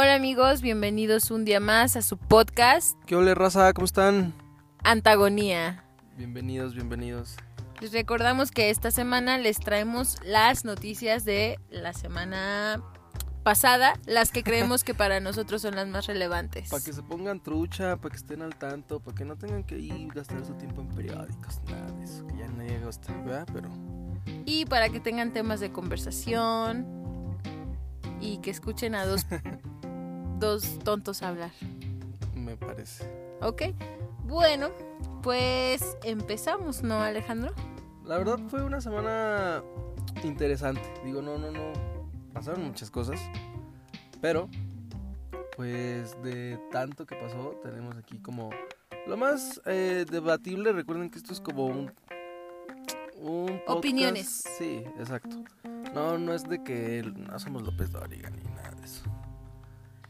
Hola 0.00 0.14
amigos, 0.14 0.62
bienvenidos 0.62 1.32
un 1.32 1.44
día 1.44 1.58
más 1.58 1.96
a 1.96 2.02
su 2.02 2.18
podcast 2.18 2.96
¿Qué 3.06 3.16
ole, 3.16 3.34
raza? 3.34 3.72
¿Cómo 3.72 3.84
están? 3.84 4.32
Antagonía. 4.84 5.82
Bienvenidos, 6.16 6.76
bienvenidos. 6.76 7.34
Les 7.80 7.92
recordamos 7.92 8.52
que 8.52 8.70
esta 8.70 8.92
semana 8.92 9.38
les 9.38 9.58
traemos 9.58 10.18
las 10.24 10.64
noticias 10.64 11.24
de 11.24 11.58
la 11.68 11.94
semana 11.94 12.80
pasada, 13.42 13.94
las 14.06 14.30
que 14.30 14.44
creemos 14.44 14.84
que 14.84 14.94
para 14.94 15.18
nosotros 15.18 15.62
son 15.62 15.74
las 15.74 15.88
más 15.88 16.06
relevantes. 16.06 16.70
Para 16.70 16.84
que 16.84 16.92
se 16.92 17.02
pongan 17.02 17.42
trucha, 17.42 17.96
para 17.96 18.12
que 18.12 18.18
estén 18.18 18.42
al 18.42 18.54
tanto, 18.54 19.00
para 19.00 19.16
que 19.16 19.24
no 19.24 19.34
tengan 19.34 19.64
que 19.64 19.80
ir 19.80 20.12
gastar 20.14 20.44
su 20.46 20.54
tiempo 20.54 20.80
en 20.80 20.90
periódicos, 20.90 21.60
nada 21.68 21.90
de 21.90 22.04
eso, 22.04 22.24
que 22.28 22.36
ya 22.36 22.46
nadie 22.46 22.78
gusta, 22.84 23.12
¿verdad? 23.24 23.48
Pero 23.52 23.68
Y 24.46 24.64
para 24.66 24.90
que 24.90 25.00
tengan 25.00 25.32
temas 25.32 25.58
de 25.58 25.72
conversación 25.72 26.86
y 28.20 28.38
que 28.38 28.52
escuchen 28.52 28.94
a 28.94 29.04
dos, 29.04 29.26
dos 30.38 30.78
tontos 30.80 31.22
hablar. 31.22 31.50
me 32.34 32.56
parece. 32.56 33.04
¿Ok? 33.40 33.62
Bueno, 34.24 34.68
pues 35.22 35.96
empezamos, 36.04 36.82
¿no, 36.82 37.00
Alejandro? 37.00 37.52
La 38.04 38.18
verdad 38.18 38.38
fue 38.48 38.62
una 38.62 38.80
semana 38.80 39.62
interesante. 40.22 40.82
Digo, 41.04 41.22
no, 41.22 41.38
no, 41.38 41.50
no. 41.50 41.72
Pasaron 42.32 42.64
muchas 42.64 42.90
cosas. 42.90 43.20
Pero, 44.20 44.48
pues 45.56 46.20
de 46.22 46.58
tanto 46.70 47.06
que 47.06 47.16
pasó, 47.16 47.58
tenemos 47.62 47.96
aquí 47.96 48.18
como 48.18 48.50
lo 49.06 49.16
más 49.16 49.60
eh, 49.66 50.04
debatible. 50.10 50.72
Recuerden 50.72 51.10
que 51.10 51.18
esto 51.18 51.32
es 51.32 51.40
como 51.40 51.66
un. 51.66 51.92
un 53.16 53.46
podcast. 53.46 53.68
Opiniones. 53.68 54.44
Sí, 54.58 54.82
exacto. 54.98 55.44
No, 55.94 56.18
no 56.18 56.34
es 56.34 56.44
de 56.44 56.62
que 56.62 57.02
no 57.14 57.38
somos 57.38 57.62
López 57.62 57.92
Dóriga 57.92 58.30
ni 58.30 58.42
nada 58.54 58.70
de 58.72 58.84
eso. 58.84 59.02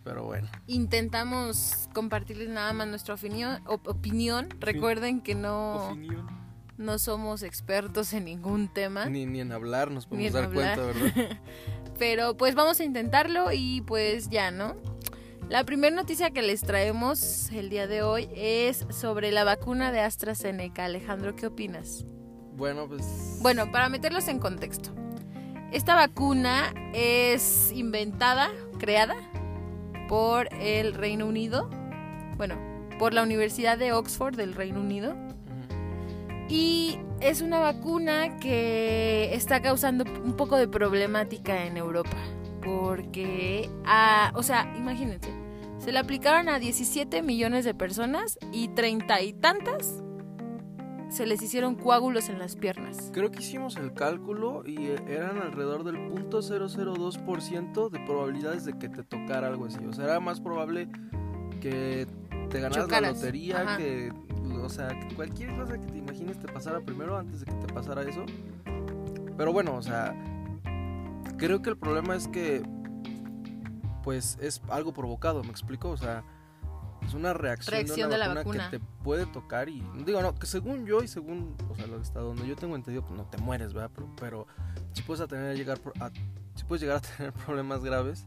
Pero 0.04 0.24
bueno. 0.24 0.48
Intentamos 0.66 1.88
compartirles 1.94 2.48
nada 2.48 2.72
más 2.72 2.88
nuestra 2.88 3.14
opinión. 3.14 3.60
op- 3.66 3.86
opinión. 3.88 4.48
Recuerden 4.60 5.20
que 5.20 5.34
no, 5.34 5.88
Opinión. 5.90 6.26
no 6.78 6.98
somos 6.98 7.42
expertos 7.42 8.12
en 8.12 8.24
ningún 8.24 8.68
tema. 8.68 9.06
Ni, 9.06 9.26
ni 9.26 9.40
en 9.40 9.52
hablar 9.52 9.90
nos 9.90 10.06
podemos 10.06 10.32
dar 10.32 10.44
hablar. 10.44 10.78
cuenta, 10.78 11.00
¿verdad? 11.00 11.38
Pero 11.98 12.36
pues 12.36 12.54
vamos 12.54 12.80
a 12.80 12.84
intentarlo 12.84 13.52
y 13.52 13.80
pues 13.82 14.28
ya, 14.30 14.50
¿no? 14.50 14.76
La 15.48 15.64
primera 15.64 15.94
noticia 15.96 16.30
que 16.30 16.42
les 16.42 16.60
traemos 16.60 17.50
el 17.52 17.70
día 17.70 17.86
de 17.86 18.02
hoy 18.02 18.28
es 18.34 18.86
sobre 18.90 19.32
la 19.32 19.44
vacuna 19.44 19.92
de 19.92 20.00
AstraZeneca. 20.00 20.84
Alejandro, 20.84 21.34
¿qué 21.36 21.46
opinas? 21.46 22.04
Bueno, 22.54 22.86
pues. 22.88 23.38
Bueno, 23.42 23.70
para 23.72 23.88
meterlos 23.88 24.28
en 24.28 24.38
contexto. 24.40 24.94
Esta 25.72 25.94
vacuna 25.96 26.72
es 26.94 27.72
inventada, 27.72 28.50
creada 28.78 29.16
por 30.08 30.52
el 30.54 30.94
Reino 30.94 31.26
Unido. 31.26 31.70
Bueno, 32.36 32.56
por 32.98 33.14
la 33.14 33.22
Universidad 33.22 33.78
de 33.78 33.92
Oxford 33.92 34.34
del 34.34 34.54
Reino 34.54 34.80
Unido. 34.80 35.14
Y 36.48 36.98
es 37.20 37.42
una 37.42 37.60
vacuna 37.60 38.38
que 38.38 39.34
está 39.34 39.60
causando 39.60 40.04
un 40.24 40.34
poco 40.34 40.56
de 40.56 40.66
problemática 40.66 41.66
en 41.66 41.76
Europa. 41.76 42.16
Porque, 42.64 43.70
ah, 43.84 44.32
o 44.34 44.42
sea, 44.42 44.74
imagínense, 44.76 45.30
se 45.78 45.92
le 45.92 45.98
aplicaron 45.98 46.48
a 46.48 46.58
17 46.58 47.22
millones 47.22 47.64
de 47.64 47.74
personas 47.74 48.38
y 48.52 48.68
treinta 48.68 49.20
y 49.20 49.32
tantas 49.32 50.02
se 51.08 51.26
les 51.26 51.40
hicieron 51.42 51.74
coágulos 51.74 52.28
en 52.28 52.38
las 52.38 52.56
piernas. 52.56 53.10
Creo 53.12 53.30
que 53.30 53.40
hicimos 53.40 53.76
el 53.76 53.92
cálculo 53.94 54.62
y 54.66 54.88
eh, 54.88 54.96
eran 55.08 55.38
alrededor 55.38 55.84
del 55.84 55.96
0.002% 55.96 57.90
de 57.90 58.00
probabilidades 58.00 58.64
de 58.64 58.78
que 58.78 58.88
te 58.88 59.02
tocara 59.04 59.48
algo 59.48 59.66
así. 59.66 59.84
O 59.86 59.92
sea, 59.92 60.04
era 60.04 60.20
más 60.20 60.40
probable 60.40 60.88
que 61.60 62.06
te 62.50 62.60
ganaras 62.60 62.84
Chocaras. 62.84 63.02
la 63.02 63.12
lotería, 63.12 63.60
Ajá. 63.62 63.76
que, 63.78 64.12
o 64.62 64.68
sea, 64.68 64.88
que 64.88 65.14
cualquier 65.14 65.56
cosa 65.56 65.78
que 65.78 65.86
te 65.86 65.98
imagines 65.98 66.38
te 66.38 66.48
pasara 66.48 66.80
primero 66.80 67.16
antes 67.16 67.40
de 67.40 67.46
que 67.46 67.52
te 67.52 67.72
pasara 67.72 68.02
eso. 68.02 68.24
Pero 69.36 69.52
bueno, 69.52 69.76
o 69.76 69.82
sea, 69.82 70.14
creo 71.36 71.62
que 71.62 71.70
el 71.70 71.76
problema 71.78 72.16
es 72.16 72.28
que, 72.28 72.62
pues, 74.02 74.36
es 74.40 74.60
algo 74.68 74.92
provocado, 74.92 75.42
¿me 75.42 75.50
explico? 75.50 75.90
O 75.90 75.96
sea, 75.96 76.24
es 77.08 77.14
una 77.14 77.32
reacción, 77.32 77.72
Reacción 77.72 78.10
de 78.10 78.18
la 78.18 78.28
vacuna 78.28 78.40
vacuna. 78.44 78.70
que 78.70 78.78
te 78.78 78.84
puede 79.02 79.26
tocar 79.26 79.68
y 79.68 79.82
digo, 80.04 80.22
no, 80.22 80.34
que 80.34 80.46
según 80.46 80.86
yo 80.86 81.02
y 81.02 81.08
según, 81.08 81.56
o 81.70 81.74
sea, 81.74 81.86
lo 81.86 81.96
que 81.96 82.02
está 82.02 82.20
donde 82.20 82.46
yo 82.46 82.54
tengo 82.56 82.76
entendido, 82.76 83.02
pues 83.04 83.16
no 83.16 83.24
te 83.26 83.38
mueres, 83.38 83.72
¿verdad? 83.72 83.90
Pero, 83.94 84.08
pero 84.20 84.46
sí 84.92 85.02
puedes 85.02 85.20
a 85.22 85.26
tener 85.26 85.56
llegar 85.56 85.80
a, 86.00 86.10
sí 86.54 86.64
puedes 86.68 86.82
llegar 86.82 86.98
a 86.98 87.00
tener 87.16 87.32
problemas 87.32 87.82
graves 87.82 88.26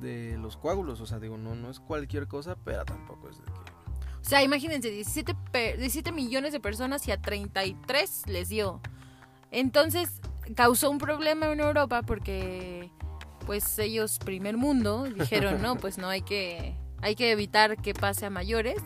de 0.00 0.36
los 0.38 0.56
coágulos, 0.56 1.00
o 1.00 1.06
sea, 1.06 1.18
digo, 1.18 1.36
no 1.38 1.54
no 1.54 1.70
es 1.70 1.80
cualquier 1.80 2.28
cosa, 2.28 2.56
pero 2.64 2.84
tampoco 2.84 3.28
es 3.30 3.38
de 3.38 3.44
que 3.44 3.50
O 3.52 4.24
sea, 4.24 4.42
imagínense, 4.42 4.90
17, 4.90 5.34
pe- 5.50 5.76
17 5.78 6.12
millones 6.12 6.52
de 6.52 6.60
personas 6.60 7.06
y 7.08 7.12
a 7.12 7.20
33 7.20 8.22
les 8.26 8.48
dio. 8.50 8.80
Entonces, 9.50 10.20
causó 10.56 10.90
un 10.90 10.98
problema 10.98 11.50
en 11.52 11.60
Europa 11.60 12.02
porque, 12.02 12.90
pues, 13.46 13.78
ellos, 13.78 14.18
primer 14.18 14.56
mundo, 14.56 15.04
dijeron, 15.04 15.62
no, 15.62 15.76
pues 15.76 15.96
no 15.96 16.08
hay 16.08 16.22
que, 16.22 16.76
hay 17.04 17.16
que 17.16 17.30
evitar 17.30 17.76
que 17.76 17.92
pase 17.92 18.24
a 18.24 18.30
mayores. 18.30 18.78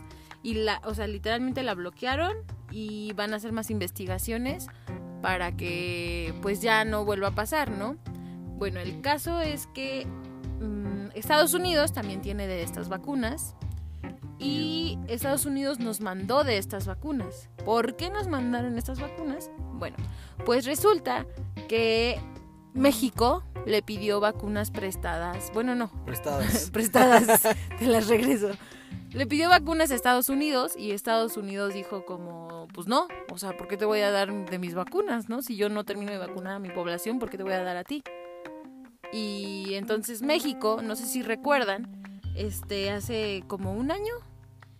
Y, 0.42 0.54
la, 0.54 0.82
o 0.84 0.92
sea, 0.92 1.06
literalmente 1.06 1.62
la 1.62 1.74
bloquearon 1.74 2.36
y 2.70 3.12
van 3.12 3.32
a 3.32 3.36
hacer 3.36 3.52
más 3.52 3.70
investigaciones 3.70 4.66
para 5.22 5.56
que, 5.56 6.34
pues, 6.42 6.60
ya 6.60 6.84
no 6.84 7.04
vuelva 7.04 7.28
a 7.28 7.34
pasar, 7.34 7.70
¿no? 7.70 7.96
Bueno, 8.56 8.80
el 8.80 9.00
caso 9.02 9.40
es 9.40 9.68
que 9.68 10.04
mm, 10.60 11.10
Estados 11.14 11.54
Unidos 11.54 11.92
también 11.92 12.20
tiene 12.20 12.48
de 12.48 12.64
estas 12.64 12.88
vacunas 12.88 13.54
y 14.40 14.98
Estados 15.06 15.46
Unidos 15.46 15.78
nos 15.78 16.00
mandó 16.00 16.42
de 16.42 16.58
estas 16.58 16.86
vacunas. 16.86 17.48
¿Por 17.64 17.94
qué 17.94 18.10
nos 18.10 18.26
mandaron 18.26 18.78
estas 18.78 19.00
vacunas? 19.00 19.48
Bueno, 19.74 19.96
pues 20.44 20.64
resulta 20.64 21.24
que 21.68 22.20
México 22.74 23.44
le 23.66 23.82
pidió 23.82 24.20
vacunas 24.20 24.70
prestadas. 24.70 25.50
Bueno, 25.52 25.74
no, 25.74 25.90
prestadas. 26.04 26.70
prestadas, 26.72 27.42
te 27.78 27.86
las 27.86 28.08
regreso. 28.08 28.50
Le 29.12 29.26
pidió 29.26 29.48
vacunas 29.48 29.90
a 29.90 29.94
Estados 29.94 30.28
Unidos 30.28 30.74
y 30.76 30.92
Estados 30.92 31.36
Unidos 31.36 31.72
dijo 31.72 32.04
como, 32.04 32.68
pues 32.74 32.86
no, 32.86 33.08
o 33.32 33.38
sea, 33.38 33.56
¿por 33.56 33.66
qué 33.66 33.76
te 33.76 33.86
voy 33.86 34.00
a 34.00 34.10
dar 34.10 34.32
de 34.50 34.58
mis 34.58 34.74
vacunas, 34.74 35.28
no? 35.28 35.40
Si 35.40 35.56
yo 35.56 35.70
no 35.70 35.84
termino 35.84 36.12
de 36.12 36.18
vacunar 36.18 36.54
a 36.54 36.58
mi 36.58 36.68
población, 36.68 37.18
¿por 37.18 37.30
qué 37.30 37.38
te 37.38 37.42
voy 37.42 37.54
a 37.54 37.62
dar 37.62 37.76
a 37.78 37.84
ti? 37.84 38.02
Y 39.12 39.74
entonces 39.74 40.20
México, 40.20 40.80
no 40.82 40.94
sé 40.94 41.06
si 41.06 41.22
recuerdan, 41.22 42.02
este, 42.36 42.90
hace 42.90 43.42
como 43.46 43.72
un 43.72 43.90
año, 43.90 44.12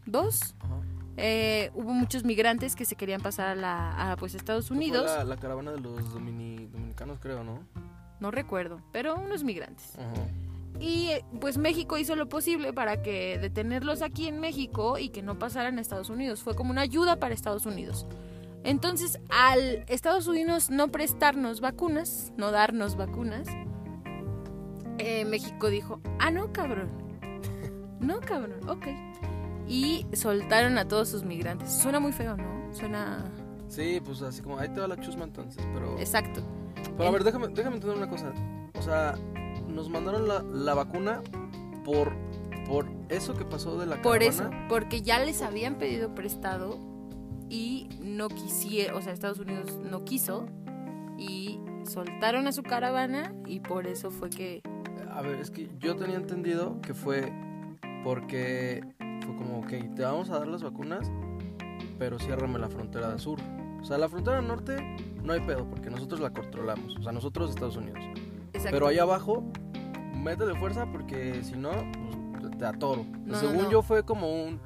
dos, 0.05 0.55
Ajá. 0.61 0.78
Eh, 1.19 1.71
hubo 1.75 1.91
muchos 1.93 2.25
migrantes 2.25 2.75
que 2.77 2.85
se 2.85 2.97
querían 2.97 3.21
pasar 3.21 3.49
a, 3.49 3.55
la, 3.55 4.13
a 4.13 4.17
pues 4.17 4.35
Estados 4.35 4.69
Fue 4.69 4.77
Unidos, 4.77 5.05
La, 5.05 5.25
la 5.25 5.37
caravana 5.37 5.73
de 5.73 5.81
los 5.81 6.15
domini- 6.15 6.69
dominicanos, 6.71 7.19
creo, 7.21 7.45
¿no? 7.45 7.61
no 8.21 8.31
recuerdo, 8.31 8.81
pero 8.93 9.15
unos 9.17 9.45
migrantes. 9.45 9.95
Ajá. 9.97 10.27
Y 10.81 11.11
pues 11.41 11.59
México 11.59 11.99
hizo 11.99 12.15
lo 12.17 12.29
posible 12.29 12.73
para 12.73 13.03
que 13.03 13.39
detenerlos 13.39 14.01
aquí 14.01 14.27
en 14.29 14.39
México 14.41 14.97
y 14.99 15.09
que 15.11 15.23
no 15.23 15.39
pasaran 15.39 15.79
a 15.79 15.81
Estados 15.81 16.09
Unidos. 16.09 16.43
Fue 16.43 16.55
como 16.55 16.71
una 16.71 16.83
ayuda 16.83 17.17
para 17.17 17.35
Estados 17.35 17.67
Unidos. 17.67 18.07
Entonces, 18.65 19.21
al 19.29 19.85
Estados 19.89 20.27
Unidos 20.29 20.71
no 20.71 20.89
prestarnos 20.89 21.61
vacunas, 21.61 22.33
no 22.37 22.51
darnos 22.53 22.97
vacunas, 22.97 23.47
eh, 24.99 25.25
México 25.25 25.69
dijo, 25.69 26.01
ah, 26.19 26.31
no, 26.31 26.53
cabrón. 26.53 26.91
No, 28.01 28.21
cabrón, 28.21 28.69
ok. 28.69 28.87
Y 29.69 30.07
soltaron 30.15 30.79
a 30.79 30.89
todos 30.89 31.09
sus 31.09 31.25
migrantes. 31.25 31.71
Suena 31.73 32.01
muy 32.01 32.13
feo, 32.13 32.37
¿no? 32.37 32.73
Suena... 32.73 33.31
Sí, 33.69 34.01
pues 34.05 34.23
así 34.23 34.41
como 34.41 34.59
ahí 34.59 34.69
te 34.71 34.81
va 34.81 34.89
la 34.89 34.97
chusma 34.99 35.25
entonces, 35.25 35.63
pero 35.75 35.99
Exacto. 35.99 36.41
Pero 36.97 37.09
a 37.09 37.13
ver, 37.13 37.23
déjame, 37.25 37.49
déjame 37.49 37.77
entender 37.77 37.99
una 37.99 38.09
cosa. 38.09 38.33
O 38.79 38.83
sea, 38.83 39.15
nos 39.69 39.91
mandaron 39.91 40.27
la, 40.27 40.43
la 40.43 40.73
vacuna 40.75 41.21
por, 41.85 42.13
por 42.67 42.87
eso 43.11 43.35
que 43.35 43.45
pasó 43.45 43.79
de 43.79 43.85
la 43.87 44.01
Por 44.01 44.23
eso, 44.23 44.45
caravana. 44.45 44.69
porque 44.69 45.03
ya 45.03 45.19
les 45.19 45.43
habían 45.43 45.77
pedido 45.77 46.15
prestado 46.15 46.79
y 47.51 47.89
no 48.01 48.29
quisieron, 48.29 48.97
o 48.97 49.03
sea, 49.03 49.13
Estados 49.13 49.39
Unidos 49.39 49.79
no 49.91 50.05
quiso 50.05 50.47
y 51.19 51.61
soltaron 51.85 52.47
a 52.47 52.53
su 52.53 52.63
caravana 52.63 53.35
y 53.47 53.61
por 53.61 53.87
eso 53.87 54.11
fue 54.11 54.31
que 54.31 54.63
A 55.13 55.21
ver, 55.23 55.41
es 55.41 55.51
que 55.51 55.69
yo 55.79 55.97
tenía 55.97 56.17
entendido 56.17 56.81
que 56.81 56.95
fue 56.95 57.33
porque 58.05 58.83
fue 59.29 59.37
como, 59.37 59.59
ok, 59.61 59.95
te 59.95 60.03
vamos 60.03 60.31
a 60.31 60.39
dar 60.39 60.49
las 60.49 60.63
vacunas, 60.63 61.11
pero 61.99 62.19
ciérrame 62.19 62.59
la 62.59 62.69
frontera 62.69 63.11
de 63.13 63.19
sur. 63.19 63.39
O 63.81 63.85
sea, 63.85 63.99
la 63.99 64.09
frontera 64.09 64.41
norte 64.41 64.77
no 65.23 65.33
hay 65.33 65.41
pedo, 65.41 65.69
porque 65.69 65.91
nosotros 65.91 66.21
la 66.21 66.33
controlamos. 66.33 66.97
O 66.97 67.03
sea, 67.03 67.13
nosotros 67.13 67.51
Estados 67.51 67.77
Unidos. 67.77 67.99
exacto, 68.53 68.71
Pero 68.71 68.87
allá 68.89 69.03
abajo, 69.03 69.45
métele 70.15 70.55
fuerza 70.59 70.87
porque 70.91 71.43
si 71.45 71.57
no, 71.57 71.71
pues, 72.41 72.57
te 72.59 72.65
atoro. 72.65 73.05
No, 73.25 73.37
Según 73.39 73.65
no. 73.65 73.71
yo 73.71 73.83
fue 73.83 74.05
como 74.05 74.45
un... 74.45 74.61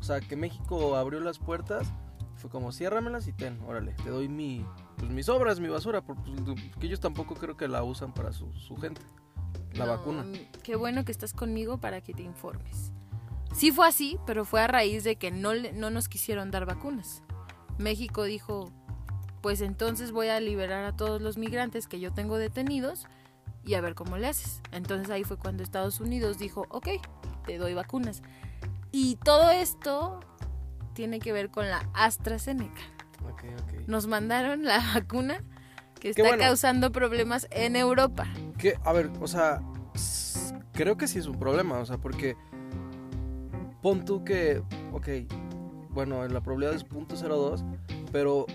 O 0.00 0.02
sea, 0.02 0.20
que 0.20 0.36
México 0.36 0.96
abrió 0.96 1.18
las 1.20 1.38
puertas, 1.38 1.92
fue 2.36 2.50
como 2.50 2.70
ciérramelas 2.72 3.26
y 3.26 3.32
ten, 3.32 3.58
órale, 3.66 3.94
te 4.04 4.10
doy 4.10 4.28
mi... 4.28 4.64
Pues 4.96 5.10
mis 5.10 5.28
obras, 5.28 5.60
mi 5.60 5.68
basura, 5.68 6.02
por- 6.02 6.16
pues, 6.16 6.60
ellos 6.82 7.00
tampoco 7.00 7.34
creo 7.36 7.56
que 7.56 7.68
la 7.68 7.82
usan 7.84 8.12
para 8.12 8.32
su, 8.32 8.52
su 8.54 8.76
gente. 8.76 9.00
la 9.74 9.86
No, 9.86 9.92
vacuna. 9.92 10.24
Qué 10.62 10.76
bueno 10.76 11.04
que 11.04 11.12
estás 11.12 11.32
conmigo 11.32 11.78
para 11.78 12.00
que 12.00 12.12
te 12.14 12.22
informes. 12.22 12.92
Sí 13.54 13.72
fue 13.72 13.88
así, 13.88 14.18
pero 14.26 14.44
fue 14.44 14.60
a 14.60 14.66
raíz 14.66 15.04
de 15.04 15.16
que 15.16 15.30
no, 15.30 15.52
no 15.74 15.90
nos 15.90 16.08
quisieron 16.08 16.50
dar 16.50 16.66
vacunas. 16.66 17.22
México 17.78 18.24
dijo, 18.24 18.72
pues 19.40 19.60
entonces 19.60 20.12
voy 20.12 20.28
a 20.28 20.40
liberar 20.40 20.84
a 20.84 20.96
todos 20.96 21.20
los 21.20 21.38
migrantes 21.38 21.86
que 21.86 22.00
yo 22.00 22.12
tengo 22.12 22.38
detenidos 22.38 23.06
y 23.64 23.74
a 23.74 23.80
ver 23.80 23.94
cómo 23.94 24.16
le 24.16 24.28
haces. 24.28 24.60
Entonces 24.72 25.10
ahí 25.10 25.24
fue 25.24 25.36
cuando 25.36 25.62
Estados 25.62 26.00
Unidos 26.00 26.38
dijo, 26.38 26.66
ok, 26.70 26.88
te 27.46 27.58
doy 27.58 27.74
vacunas. 27.74 28.22
Y 28.90 29.16
todo 29.16 29.50
esto 29.50 30.20
tiene 30.94 31.18
que 31.20 31.32
ver 31.32 31.50
con 31.50 31.68
la 31.68 31.88
AstraZeneca. 31.94 32.80
Ok, 33.30 33.44
ok. 33.62 33.86
Nos 33.86 34.06
mandaron 34.06 34.64
la 34.64 34.78
vacuna 34.94 35.42
que 36.00 36.10
está 36.10 36.22
bueno. 36.22 36.38
causando 36.38 36.92
problemas 36.92 37.46
en 37.50 37.76
Europa. 37.76 38.26
Que, 38.56 38.78
a 38.84 38.92
ver, 38.92 39.10
o 39.20 39.26
sea, 39.26 39.60
creo 40.72 40.96
que 40.96 41.08
sí 41.08 41.18
es 41.18 41.26
un 41.26 41.38
problema, 41.38 41.78
o 41.78 41.86
sea, 41.86 41.98
porque 41.98 42.36
pon 43.82 44.04
tú 44.04 44.24
que, 44.24 44.62
ok, 44.92 45.08
bueno, 45.90 46.26
la 46.26 46.40
probabilidad 46.40 46.74
es 46.74 46.86
.02, 46.86 47.64
pero 48.12 48.46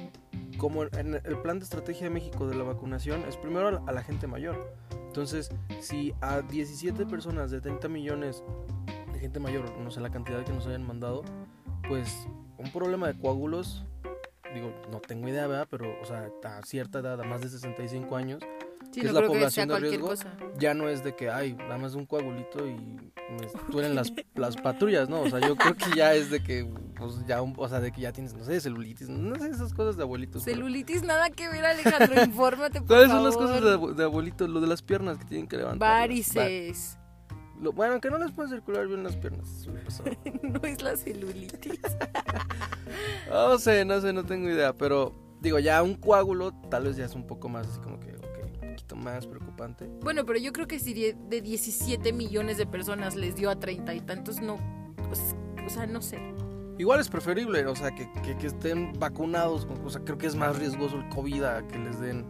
como 0.57 0.83
en 0.83 1.15
el 1.15 1.37
plan 1.41 1.59
de 1.59 1.65
estrategia 1.65 2.03
de 2.03 2.09
México 2.09 2.47
de 2.47 2.55
la 2.55 2.63
vacunación 2.63 3.23
es 3.27 3.37
primero 3.37 3.83
a 3.85 3.91
la 3.91 4.03
gente 4.03 4.27
mayor. 4.27 4.73
Entonces, 5.07 5.51
si 5.79 6.13
a 6.21 6.41
17 6.41 7.05
personas 7.05 7.51
de 7.51 7.61
30 7.61 7.87
millones 7.87 8.43
de 9.11 9.19
gente 9.19 9.39
mayor, 9.39 9.77
no 9.77 9.91
sé 9.91 9.99
la 9.99 10.09
cantidad 10.09 10.43
que 10.43 10.53
nos 10.53 10.65
hayan 10.67 10.87
mandado, 10.87 11.23
pues 11.87 12.27
un 12.57 12.71
problema 12.71 13.07
de 13.07 13.19
coágulos, 13.19 13.85
digo, 14.53 14.73
no 14.91 14.99
tengo 15.01 15.27
idea, 15.27 15.47
¿verdad? 15.47 15.67
Pero, 15.69 15.99
o 16.01 16.05
sea, 16.05 16.29
a 16.43 16.65
cierta 16.65 16.99
edad, 16.99 17.19
a 17.19 17.23
más 17.23 17.41
de 17.41 17.49
65 17.49 18.15
años, 18.15 18.41
Sí, 18.93 19.01
¿Qué 19.01 19.07
no 19.07 19.09
es 19.09 19.15
la 19.15 19.21
que 19.21 19.27
población 19.27 19.67
de 19.69 19.79
riesgo? 19.79 20.07
cosa. 20.07 20.33
ya 20.59 20.73
no 20.75 20.87
es 20.87 21.03
de 21.03 21.15
que, 21.15 21.29
ay, 21.31 21.53
nada 21.55 21.77
más 21.79 21.95
un 21.95 22.05
coagulito 22.05 22.65
y 22.67 22.75
me 22.75 23.47
duelen 23.71 23.95
las, 23.95 24.13
las 24.35 24.55
patrullas, 24.55 25.09
¿no? 25.09 25.21
O 25.21 25.29
sea, 25.29 25.39
yo 25.39 25.55
creo 25.55 25.75
que 25.75 25.85
ya 25.95 26.13
es 26.13 26.29
de 26.29 26.43
que, 26.43 26.69
pues 26.95 27.25
ya, 27.25 27.41
o 27.41 27.67
sea, 27.67 27.79
de 27.79 27.91
que 27.91 28.01
ya 28.01 28.11
tienes, 28.13 28.35
no 28.35 28.43
sé, 28.43 28.61
celulitis, 28.61 29.09
no 29.09 29.35
sé, 29.35 29.47
esas 29.49 29.73
cosas 29.73 29.97
de 29.97 30.03
abuelitos. 30.03 30.43
pero- 30.43 30.57
Celulitis, 30.57 31.01
nada 31.03 31.29
que 31.31 31.49
ver, 31.49 31.65
Alejandro. 31.65 32.23
Infórmate, 32.23 32.79
por 32.81 32.87
¿Cuáles 32.89 33.09
son 33.09 33.23
las 33.23 33.33
favor. 33.33 33.49
cosas 33.49 33.63
de, 33.63 33.71
abu- 33.73 33.93
de 33.95 34.03
abuelitos? 34.03 34.47
Lo 34.49 34.61
de 34.61 34.67
las 34.67 34.81
piernas 34.83 35.17
que 35.17 35.25
tienen 35.25 35.47
que 35.47 35.57
levantar. 35.57 35.79
Varices. 36.01 36.99
bueno, 37.73 37.99
que 37.99 38.09
no 38.11 38.19
les 38.19 38.31
pueden 38.31 38.51
circular 38.51 38.85
bien 38.87 39.03
las 39.03 39.15
piernas. 39.17 39.67
no 40.43 40.61
es 40.61 40.81
la 40.83 40.95
celulitis. 40.97 41.79
No 43.29 43.57
sé, 43.57 43.85
no 43.85 43.99
sé, 44.01 44.13
no 44.13 44.23
tengo 44.25 44.49
idea, 44.49 44.73
pero 44.73 45.13
digo, 45.41 45.57
ya 45.59 45.81
un 45.81 45.95
coágulo 45.95 46.51
tal 46.69 46.83
vez 46.83 46.95
ya 46.97 47.05
es 47.05 47.15
un 47.15 47.25
poco 47.25 47.49
más 47.49 47.67
así 47.67 47.79
como 47.79 47.99
que, 47.99 48.13
poquito 48.83 48.95
más 48.95 49.25
preocupante. 49.27 49.89
Bueno, 50.01 50.25
pero 50.25 50.39
yo 50.39 50.51
creo 50.53 50.67
que 50.67 50.79
si 50.79 50.93
de 50.93 51.15
de 51.29 51.41
17 51.41 52.13
millones 52.13 52.57
de 52.57 52.65
personas 52.65 53.15
les 53.15 53.35
dio 53.35 53.49
a 53.49 53.55
treinta 53.59 53.93
y 53.93 54.01
tantos, 54.01 54.41
no. 54.41 54.57
pues, 55.07 55.35
o 55.65 55.69
sea, 55.69 55.85
no 55.87 56.01
sé. 56.01 56.19
Igual 56.77 56.99
es 56.99 57.07
preferible, 57.07 57.65
o 57.67 57.75
sea, 57.75 57.91
que, 57.93 58.11
que- 58.23 58.35
que 58.35 58.47
estén 58.47 58.93
vacunados, 58.99 59.67
o 59.85 59.89
sea, 59.89 60.01
creo 60.03 60.17
que 60.17 60.25
es 60.27 60.35
más 60.35 60.57
riesgoso 60.57 60.97
el 60.97 61.07
COVID 61.09 61.43
a 61.43 61.67
que 61.67 61.77
les 61.77 61.99
den 61.99 62.25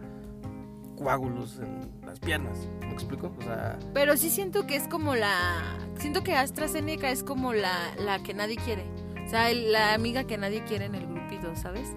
coágulos 0.96 1.58
en 1.60 1.90
las 2.06 2.20
piernas, 2.20 2.58
¿me 2.82 2.92
explico? 2.92 3.34
O 3.38 3.42
sea, 3.42 3.78
Pero 3.94 4.16
sí 4.16 4.30
siento 4.30 4.66
que 4.66 4.76
es 4.76 4.86
como 4.86 5.14
la. 5.14 5.78
Siento 5.98 6.22
que 6.22 6.34
AstraZeneca 6.34 7.10
es 7.10 7.24
como 7.24 7.52
la, 7.52 7.94
la 7.98 8.22
que 8.22 8.34
nadie 8.34 8.56
quiere. 8.56 8.84
O 9.26 9.28
sea, 9.28 9.50
el- 9.50 9.72
la 9.72 9.94
amiga 9.94 10.24
que 10.24 10.36
nadie 10.36 10.62
quiere 10.64 10.84
en 10.84 10.94
el 10.94 11.06
grupito, 11.06 11.56
¿sabes? 11.56 11.88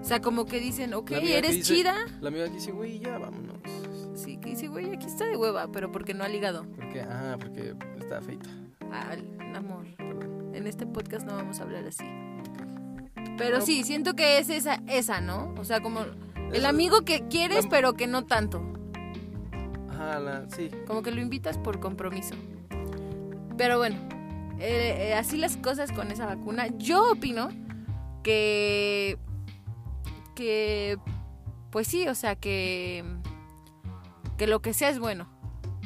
O 0.00 0.04
sea, 0.04 0.20
como 0.20 0.44
que 0.44 0.60
dicen, 0.60 0.92
ok, 0.94 1.10
eres 1.12 1.50
dice- 1.56 1.74
chida. 1.74 1.94
la 2.20 2.28
amiga 2.28 2.44
que 2.44 2.52
dice, 2.52 2.70
güey, 2.72 3.00
ya 3.00 3.18
vámonos. 3.18 3.56
Sí, 4.16 4.38
que 4.38 4.50
dice, 4.50 4.68
güey, 4.68 4.92
aquí 4.94 5.06
está 5.06 5.26
de 5.26 5.36
hueva, 5.36 5.68
pero 5.70 5.92
porque 5.92 6.14
no 6.14 6.24
ha 6.24 6.28
ligado. 6.28 6.64
Porque, 6.74 7.02
ah, 7.02 7.36
porque 7.38 7.74
está 7.98 8.20
feita. 8.22 8.48
Al 8.90 9.54
amor. 9.54 9.84
En 10.54 10.66
este 10.66 10.86
podcast 10.86 11.26
no 11.26 11.36
vamos 11.36 11.60
a 11.60 11.64
hablar 11.64 11.84
así. 11.86 12.04
Pero 13.36 13.60
sí, 13.60 13.84
siento 13.84 14.14
que 14.14 14.38
es 14.38 14.48
esa, 14.48 14.82
esa, 14.88 15.20
¿no? 15.20 15.54
O 15.58 15.64
sea, 15.64 15.80
como 15.80 16.00
el 16.52 16.64
amigo 16.64 17.02
que 17.02 17.28
quieres, 17.28 17.66
pero 17.68 17.92
que 17.92 18.06
no 18.06 18.24
tanto. 18.24 18.62
Ajá, 19.90 20.18
la, 20.18 20.48
sí. 20.48 20.70
Como 20.86 21.02
que 21.02 21.10
lo 21.10 21.20
invitas 21.20 21.58
por 21.58 21.78
compromiso. 21.78 22.34
Pero 23.58 23.76
bueno, 23.76 23.96
eh, 24.58 25.08
eh, 25.08 25.14
así 25.14 25.36
las 25.36 25.58
cosas 25.58 25.92
con 25.92 26.10
esa 26.10 26.24
vacuna. 26.24 26.68
Yo 26.78 27.12
opino 27.12 27.48
que. 28.22 29.18
Que. 30.34 30.98
Pues 31.70 31.86
sí, 31.88 32.08
o 32.08 32.14
sea, 32.14 32.36
que. 32.36 33.04
Que 34.36 34.46
lo 34.46 34.60
que 34.60 34.72
sea 34.74 34.90
es 34.90 34.98
bueno. 34.98 35.26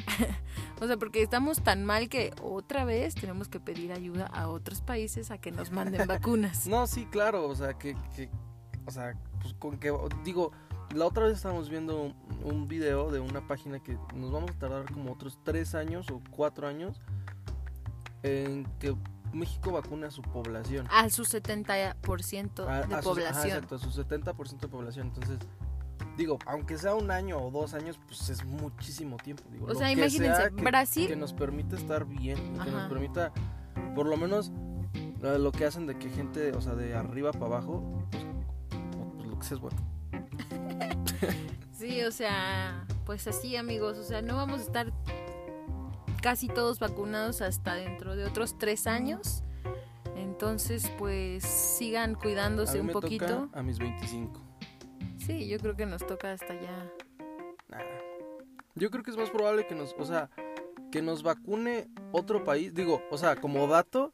o 0.81 0.87
sea, 0.87 0.97
porque 0.97 1.21
estamos 1.21 1.61
tan 1.63 1.85
mal 1.85 2.09
que 2.09 2.33
otra 2.41 2.85
vez 2.85 3.15
tenemos 3.15 3.47
que 3.47 3.59
pedir 3.59 3.91
ayuda 3.91 4.25
a 4.27 4.47
otros 4.49 4.81
países 4.81 5.31
a 5.31 5.37
que 5.37 5.51
nos 5.51 5.71
manden 5.71 6.07
vacunas. 6.07 6.67
No, 6.67 6.87
sí, 6.87 7.05
claro, 7.05 7.47
o 7.47 7.55
sea, 7.55 7.73
que, 7.77 7.95
que 8.15 8.29
o 8.85 8.91
sea, 8.91 9.15
pues 9.41 9.53
con 9.53 9.77
que, 9.77 9.93
digo, 10.23 10.51
la 10.95 11.05
otra 11.05 11.25
vez 11.25 11.37
estábamos 11.37 11.69
viendo 11.69 12.01
un, 12.01 12.15
un 12.43 12.67
video 12.67 13.11
de 13.11 13.19
una 13.19 13.47
página 13.47 13.79
que 13.79 13.97
nos 14.15 14.31
vamos 14.31 14.51
a 14.51 14.59
tardar 14.59 14.91
como 14.91 15.11
otros 15.13 15.39
tres 15.43 15.75
años 15.75 16.09
o 16.11 16.21
cuatro 16.31 16.67
años 16.67 16.99
en 18.23 18.65
que 18.79 18.95
México 19.33 19.71
vacune 19.71 20.07
a 20.07 20.11
su 20.11 20.21
población. 20.21 20.87
A 20.91 21.09
su 21.09 21.23
70% 21.23 22.67
A- 22.67 22.85
de 22.87 22.93
ajá, 22.95 23.01
población. 23.01 23.45
exacto, 23.47 23.75
a 23.75 23.79
su 23.79 23.89
70% 23.89 24.59
de 24.59 24.67
población. 24.67 25.07
Entonces, 25.07 25.37
digo, 26.17 26.37
aunque 26.45 26.77
sea 26.77 26.95
un 26.95 27.09
año 27.11 27.37
o 27.39 27.51
dos 27.51 27.73
años, 27.73 27.99
pues 28.07 28.29
es 28.29 28.43
muchísimo 28.45 29.17
tiempo. 29.17 29.43
Digo, 29.51 29.65
O 29.67 29.75
sea, 29.75 29.91
imagínense, 29.91 30.35
sea 30.35 30.49
que- 30.49 30.61
Brasil- 30.63 31.07
Que 31.07 31.15
nos 31.15 31.33
permita 31.33 31.75
estar 31.75 32.05
bien, 32.05 32.37
que 32.37 32.71
nos 32.71 32.89
permita, 32.89 33.31
por 33.95 34.05
lo 34.07 34.17
menos, 34.17 34.51
lo 35.21 35.37
lo 35.37 35.51
que 35.51 35.65
hacen 35.65 35.85
de 35.87 35.97
que 35.97 36.09
gente, 36.09 36.51
o 36.53 36.61
sea, 36.61 36.73
de 36.75 36.95
arriba 36.95 37.31
para 37.31 37.45
abajo, 37.45 38.07
pues, 38.11 38.23
pues, 39.17 39.27
lo 39.27 39.39
que 39.39 39.45
sea 39.45 39.55
es 39.55 39.61
bueno. 39.61 39.77
Sí, 41.73 42.03
o 42.03 42.11
sea, 42.11 42.85
pues 43.05 43.25
así 43.27 43.55
amigos, 43.55 43.97
o 43.97 44.03
sea, 44.03 44.21
no 44.21 44.35
vamos 44.35 44.59
a 44.59 44.63
estar 44.65 44.93
casi 46.21 46.47
todos 46.47 46.77
vacunados 46.77 47.41
hasta 47.41 47.73
dentro 47.73 48.15
de 48.15 48.23
otros 48.25 48.55
tres 48.59 48.85
años. 48.85 49.43
Entonces, 50.15 50.91
pues 50.99 51.43
sigan 51.43 52.13
A 52.13 52.19
cuidándose 52.19 52.79
un 52.79 52.89
poquito. 52.89 53.25
toca 53.25 53.59
a 53.59 53.63
mis 53.63 53.79
25. 53.79 54.39
Sí, 55.39 55.47
yo 55.47 55.57
creo 55.59 55.75
que 55.75 55.85
nos 55.85 56.05
toca 56.05 56.31
hasta 56.31 56.53
ya. 56.59 56.91
Nah. 57.69 57.79
Yo 58.75 58.89
creo 58.89 59.03
que 59.03 59.11
es 59.11 59.17
más 59.17 59.29
probable 59.29 59.65
que 59.67 59.75
nos, 59.75 59.93
o 59.97 60.05
sea, 60.05 60.29
que 60.91 61.01
nos 61.01 61.23
vacune 61.23 61.87
otro 62.11 62.43
país. 62.43 62.73
Digo, 62.73 63.01
o 63.11 63.17
sea, 63.17 63.35
como 63.35 63.67
dato, 63.67 64.11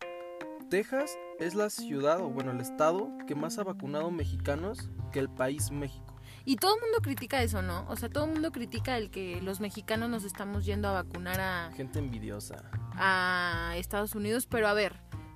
Texas 0.70 1.18
es 1.40 1.56
la 1.56 1.70
ciudad, 1.70 2.20
o 2.22 2.30
bueno, 2.30 2.52
el 2.52 2.60
estado 2.62 3.10
que 3.28 3.36
más 3.36 3.58
ha 3.58 3.64
vacunado 3.64 4.12
mexicanos 4.12 4.90
que 5.12 5.20
el 5.20 5.30
país 5.30 5.72
México. 5.72 6.16
Y 6.46 6.56
todo 6.56 6.76
el 6.76 6.82
mundo 6.82 7.00
critica 7.02 7.42
eso, 7.44 7.62
¿no? 7.62 7.86
O 7.90 7.96
sea, 7.98 8.10
todo 8.10 8.26
el 8.26 8.32
mundo 8.32 8.52
critica 8.52 8.98
el 8.98 9.10
que 9.10 9.42
los 9.42 9.60
mexicanos 9.60 10.10
nos 10.10 10.24
estamos 10.24 10.66
yendo 10.66 10.88
a 10.88 10.94
vacunar 10.94 11.40
a, 11.40 11.72
Gente 11.76 12.00
envidiosa. 12.00 12.64
a 12.94 13.74
Estados 13.76 14.16
Unidos, 14.16 14.48
pero 14.48 14.68
a 14.68 14.74
ver, 14.74 14.96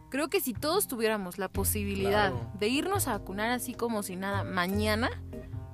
creo 0.10 0.30
que 0.30 0.40
si 0.40 0.54
todos 0.54 0.88
tuviéramos 0.88 1.38
la 1.38 1.50
posibilidad 1.50 2.32
Claro. 2.32 2.52
de 2.60 2.68
irnos 2.70 3.08
a 3.08 3.18
vacunar 3.18 3.52
así 3.52 3.74
como 3.74 4.04
si 4.04 4.16
nada 4.16 4.44
mañana, 4.44 5.10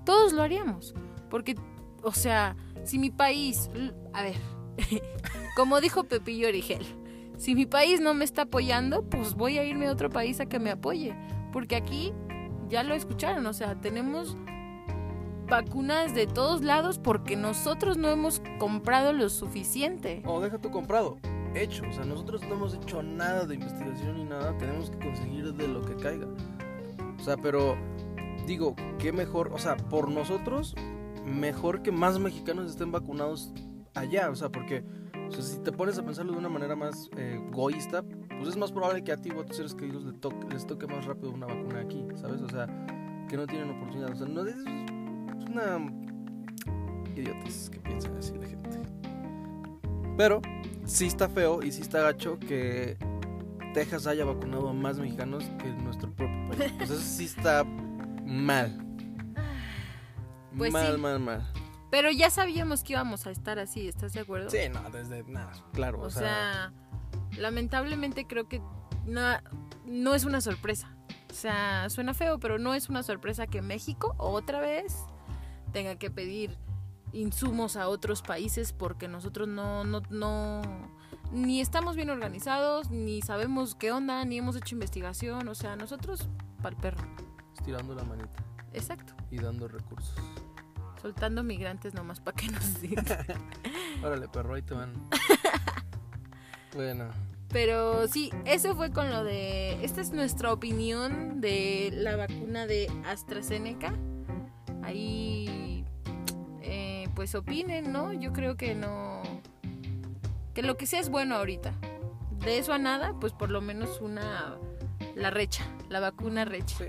todos 0.07 0.31
lo 0.31 0.41
haríamos. 0.41 0.95
Porque, 1.29 1.55
o 2.01 2.13
sea, 2.13 2.55
si 2.85 2.97
mi 2.97 3.11
país, 3.11 3.69
a 4.13 4.23
ver, 4.23 4.37
como 5.57 5.81
dijo 5.81 6.05
Pepillo 6.05 6.47
Origel, 6.47 6.85
si 7.35 7.53
mi 7.53 7.65
país 7.65 7.99
no 7.99 8.13
me 8.13 8.23
está 8.23 8.43
apoyando, 8.43 9.03
pues 9.03 9.35
voy 9.35 9.57
a 9.57 9.65
irme 9.65 9.87
a 9.87 9.91
otro 9.91 10.09
país 10.09 10.39
a 10.39 10.45
que 10.45 10.59
me 10.59 10.71
apoye. 10.71 11.13
Porque 11.51 11.75
aquí, 11.75 12.13
ya 12.69 12.83
lo 12.83 12.95
escucharon, 12.95 13.45
o 13.47 13.53
sea, 13.53 13.79
tenemos 13.81 14.37
vacunas 15.49 16.15
de 16.15 16.25
todos 16.25 16.61
lados 16.61 16.99
porque 16.99 17.35
nosotros 17.35 17.97
no 17.97 18.09
hemos 18.09 18.41
comprado 18.59 19.11
lo 19.11 19.27
suficiente. 19.29 20.23
O 20.25 20.39
deja 20.39 20.57
tu 20.57 20.71
comprado. 20.71 21.17
Hecho. 21.53 21.83
O 21.89 21.91
sea, 21.91 22.05
nosotros 22.05 22.43
no 22.43 22.55
hemos 22.55 22.73
hecho 22.75 23.03
nada 23.03 23.45
de 23.45 23.55
investigación 23.55 24.15
ni 24.15 24.23
nada. 24.23 24.57
Tenemos 24.57 24.89
que 24.89 24.99
conseguir 24.99 25.53
de 25.53 25.67
lo 25.67 25.81
que 25.81 25.95
caiga. 25.95 26.27
O 27.19 27.23
sea, 27.23 27.35
pero 27.35 27.75
digo, 28.47 28.75
qué 28.97 29.11
mejor. 29.11 29.51
O 29.53 29.59
sea, 29.59 29.77
por 29.77 30.09
nosotros, 30.09 30.73
mejor 31.25 31.83
que 31.83 31.91
más 31.91 32.17
mexicanos 32.17 32.71
estén 32.71 32.91
vacunados 32.91 33.53
allá. 33.93 34.31
O 34.31 34.35
sea, 34.35 34.49
porque 34.49 34.83
o 35.27 35.31
sea, 35.31 35.43
si 35.43 35.59
te 35.59 35.71
pones 35.71 35.97
a 35.99 36.05
pensarlo 36.05 36.31
de 36.31 36.39
una 36.39 36.49
manera 36.49 36.75
más 36.75 37.09
eh, 37.17 37.39
egoísta, 37.51 38.03
pues 38.29 38.49
es 38.49 38.57
más 38.57 38.71
probable 38.71 39.03
que 39.03 39.11
a 39.11 39.17
ti 39.17 39.29
o 39.31 39.41
a 39.41 39.45
tus 39.45 39.57
seres 39.57 39.75
queridos 39.75 40.05
les 40.05 40.19
toque, 40.19 40.47
les 40.49 40.65
toque 40.65 40.87
más 40.87 41.05
rápido 41.05 41.31
una 41.31 41.45
vacuna 41.45 41.81
aquí. 41.81 42.05
¿Sabes? 42.15 42.41
O 42.41 42.49
sea, 42.49 42.67
que 43.29 43.35
no 43.35 43.45
tienen 43.45 43.69
oportunidad. 43.69 44.11
O 44.11 44.15
sea, 44.15 44.27
no 44.27 44.47
es, 44.47 44.55
una 45.49 45.91
idiotas 47.15 47.69
que 47.69 47.79
piensan 47.79 48.15
así 48.15 48.33
la 48.37 48.47
gente. 48.47 48.79
Pero 50.15 50.41
sí 50.85 51.07
está 51.07 51.27
feo 51.27 51.61
y 51.61 51.71
sí 51.71 51.81
está 51.81 52.01
gacho 52.01 52.39
que 52.39 52.97
Texas 53.73 54.07
haya 54.07 54.25
vacunado 54.25 54.69
a 54.69 54.73
más 54.73 54.97
mexicanos 54.97 55.43
que 55.61 55.69
nuestro 55.83 56.11
propio 56.11 56.49
país. 56.49 56.73
Pues 56.77 56.89
eso 56.89 57.01
sí 57.01 57.25
está 57.25 57.65
mal. 58.27 58.83
Pues 60.57 60.71
mal, 60.71 60.95
sí. 60.95 61.01
mal, 61.01 61.19
mal. 61.19 61.51
Pero 61.89 62.11
ya 62.11 62.29
sabíamos 62.29 62.83
que 62.83 62.93
íbamos 62.93 63.25
a 63.27 63.31
estar 63.31 63.59
así, 63.59 63.87
¿estás 63.87 64.13
de 64.13 64.19
acuerdo? 64.19 64.49
Sí, 64.49 64.69
no, 64.71 64.89
desde 64.89 65.23
nada, 65.23 65.53
claro. 65.73 66.01
O, 66.01 66.09
sea, 66.09 66.73
lamentablemente 67.37 68.27
creo 68.27 68.47
que 68.49 68.61
no, 69.05 69.21
no 69.85 70.13
es 70.13 70.25
una 70.25 70.41
sorpresa. 70.41 70.93
O 71.31 71.33
sea, 71.33 71.89
suena 71.89 72.13
feo, 72.13 72.39
pero 72.39 72.57
no 72.59 72.73
es 72.73 72.89
una 72.89 73.03
sorpresa 73.03 73.47
que 73.47 73.61
México 73.61 74.15
otra 74.17 74.59
vez 74.59 74.97
tenga 75.71 75.95
que 75.95 76.09
pedir 76.09 76.57
insumos 77.13 77.77
a 77.77 77.87
otros 77.87 78.21
países 78.21 78.73
porque 78.73 79.07
nosotros 79.07 79.47
no, 79.47 79.83
no, 79.83 80.01
no, 80.09 80.61
ni 81.31 81.61
estamos 81.61 81.95
bien 81.95 82.09
organizados, 82.09 82.89
ni 82.89 83.21
sabemos 83.21 83.75
qué 83.75 83.91
onda, 83.91 84.25
ni 84.25 84.37
hemos 84.37 84.55
hecho 84.55 84.75
investigación. 84.75 85.47
O 85.47 85.55
sea, 85.55 85.75
nosotros, 85.75 86.27
para 86.61 86.75
el 86.75 86.81
perro. 86.81 87.26
Estirando 87.57 87.93
la 87.95 88.03
manita 88.03 88.43
Exacto. 88.73 89.13
y 89.31 89.37
dando 89.39 89.67
recursos. 89.67 90.13
Soltando 91.01 91.43
migrantes 91.43 91.93
nomás 91.93 92.19
para 92.19 92.35
que 92.35 92.47
nos 92.49 92.81
digan. 92.81 93.05
Órale, 94.03 94.27
perro, 94.27 94.55
ahí 94.55 94.61
te 94.61 94.73
van. 94.73 94.93
bueno, 96.73 97.05
Pero 97.49 98.07
sí, 98.07 98.31
eso 98.45 98.75
fue 98.75 98.91
con 98.91 99.09
lo 99.11 99.23
de. 99.23 99.83
Esta 99.83 100.01
es 100.01 100.11
nuestra 100.11 100.51
opinión 100.51 101.39
de 101.41 101.89
la 101.93 102.15
vacuna 102.15 102.65
de 102.67 102.91
AstraZeneca. 103.05 103.93
Ahí. 104.83 105.85
eh, 106.61 107.07
pues 107.15 107.35
opinen, 107.35 107.91
¿no? 107.91 108.11
Yo 108.13 108.33
creo 108.33 108.57
que 108.57 108.73
no. 108.75 109.21
Que 110.53 110.63
lo 110.63 110.77
que 110.77 110.85
sea 110.87 110.99
es 110.99 111.09
bueno 111.09 111.35
ahorita. 111.35 111.73
De 112.43 112.57
eso 112.57 112.73
a 112.73 112.77
nada, 112.79 113.13
pues 113.19 113.33
por 113.33 113.49
lo 113.49 113.61
menos 113.61 114.01
una. 114.01 114.57
La 115.15 115.29
recha, 115.29 115.63
la 115.89 115.99
vacuna 115.99 116.43
recha. 116.45 116.77
sí. 116.77 116.85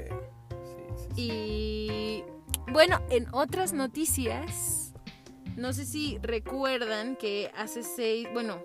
Y 1.19 2.23
bueno, 2.71 3.01
en 3.11 3.27
otras 3.33 3.73
noticias, 3.73 4.93
no 5.57 5.73
sé 5.73 5.85
si 5.85 6.17
recuerdan 6.23 7.17
que 7.17 7.51
hace 7.57 7.83
seis, 7.83 8.29
bueno, 8.33 8.63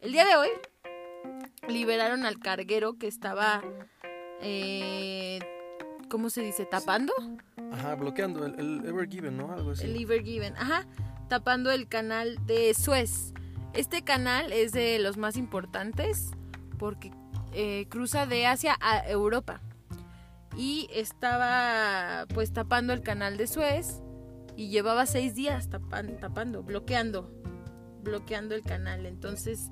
el 0.00 0.12
día 0.12 0.24
de 0.24 0.36
hoy 0.36 0.48
liberaron 1.66 2.24
al 2.24 2.38
carguero 2.38 2.98
que 2.98 3.08
estaba, 3.08 3.64
eh, 4.40 5.40
¿cómo 6.08 6.30
se 6.30 6.42
dice? 6.42 6.66
Tapando 6.66 7.12
Ajá, 7.72 7.96
bloqueando 7.96 8.46
el, 8.46 8.54
el 8.60 8.86
Ever 8.86 9.08
Given, 9.08 9.36
¿no? 9.36 9.52
Algo 9.52 9.72
así. 9.72 9.84
el 9.84 9.94
Liver 9.94 10.22
Given, 10.22 10.56
ajá, 10.56 10.86
tapando 11.28 11.72
el 11.72 11.88
canal 11.88 12.38
de 12.46 12.74
Suez. 12.74 13.34
Este 13.72 14.02
canal 14.02 14.52
es 14.52 14.70
de 14.70 15.00
los 15.00 15.16
más 15.16 15.36
importantes 15.36 16.30
porque 16.78 17.10
eh, 17.54 17.86
cruza 17.88 18.24
de 18.24 18.46
Asia 18.46 18.76
a 18.80 19.04
Europa 19.08 19.60
y 20.58 20.88
estaba 20.92 22.26
pues 22.34 22.52
tapando 22.52 22.92
el 22.92 23.00
canal 23.00 23.36
de 23.38 23.46
Suez 23.46 24.02
y 24.56 24.68
llevaba 24.68 25.06
seis 25.06 25.34
días 25.34 25.70
tapan- 25.70 26.18
tapando, 26.18 26.62
bloqueando, 26.62 27.30
bloqueando 28.02 28.54
el 28.54 28.62
canal. 28.62 29.06
Entonces, 29.06 29.70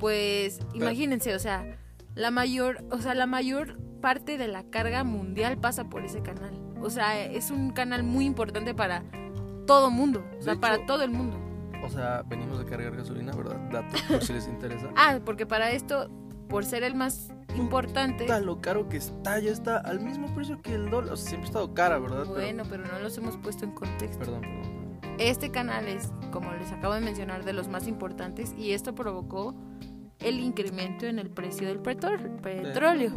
pues 0.00 0.58
imagínense, 0.74 1.34
o 1.34 1.38
sea, 1.38 1.78
la 2.16 2.30
mayor, 2.30 2.84
o 2.90 2.98
sea, 2.98 3.14
la 3.14 3.26
mayor 3.26 3.78
parte 4.00 4.36
de 4.36 4.48
la 4.48 4.64
carga 4.64 5.04
mundial 5.04 5.56
pasa 5.58 5.84
por 5.88 6.04
ese 6.04 6.20
canal. 6.20 6.52
O 6.82 6.90
sea, 6.90 7.24
es 7.24 7.50
un 7.50 7.70
canal 7.70 8.02
muy 8.02 8.26
importante 8.26 8.74
para 8.74 9.04
todo 9.66 9.90
mundo, 9.90 10.22
o 10.38 10.42
sea, 10.42 10.56
para 10.56 10.84
todo 10.84 11.02
el 11.02 11.10
mundo. 11.10 11.38
O 11.82 11.88
sea, 11.88 12.22
venimos 12.26 12.58
de 12.58 12.64
cargar 12.64 12.96
gasolina, 12.96 13.32
¿verdad? 13.32 13.84
Por 14.08 14.22
si 14.22 14.32
les 14.32 14.48
interesa. 14.48 14.90
Ah, 14.96 15.20
porque 15.24 15.46
para 15.46 15.70
esto, 15.70 16.10
por 16.48 16.64
ser 16.64 16.82
el 16.82 16.94
más 16.94 17.30
importante, 17.56 18.24
Está 18.24 18.40
lo 18.40 18.60
caro 18.60 18.88
que 18.88 18.96
está, 18.96 19.38
ya 19.38 19.50
está 19.50 19.78
al 19.78 20.00
mismo 20.00 20.32
precio 20.34 20.60
que 20.60 20.74
el 20.74 20.90
dólar. 20.90 21.12
O 21.12 21.16
sea, 21.16 21.28
siempre 21.28 21.46
ha 21.46 21.50
estado 21.50 21.74
cara, 21.74 21.98
¿verdad? 21.98 22.26
Bueno, 22.26 22.64
pero 22.68 22.84
no 22.84 22.98
los 22.98 23.16
hemos 23.18 23.36
puesto 23.36 23.64
en 23.64 23.72
contexto. 23.72 24.18
Perdón, 24.18 24.42
perdón. 24.42 24.84
Este 25.18 25.50
canal 25.50 25.86
es, 25.86 26.12
como 26.32 26.52
les 26.54 26.72
acabo 26.72 26.94
de 26.94 27.00
mencionar, 27.00 27.44
de 27.44 27.52
los 27.52 27.68
más 27.68 27.86
importantes 27.86 28.52
y 28.58 28.72
esto 28.72 28.94
provocó 28.94 29.54
el 30.18 30.40
incremento 30.40 31.06
en 31.06 31.18
el 31.18 31.30
precio 31.30 31.68
del 31.68 31.78
petróleo. 31.80 33.12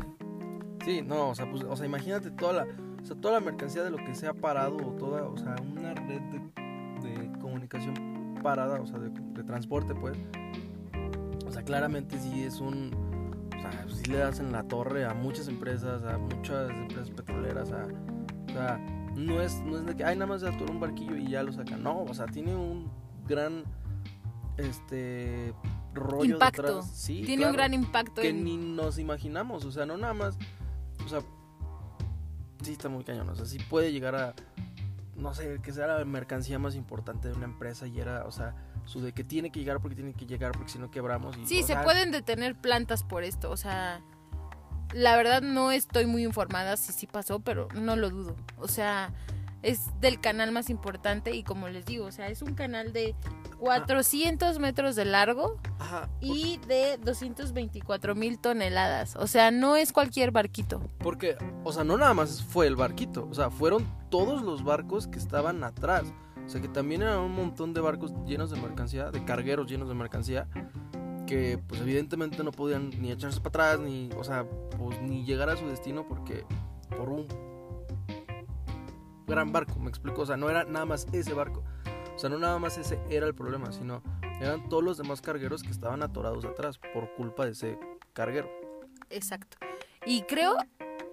Sí, 0.85 1.01
no, 1.01 1.29
o 1.29 1.35
sea, 1.35 1.49
pues, 1.49 1.63
o 1.63 1.75
sea, 1.75 1.85
imagínate 1.85 2.29
toda 2.31 2.53
la, 2.53 2.67
o 3.01 3.05
sea, 3.05 3.15
toda 3.19 3.35
la 3.35 3.39
mercancía 3.39 3.83
de 3.83 3.89
lo 3.89 3.97
que 3.97 4.13
se 4.13 4.27
ha 4.27 4.33
parado 4.33 4.77
o 4.77 4.91
toda, 4.91 5.23
o 5.23 5.37
sea, 5.37 5.55
una 5.75 5.93
red 5.93 6.21
de, 6.21 6.39
de 7.09 7.39
comunicación 7.39 8.37
parada, 8.43 8.79
o 8.79 8.85
sea, 8.85 8.99
de, 8.99 9.09
de 9.09 9.43
transporte, 9.43 9.95
pues. 9.95 10.17
O 11.47 11.51
sea, 11.51 11.63
claramente 11.63 12.19
sí 12.19 12.43
es 12.43 12.59
un, 12.59 12.91
sea, 13.71 13.85
sí 13.87 14.05
le 14.05 14.17
das 14.17 14.39
en 14.39 14.51
la 14.51 14.63
torre 14.63 15.05
a 15.05 15.13
muchas 15.13 15.47
empresas, 15.47 16.03
a 16.03 16.17
muchas 16.17 16.69
empresas 16.69 17.09
petroleras, 17.11 17.71
a, 17.71 17.87
o 18.47 18.51
sea, 18.51 18.77
no 19.15 19.41
es, 19.41 19.61
no 19.61 19.77
es 19.77 19.85
de 19.85 19.95
que, 19.95 20.03
ay, 20.03 20.15
nada 20.15 20.27
más 20.27 20.41
se 20.41 20.47
atoró 20.47 20.71
un 20.71 20.79
barquillo 20.79 21.15
y 21.15 21.29
ya 21.29 21.43
lo 21.43 21.51
sacan, 21.51 21.83
no, 21.83 22.03
o 22.03 22.13
sea, 22.13 22.25
tiene 22.27 22.55
un 22.55 22.91
gran, 23.27 23.63
este, 24.57 25.53
rollo 25.93 26.33
Impacto. 26.33 26.61
detrás. 26.61 26.91
Sí, 26.91 27.23
Tiene 27.25 27.37
claro 27.37 27.51
un 27.51 27.57
gran 27.57 27.73
impacto 27.73 28.21
que 28.21 28.29
en... 28.29 28.43
ni 28.43 28.57
nos 28.57 28.97
imaginamos, 28.99 29.65
o 29.65 29.71
sea, 29.71 29.85
no 29.85 29.97
nada 29.97 30.13
más, 30.13 30.37
o 31.05 31.09
sea, 31.09 31.21
sí 32.61 32.71
está 32.73 32.89
muy 32.89 33.03
cañón, 33.03 33.29
o 33.29 33.35
sea, 33.35 33.45
sí 33.45 33.59
puede 33.69 33.91
llegar 33.91 34.15
a, 34.15 34.33
no 35.15 35.33
sé, 35.33 35.59
que 35.61 35.73
sea 35.73 35.87
la 35.87 36.05
mercancía 36.05 36.59
más 36.59 36.75
importante 36.75 37.27
de 37.29 37.33
una 37.35 37.45
empresa 37.45 37.87
y 37.87 37.99
era, 37.99 38.25
o 38.25 38.31
sea, 38.31 38.55
su 38.87 39.01
de 39.01 39.13
que 39.13 39.23
tiene 39.23 39.51
que 39.51 39.59
llegar 39.59 39.79
porque 39.79 39.95
tiene 39.95 40.13
que 40.13 40.25
llegar 40.25 40.53
porque 40.53 40.71
si 40.71 40.79
no 40.79 40.89
quebramos 40.89 41.37
y 41.37 41.45
Sí, 41.45 41.61
se 41.61 41.67
sea, 41.73 41.83
pueden 41.83 42.11
detener 42.11 42.55
plantas 42.55 43.03
por 43.03 43.23
esto, 43.23 43.51
o 43.51 43.57
sea, 43.57 44.01
la 44.93 45.15
verdad 45.17 45.41
no 45.41 45.71
estoy 45.71 46.05
muy 46.05 46.23
informada 46.23 46.77
si 46.77 46.93
sí 46.93 47.07
pasó, 47.07 47.39
pero 47.39 47.67
no 47.75 47.95
lo 47.95 48.09
dudo. 48.09 48.35
O 48.57 48.67
sea, 48.67 49.13
es 49.61 49.87
del 49.99 50.21
canal 50.21 50.51
más 50.51 50.69
importante 50.69 51.35
y 51.35 51.43
como 51.43 51.67
les 51.67 51.85
digo, 51.85 52.05
o 52.05 52.11
sea, 52.11 52.29
es 52.29 52.41
un 52.41 52.53
canal 52.53 52.93
de 52.93 53.15
400 53.59 54.59
metros 54.59 54.95
de 54.95 55.05
largo 55.05 55.59
Ajá, 55.79 56.09
y 56.21 56.59
de 56.67 56.97
224 56.97 58.15
mil 58.15 58.39
toneladas. 58.39 59.15
O 59.15 59.27
sea, 59.27 59.51
no 59.51 59.75
es 59.75 59.91
cualquier 59.91 60.31
barquito. 60.31 60.81
porque, 60.99 61.37
o 61.63 61.73
sea, 61.73 61.83
no 61.83 61.97
nada 61.97 62.13
más 62.13 62.43
fue 62.43 62.67
el 62.67 62.75
barquito, 62.75 63.27
o 63.29 63.33
sea, 63.33 63.49
fueron 63.49 63.85
todos 64.09 64.43
los 64.43 64.63
barcos 64.63 65.07
que 65.07 65.17
estaban 65.19 65.63
atrás. 65.63 66.05
O 66.47 66.49
sea, 66.49 66.61
que 66.61 66.69
también 66.69 67.01
eran 67.01 67.19
un 67.19 67.33
montón 67.33 67.73
de 67.73 67.81
barcos 67.81 68.13
llenos 68.25 68.49
de 68.49 68.59
mercancía, 68.59 69.11
de 69.11 69.23
cargueros 69.25 69.69
llenos 69.69 69.89
de 69.89 69.95
mercancía, 69.95 70.47
que 71.27 71.59
pues 71.67 71.81
evidentemente 71.81 72.41
no 72.41 72.53
podían 72.53 72.89
ni 73.01 73.11
echarse 73.11 73.41
para 73.41 73.73
atrás, 73.73 73.85
ni, 73.85 74.09
o 74.17 74.23
sea, 74.23 74.45
pues 74.79 75.01
ni 75.01 75.25
llegar 75.25 75.49
a 75.49 75.57
su 75.57 75.67
destino 75.67 76.07
porque 76.07 76.45
por 76.97 77.09
un 77.09 77.27
gran 79.27 79.51
barco, 79.51 79.77
me 79.77 79.89
explico, 79.89 80.21
o 80.21 80.25
sea, 80.25 80.37
no 80.37 80.49
era 80.49 80.63
nada 80.63 80.85
más 80.85 81.05
ese 81.11 81.33
barco. 81.33 81.65
O 82.15 82.17
sea, 82.17 82.29
no 82.29 82.39
nada 82.39 82.57
más 82.59 82.77
ese 82.77 82.97
era 83.09 83.27
el 83.27 83.35
problema, 83.35 83.73
sino 83.73 84.01
eran 84.39 84.69
todos 84.69 84.83
los 84.83 84.97
demás 84.97 85.21
cargueros 85.21 85.63
que 85.63 85.69
estaban 85.69 86.01
atorados 86.01 86.45
atrás 86.45 86.79
por 86.93 87.13
culpa 87.15 87.43
de 87.45 87.51
ese 87.51 87.77
carguero. 88.13 88.49
Exacto. 89.09 89.57
Y 90.05 90.21
creo, 90.21 90.55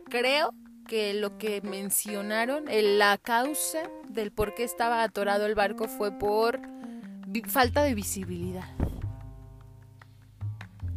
creo 0.09 0.55
que 0.85 1.15
lo 1.15 1.39
que 1.39 1.61
mencionaron, 1.63 2.65
la 2.99 3.19
causa 3.19 3.89
del 4.09 4.33
por 4.33 4.55
qué 4.55 4.65
estaba 4.65 5.03
atorado 5.03 5.47
el 5.47 5.55
barco 5.55 5.89
fue 5.89 6.13
por 6.13 6.61
falta 7.49 7.83
de 7.83 7.95
visibilidad. 7.95 8.69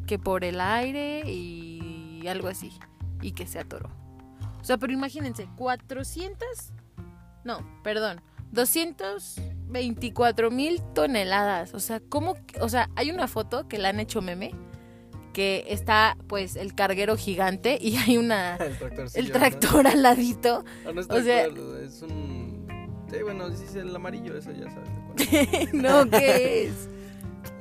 Que 0.06 0.20
por 0.20 0.44
el 0.44 0.62
aire 0.62 1.24
y 1.26 2.28
algo 2.28 2.48
así. 2.48 2.72
Y 3.22 3.32
que 3.32 3.48
se 3.48 3.60
atoró. 3.60 3.90
O 4.62 4.64
sea, 4.64 4.78
pero 4.78 4.94
imagínense, 4.94 5.50
400, 5.56 6.48
no, 7.44 7.60
perdón, 7.84 8.22
224 8.52 10.52
mil 10.52 10.82
toneladas. 10.94 11.74
O 11.74 11.80
sea, 11.80 12.02
¿cómo? 12.02 12.36
O 12.60 12.70
sea, 12.70 12.90
hay 12.96 13.12
una 13.12 13.28
foto 13.28 13.68
que 13.68 13.78
la 13.78 13.90
han 13.90 14.00
hecho 14.00 14.22
meme 14.22 14.54
que 15.38 15.66
está 15.68 16.18
pues 16.26 16.56
el 16.56 16.74
carguero 16.74 17.16
gigante 17.16 17.78
y 17.80 17.96
hay 17.98 18.18
una 18.18 18.56
el 18.58 18.76
tractor. 18.76 19.08
el 19.14 19.32
tractor 19.32 19.88
al 19.88 20.02
ladito. 20.02 20.66
Ah, 20.84 20.90
no 20.96 21.02
es 21.02 21.08
o 21.12 21.22
sea- 21.22 21.46
es 21.46 22.02
un... 22.02 22.66
Sí, 23.12 23.18
bueno, 23.22 23.48
sí, 23.52 23.66
sí, 23.72 23.78
el 23.78 23.96
amarillo, 23.96 24.36
ese 24.36 24.52
ya 24.58 24.66
cuál. 24.66 25.70
no, 25.74 26.10
¿qué 26.10 26.64
es? 26.64 26.90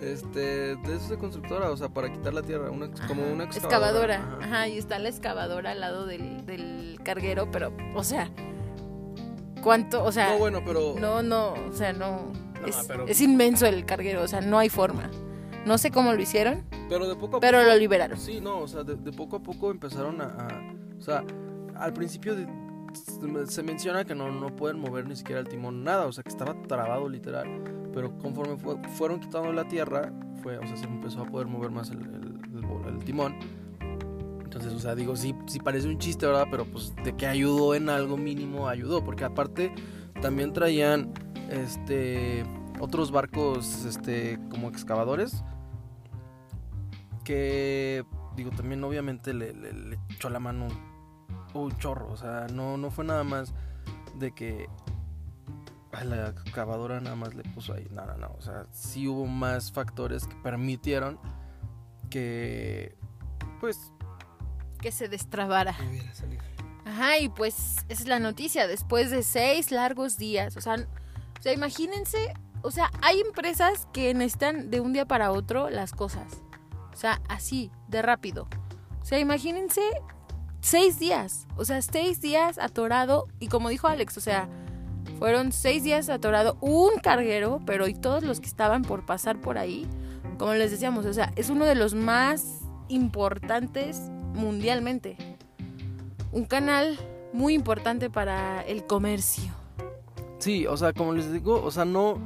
Este, 0.01 0.41
de 0.77 0.97
esos 0.97 1.11
de 1.11 1.17
constructora, 1.19 1.71
o 1.71 1.77
sea, 1.77 1.89
para 1.89 2.11
quitar 2.13 2.33
la 2.35 2.43
tierra, 2.43 2.71
una, 2.71 2.91
como 3.07 3.23
Ajá, 3.23 3.33
una 3.33 3.45
excavadora. 3.45 4.15
excavadora. 4.17 4.47
Ajá. 4.47 4.69
y 4.69 4.79
está 4.79 4.99
la 4.99 5.09
excavadora 5.11 5.71
al 5.73 5.81
lado 5.81 6.07
del, 6.07 6.45
del 6.45 6.99
carguero, 7.05 7.51
pero, 7.51 7.73
o 7.95 8.03
sea, 8.05 8.31
¿cuánto? 9.63 10.03
O 10.05 10.13
sea, 10.13 10.31
No, 10.33 10.39
bueno, 10.39 10.61
pero... 10.65 10.95
no, 10.99 11.23
no, 11.23 11.53
o 11.53 11.73
sea, 11.73 11.93
no. 11.93 12.33
No, 12.61 12.67
es, 12.67 12.77
pero- 12.89 13.07
es 13.07 13.21
inmenso 13.21 13.67
el 13.67 13.85
carguero, 13.85 14.23
o 14.23 14.29
sea, 14.29 14.41
no 14.41 14.59
hay 14.59 14.69
forma. 14.71 15.11
No 15.65 15.79
sé 15.79 15.91
cómo 15.91 16.13
lo 16.13 16.21
hicieron, 16.21 16.63
Pero 16.89 17.09
de 17.09 17.17
poco 17.17 17.39
a 17.39 17.41
pero 17.41 17.59
poco... 17.59 17.71
lo 17.71 17.77
liberaron. 17.79 18.19
Sí, 18.19 18.41
no, 18.41 18.59
o 18.61 18.69
sea, 18.69 18.83
de, 18.85 18.97
de 18.97 19.13
poco 19.13 19.37
a 19.37 19.43
poco 19.43 19.71
empezaron 19.71 20.21
a, 20.21 20.25
a- 20.25 20.75
O 20.99 21.03
sea, 21.03 21.25
al 21.75 21.93
principio 21.93 22.35
de- 22.37 22.47
se- 23.49 23.63
menciona 23.63 24.05
que 24.05 24.15
no, 24.15 24.31
no 24.31 24.55
pueden 24.57 24.79
mover 24.79 25.07
ni 25.07 25.17
siquiera 25.17 25.41
el 25.41 25.49
timón, 25.49 25.85
nada, 25.85 26.07
o 26.07 26.13
sea, 26.13 26.23
que 26.23 26.31
estaba 26.31 26.55
trabado 26.63 27.09
literal. 27.09 27.47
Pero 27.93 28.17
conforme 28.19 28.57
fue- 28.57 28.77
fueron 28.97 29.21
quitando 29.21 29.53
la 29.53 29.67
tierra, 29.69 30.13
fue, 30.43 30.59
o 30.59 30.67
sea, 30.67 30.77
se 30.77 30.85
empezó 30.87 31.23
a 31.23 31.27
poder 31.27 31.47
mover 31.47 31.71
más 31.71 31.91
el, 31.91 31.99
el- 32.01 32.41
el 32.55 32.95
el 32.95 33.05
timón. 33.05 33.35
Entonces, 34.43 34.73
o 34.73 34.79
sea, 34.79 34.95
digo, 34.95 35.17
sí, 35.17 35.35
sí 35.47 35.59
parece 35.59 35.89
un 35.89 35.99
chiste, 35.99 36.25
¿verdad? 36.27 36.47
Pero 36.51 36.65
pues 36.65 36.95
de 37.05 37.15
que 37.15 37.27
ayudó 37.27 37.75
en 37.75 37.89
algo 37.91 38.17
mínimo, 38.17 38.69
ayudó. 38.69 39.05
Porque 39.05 39.25
aparte 39.25 39.75
también 40.23 40.53
traían 40.53 41.13
este 41.51 42.45
otros 42.81 43.11
barcos 43.11 43.85
este 43.85 44.39
como 44.51 44.69
excavadores 44.69 45.43
que 47.27 48.05
digo 48.37 48.51
también 48.53 48.85
obviamente 48.85 49.35
le, 49.35 49.53
le- 49.53 49.73
le 49.73 49.99
echó 50.11 50.31
la 50.31 50.39
mano 50.39 50.69
un 51.55 51.77
chorro 51.79 52.09
o 52.13 52.17
sea 52.17 52.47
no 52.53 52.77
no 52.77 52.91
fue 52.93 53.05
nada 53.05 53.25
más 53.25 53.53
de 54.19 54.31
que 54.33 54.69
a 55.93 56.05
la 56.05 56.29
excavadora 56.29 57.01
nada 57.01 57.17
más 57.17 57.35
le 57.35 57.43
puso 57.43 57.73
ahí 57.73 57.89
no 57.91 58.07
no 58.07 58.17
no 58.17 58.35
o 58.39 58.43
sea 58.43 58.67
sí 58.71 59.09
hubo 59.09 59.27
más 59.27 59.73
factores 59.73 60.27
que 60.29 60.37
permitieron 60.37 61.19
que 62.11 62.95
pues 63.61 63.93
Que 64.81 64.93
se 64.93 65.09
destrabara. 65.09 65.73
pudiera 65.77 66.15
salir 66.15 66.41
Ajá, 66.85 67.19
y 67.19 67.29
pues 67.29 67.79
esa 67.89 68.03
es 68.03 68.07
la 68.09 68.21
noticia, 68.21 68.69
después 68.69 69.11
de 69.11 69.25
seis 69.25 69.73
largos 69.73 70.19
días. 70.19 70.57
O 70.57 70.61
sea, 70.61 70.77
o 70.77 71.43
sea, 71.43 71.53
imagínense, 71.53 72.33
o 72.63 72.71
sea, 72.71 72.93
hay 73.03 73.19
empresas 73.23 73.89
que 73.93 74.15
necesitan 74.15 74.71
de 74.71 74.79
un 74.79 74.93
día 74.93 75.05
para 75.05 75.33
otro 75.33 75.69
las 75.69 75.91
cosas. 75.91 76.45
O 76.97 76.99
sea, 76.99 77.21
así, 77.29 77.71
de 77.89 78.01
rápido. 78.01 78.49
O 79.03 79.05
sea, 79.05 79.19
imagínense 79.19 79.83
seis 80.61 80.99
días. 80.99 81.47
O 81.57 81.67
sea, 81.67 81.83
seis 81.83 82.23
días 82.23 82.59
atorado. 82.59 83.29
Y 83.39 83.49
como 83.49 83.69
dijo 83.69 83.87
Alex, 83.87 84.17
o 84.17 84.21
sea, 84.23 84.49
fueron 85.19 85.53
seis 85.53 85.85
días 85.85 86.09
atorado 86.09 86.57
un 86.63 86.99
carguero, 87.03 87.61
pero 87.67 87.87
y 87.87 87.93
todos 87.93 88.25
los 88.25 88.41
que 88.41 88.47
estaban 88.47 88.81
por 88.81 89.05
pasar 89.05 89.41
por 89.43 89.59
ahí, 89.59 89.87
como 90.39 90.55
les 90.55 90.71
decíamos, 90.71 91.05
o 91.05 91.13
sea, 91.13 91.33
es 91.37 91.51
uno 91.51 91.67
de 91.67 91.75
los 91.75 91.95
más 91.95 92.61
importantes 92.89 94.01
mundialmente 94.35 95.37
un 96.33 96.45
canal 96.45 96.99
muy 97.33 97.55
importante 97.55 98.11
para 98.11 98.61
el 98.63 98.85
comercio. 98.85 99.53
Sí, 100.39 100.67
o 100.67 100.77
sea, 100.77 100.93
como 100.93 101.15
les 101.15 101.33
digo, 101.33 101.63
o 101.63 101.71
sea, 101.71 101.85
no. 101.85 102.19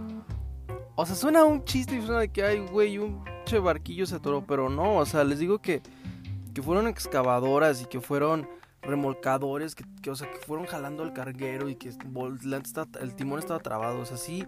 O 0.97 1.07
sea, 1.07 1.15
suena 1.15 1.45
un 1.45 1.65
chiste 1.65 1.97
y 1.97 2.01
suena 2.03 2.21
de 2.21 2.29
que 2.29 2.45
hay, 2.45 2.59
güey, 2.59 2.99
un 2.99 3.25
che 3.51 3.59
barquillo 3.59 4.07
se 4.07 4.15
atoró, 4.17 4.45
pero 4.47 4.69
no, 4.69 4.97
o 4.99 5.07
sea, 5.07 5.25
les 5.25 5.39
digo 5.39 5.59
que, 5.61 5.83
que 6.55 6.63
fueron 6.63 6.87
excavadoras 6.87 7.83
y 7.83 7.87
que 7.87 8.01
fueron 8.01 8.49
remolcadores, 8.83 9.75
que, 9.75 9.85
o 10.11 10.15
sea, 10.15 10.31
que 10.31 10.39
fueron 10.39 10.67
jalando 10.67 11.03
al 11.03 11.13
carguero 11.13 11.69
y 11.69 11.75
que 11.75 11.89
el 11.91 13.15
timón 13.17 13.39
estaba 13.39 13.59
trabado, 13.61 14.01
o 14.01 14.05
sea, 14.07 14.17
sí. 14.17 14.45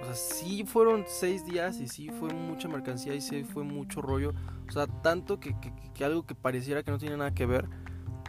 O 0.00 0.04
sea, 0.04 0.14
sí 0.14 0.64
fueron 0.64 1.04
seis 1.06 1.44
días 1.44 1.78
y 1.78 1.86
sí 1.86 2.10
fue 2.10 2.32
mucha 2.32 2.66
mercancía 2.66 3.14
y 3.14 3.20
sí 3.20 3.44
fue 3.44 3.62
mucho 3.62 4.00
rollo. 4.02 4.32
O 4.68 4.72
sea, 4.72 4.86
tanto 4.86 5.38
que, 5.38 5.54
que- 5.60 5.72
que 5.94 6.04
algo 6.04 6.24
que 6.24 6.34
pareciera 6.34 6.82
que 6.82 6.90
no 6.90 6.98
tiene 6.98 7.16
nada 7.16 7.32
que 7.34 7.46
ver, 7.46 7.68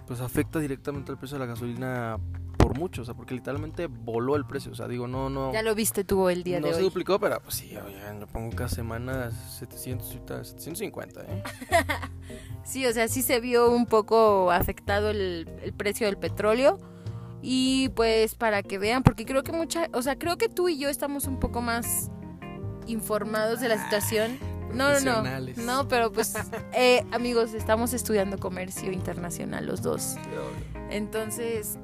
pues 0.06 0.20
afecta 0.22 0.60
directamente 0.60 1.12
al 1.12 1.18
precio 1.18 1.38
de 1.40 1.46
la 1.46 1.52
gasolina 1.52 2.18
por 2.64 2.78
mucho, 2.80 3.02
o 3.02 3.06
sea, 3.06 3.14
porque 3.14 3.36
literalmente 3.36 3.88
voló 3.88 4.36
el 4.36 4.46
precio, 4.46 4.72
o 4.72 4.76
sea, 4.76 4.88
digo, 4.88 5.08
no, 5.08 5.30
no, 5.30 5.52
Ya 5.52 5.62
lo 5.62 5.76
viste 5.76 6.04
tú 6.04 6.30
el 6.30 6.44
día 6.44 6.60
no 6.62 6.68
de 6.68 6.74
se 6.74 6.80
hoy. 6.80 6.86
duplicó, 6.86 7.20
pero 7.20 7.42
pues 7.42 7.56
sí, 7.56 7.76
oye, 7.76 7.98
yo 8.20 8.28
pongo 8.28 8.56
cada 8.56 8.70
semana 8.70 9.32
700, 9.32 10.08
ahorita 10.08 10.44
750, 10.44 11.22
¿eh? 11.22 11.44
Sí, 12.64 12.86
o 12.86 12.94
sea, 12.94 13.10
sí 13.10 13.22
se 13.22 13.42
vio 13.42 13.70
un 13.70 13.86
poco 13.86 14.50
afectado 14.52 15.10
el, 15.10 15.50
el 15.62 15.74
precio 15.74 16.08
del 16.08 16.18
petróleo. 16.18 16.80
Y 17.42 17.90
pues 17.90 18.36
para 18.36 18.64
que 18.64 18.78
vean, 18.78 19.04
porque 19.04 19.26
creo 19.26 19.44
que 19.44 19.52
mucha, 19.52 19.90
o 19.92 20.02
sea, 20.02 20.18
creo 20.18 20.38
que 20.38 20.48
tú 20.48 20.70
y 20.70 20.78
yo 20.80 20.88
estamos 20.88 21.26
un 21.28 21.42
poco 21.42 21.62
más 21.62 22.10
informados 22.88 23.60
de 23.60 23.68
la 23.68 23.84
situación. 23.84 24.40
No, 24.74 24.92
no, 24.92 25.00
no. 25.02 25.02
Profesionales. 25.02 25.58
No, 25.58 25.88
pero 25.90 26.12
pues, 26.14 26.34
eh, 26.74 27.04
amigos, 27.12 27.54
estamos 27.54 27.94
estudiando 27.94 28.38
comercio 28.38 28.94
internacional 28.94 29.66
los 29.66 29.82
dos. 29.82 30.16
Entonces, 30.90 31.78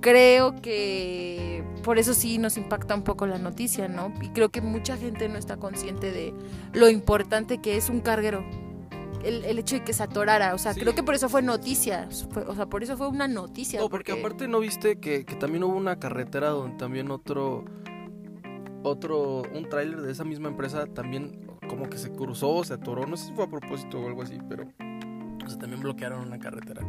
creo 0.00 0.60
que 0.60 1.64
por 1.82 1.98
eso 1.98 2.14
sí 2.14 2.38
nos 2.38 2.56
impacta 2.56 2.94
un 2.94 3.02
poco 3.02 3.26
la 3.26 3.38
noticia, 3.38 3.88
¿no? 3.88 4.12
Y 4.22 4.28
creo 4.30 4.48
que 4.50 4.60
mucha 4.60 4.96
gente 4.96 5.28
no 5.28 5.38
está 5.38 5.56
consciente 5.56 6.12
de 6.12 6.34
lo 6.72 6.88
importante 6.88 7.58
que 7.58 7.76
es 7.76 7.88
un 7.90 8.00
carguero. 8.00 8.44
El, 9.24 9.44
el 9.44 9.58
hecho 9.58 9.76
de 9.76 9.82
que 9.82 9.92
se 9.92 10.02
atorara, 10.04 10.54
o 10.54 10.58
sea, 10.58 10.72
Sí. 10.74 10.80
creo 10.80 10.94
que 10.94 11.02
por 11.02 11.14
eso 11.14 11.28
fue 11.28 11.42
noticia, 11.42 12.08
fue- 12.30 12.44
o 12.44 12.54
sea, 12.54 12.66
por 12.66 12.82
eso 12.84 12.96
fue 12.96 13.08
una 13.08 13.26
noticia. 13.26 13.80
No, 13.80 13.88
porque 13.88 14.12
aparte 14.12 14.46
no 14.46 14.60
viste 14.60 15.00
que, 15.00 15.24
que 15.24 15.34
también 15.34 15.64
hubo 15.64 15.74
una 15.74 15.98
carretera 15.98 16.50
donde 16.50 16.76
también 16.76 17.10
otro, 17.10 17.64
otro, 18.84 19.42
un 19.52 19.68
tráiler 19.68 20.00
de 20.02 20.12
esa 20.12 20.24
misma 20.24 20.48
empresa 20.48 20.86
también 20.86 21.44
como 21.68 21.88
que 21.88 21.98
se 21.98 22.12
cruzó, 22.12 22.62
se 22.62 22.74
atoró, 22.74 23.06
no 23.06 23.16
sé 23.16 23.26
si 23.28 23.32
fue 23.32 23.44
a 23.44 23.48
propósito 23.48 23.98
o 24.00 24.06
algo 24.06 24.22
así, 24.22 24.38
pero, 24.48 24.64
o 25.44 25.48
sea, 25.48 25.58
también 25.58 25.80
bloquearon 25.82 26.20
una 26.20 26.38
carretera. 26.38 26.82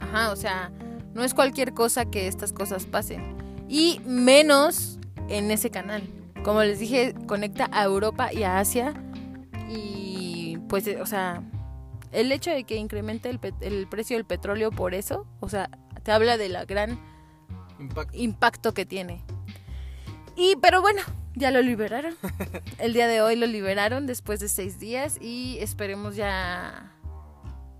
Ajá, 0.00 0.32
o 0.32 0.36
sea, 0.36 0.70
no 1.18 1.24
es 1.24 1.34
cualquier 1.34 1.74
cosa 1.74 2.06
que 2.06 2.28
estas 2.28 2.52
cosas 2.52 2.86
pasen. 2.86 3.36
Y 3.68 4.00
menos 4.06 4.98
en 5.28 5.50
ese 5.50 5.70
canal. 5.70 6.02
Como 6.44 6.62
les 6.62 6.78
dije, 6.78 7.14
conecta 7.26 7.68
a 7.72 7.84
Europa 7.84 8.32
y 8.32 8.44
a 8.44 8.58
Asia. 8.60 8.94
Y 9.68 10.58
pues, 10.68 10.86
eh, 10.86 11.02
o 11.02 11.06
sea, 11.06 11.42
el 12.12 12.32
hecho 12.32 12.50
de 12.50 12.64
que 12.64 12.76
incremente 12.76 13.28
el, 13.28 13.86
precio 13.88 14.16
del 14.16 14.24
petróleo 14.24 14.70
por 14.70 14.94
eso, 14.94 15.26
o 15.40 15.48
sea, 15.48 15.68
te 16.04 16.12
habla 16.12 16.36
de 16.36 16.48
la 16.48 16.64
gran 16.64 16.98
Impacto. 17.78 18.16
impacto 18.16 18.74
que 18.74 18.86
tiene. 18.86 19.22
Y, 20.36 20.56
pero 20.62 20.80
bueno, 20.80 21.02
ya 21.34 21.50
lo 21.50 21.60
liberaron. 21.62 22.14
El 22.78 22.92
día 22.92 23.08
de 23.08 23.22
hoy 23.22 23.34
lo 23.34 23.46
liberaron 23.46 24.06
después 24.06 24.38
de 24.38 24.48
seis 24.48 24.78
días 24.78 25.18
y 25.20 25.58
esperemos 25.60 26.14
ya 26.14 26.92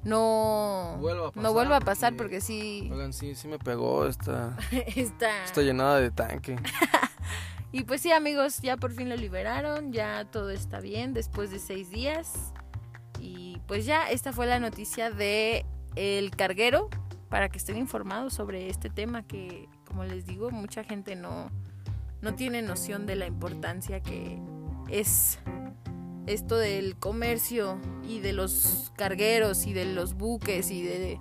no 0.08 0.96
Vuelva 1.00 1.22
a 1.22 1.26
no 1.26 1.32
pasar, 1.32 1.52
vuelva 1.52 1.76
a 1.76 1.80
pasar 1.80 2.12
porque- 2.16 2.22
porque 2.36 2.40
sí 2.40 2.88
Oigan, 2.92 3.12
sí, 3.12 3.34
sí 3.34 3.46
me 3.48 3.58
pegó 3.58 4.06
esta, 4.06 4.56
está. 4.96 5.44
está 5.44 5.62
llenada 5.62 6.00
de 6.00 6.10
tanque. 6.10 6.56
Y 7.70 7.84
pues 7.84 8.00
sí, 8.00 8.10
amigos, 8.12 8.60
ya 8.62 8.78
por 8.78 8.92
fin 8.92 9.10
lo 9.10 9.16
liberaron, 9.16 9.92
ya 9.92 10.24
todo 10.24 10.48
está 10.48 10.80
bien 10.80 11.12
después 11.12 11.50
de 11.50 11.58
seis 11.58 11.90
días. 11.90 12.54
Y 13.20 13.60
pues 13.66 13.84
ya, 13.84 14.08
esta 14.10 14.32
fue 14.32 14.46
la 14.46 14.58
noticia 14.58 15.10
de 15.10 15.66
el 15.94 16.30
carguero 16.30 16.88
para 17.28 17.50
que 17.50 17.58
estén 17.58 17.76
informados 17.76 18.32
sobre 18.32 18.70
este 18.70 18.88
tema 18.88 19.22
que, 19.22 19.68
como 19.86 20.04
les 20.04 20.24
digo, 20.24 20.50
mucha 20.50 20.82
gente 20.82 21.14
no, 21.14 21.50
no 22.22 22.34
tiene 22.34 22.62
noción 22.62 23.04
de 23.04 23.16
la 23.16 23.26
importancia 23.26 24.00
que 24.00 24.38
es 24.88 25.38
esto 26.28 26.56
del 26.56 26.96
comercio 26.96 27.78
y 28.06 28.20
de 28.20 28.32
los 28.32 28.92
cargueros 28.96 29.66
y 29.66 29.72
de 29.72 29.86
los 29.86 30.14
buques 30.14 30.70
y 30.70 30.82
de 30.82 31.18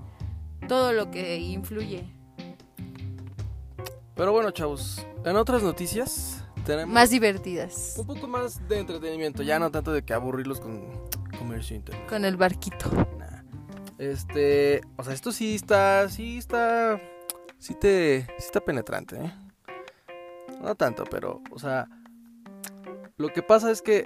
todo 0.67 0.93
lo 0.93 1.09
que 1.11 1.37
influye. 1.37 2.05
Pero 4.15 4.31
bueno, 4.31 4.51
chavos, 4.51 5.05
en 5.25 5.35
otras 5.35 5.63
noticias 5.63 6.43
tenemos 6.65 6.93
Más 6.93 7.09
divertidas 7.09 7.95
un 7.97 8.07
poco 8.07 8.27
más 8.27 8.67
de 8.67 8.79
entretenimiento, 8.79 9.43
ya 9.43 9.59
no 9.59 9.71
tanto 9.71 9.93
de 9.93 10.03
que 10.03 10.13
aburrirlos 10.13 10.59
con 10.59 10.81
comercio 11.37 11.75
internet. 11.75 12.07
con 12.09 12.25
el 12.25 12.35
barquito. 12.35 12.89
Nah. 13.17 13.43
Este, 13.99 14.81
o 14.97 15.03
sea, 15.03 15.13
esto 15.13 15.31
sí 15.31 15.55
está, 15.55 16.09
sí 16.09 16.37
está, 16.37 16.99
sí 17.59 17.73
te, 17.75 18.21
sí 18.37 18.45
está 18.45 18.59
penetrante, 18.59 19.17
¿eh? 19.17 19.33
No 20.61 20.75
tanto, 20.75 21.03
pero, 21.09 21.41
o 21.51 21.59
sea, 21.59 21.87
lo 23.17 23.29
que 23.29 23.43
pasa 23.43 23.71
es 23.71 23.81
que 23.81 24.05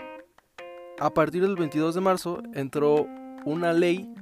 a 1.02 1.10
partir 1.10 1.42
del 1.42 1.56
22 1.56 1.96
de 1.96 2.02
marzo 2.02 2.44
entró 2.54 3.08
una 3.44 3.74
ley 3.74 4.14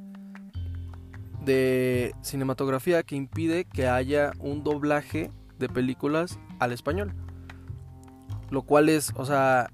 de 1.44 2.16
cinematografía 2.22 3.04
que 3.04 3.18
impide 3.18 3.66
que 3.66 3.88
haya 3.88 4.32
un 4.40 4.64
doblaje 4.64 5.30
de 5.58 5.68
películas 5.68 6.40
al 6.60 6.72
español. 6.72 7.14
Lo 8.50 8.62
cual 8.62 8.88
es, 8.88 9.12
o 9.18 9.26
sea, 9.26 9.70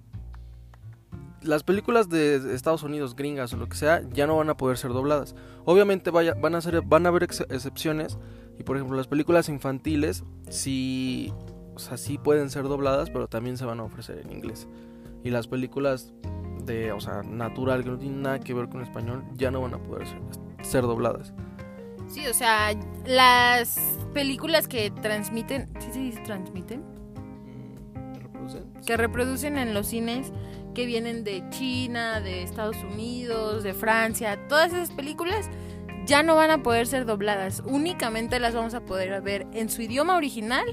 las 1.44 1.62
películas 1.62 2.10
de 2.10 2.56
Estados 2.56 2.82
Unidos, 2.82 3.16
gringas 3.16 3.54
o 3.54 3.58
lo 3.58 3.70
que 3.70 3.78
sea, 3.78 4.02
ya 4.12 4.26
no 4.26 4.38
van 4.38 4.50
a 4.50 4.58
poder 4.58 4.78
ser 4.80 4.92
dobladas. 4.92 5.36
Obviamente 5.64 6.10
van 6.10 6.56
a 6.56 6.62
ser, 6.62 6.82
van 6.82 7.06
a 7.06 7.10
haber 7.10 7.22
ex- 7.22 7.46
excepciones. 7.50 8.18
Y 8.58 8.64
por 8.64 8.78
ejemplo, 8.78 8.98
las 8.98 9.08
películas 9.08 9.48
infantiles 9.48 10.24
sí, 10.50 11.32
o 11.76 11.98
sí 11.98 12.18
pueden 12.18 12.50
ser 12.50 12.64
dobladas, 12.64 13.12
pero 13.12 13.28
también 13.28 13.58
se 13.58 13.66
van 13.66 13.80
a 13.80 13.84
ofrecer 13.84 14.24
en 14.26 14.32
inglés. 14.32 14.68
Y 15.24 15.30
las 15.30 15.48
películas 15.48 16.14
de, 16.66 16.92
o 16.92 17.00
sea, 17.00 17.22
natural, 17.24 17.84
que 17.84 17.90
no 17.90 17.98
tienen 17.98 18.22
nada 18.22 18.40
que 18.40 18.54
ver 18.54 18.70
con 18.70 18.82
español, 18.82 19.24
ya 19.36 19.52
no 19.52 19.62
van 19.62 19.74
a 19.74 19.78
poder 19.78 20.08
ser, 20.08 20.20
ser 20.62 20.82
dobladas. 20.84 21.34
Sí, 22.08 22.26
o 22.28 22.34
sea, 22.34 22.74
las 23.06 23.80
películas 24.14 24.68
que 24.68 24.92
transmiten, 24.92 25.70
¿sí 25.80 25.88
se 25.92 26.00
dice 26.00 26.22
transmiten? 26.22 26.82
Mm, 26.82 28.16
¿Reproducen? 28.22 28.64
Que 28.86 28.98
reproducen 28.98 29.58
en 29.58 29.74
los 29.74 29.88
cines 29.88 30.32
que 30.74 30.86
vienen 30.86 31.24
de 31.24 31.44
China, 31.50 32.20
de 32.22 32.44
Estados 32.44 32.78
Unidos, 32.84 33.64
de 33.64 33.74
Francia, 33.74 34.48
todas 34.48 34.74
esas 34.74 34.92
películas 34.92 35.50
ya 36.06 36.22
no 36.22 36.36
van 36.36 36.52
a 36.52 36.62
poder 36.62 36.86
ser 36.86 37.06
dobladas, 37.06 37.64
únicamente 37.66 38.40
las 38.40 38.54
vamos 38.54 38.76
a 38.76 38.82
poder 38.82 39.22
ver 39.22 39.48
en 39.54 39.70
su 39.70 39.82
idioma 39.82 40.16
original 40.18 40.66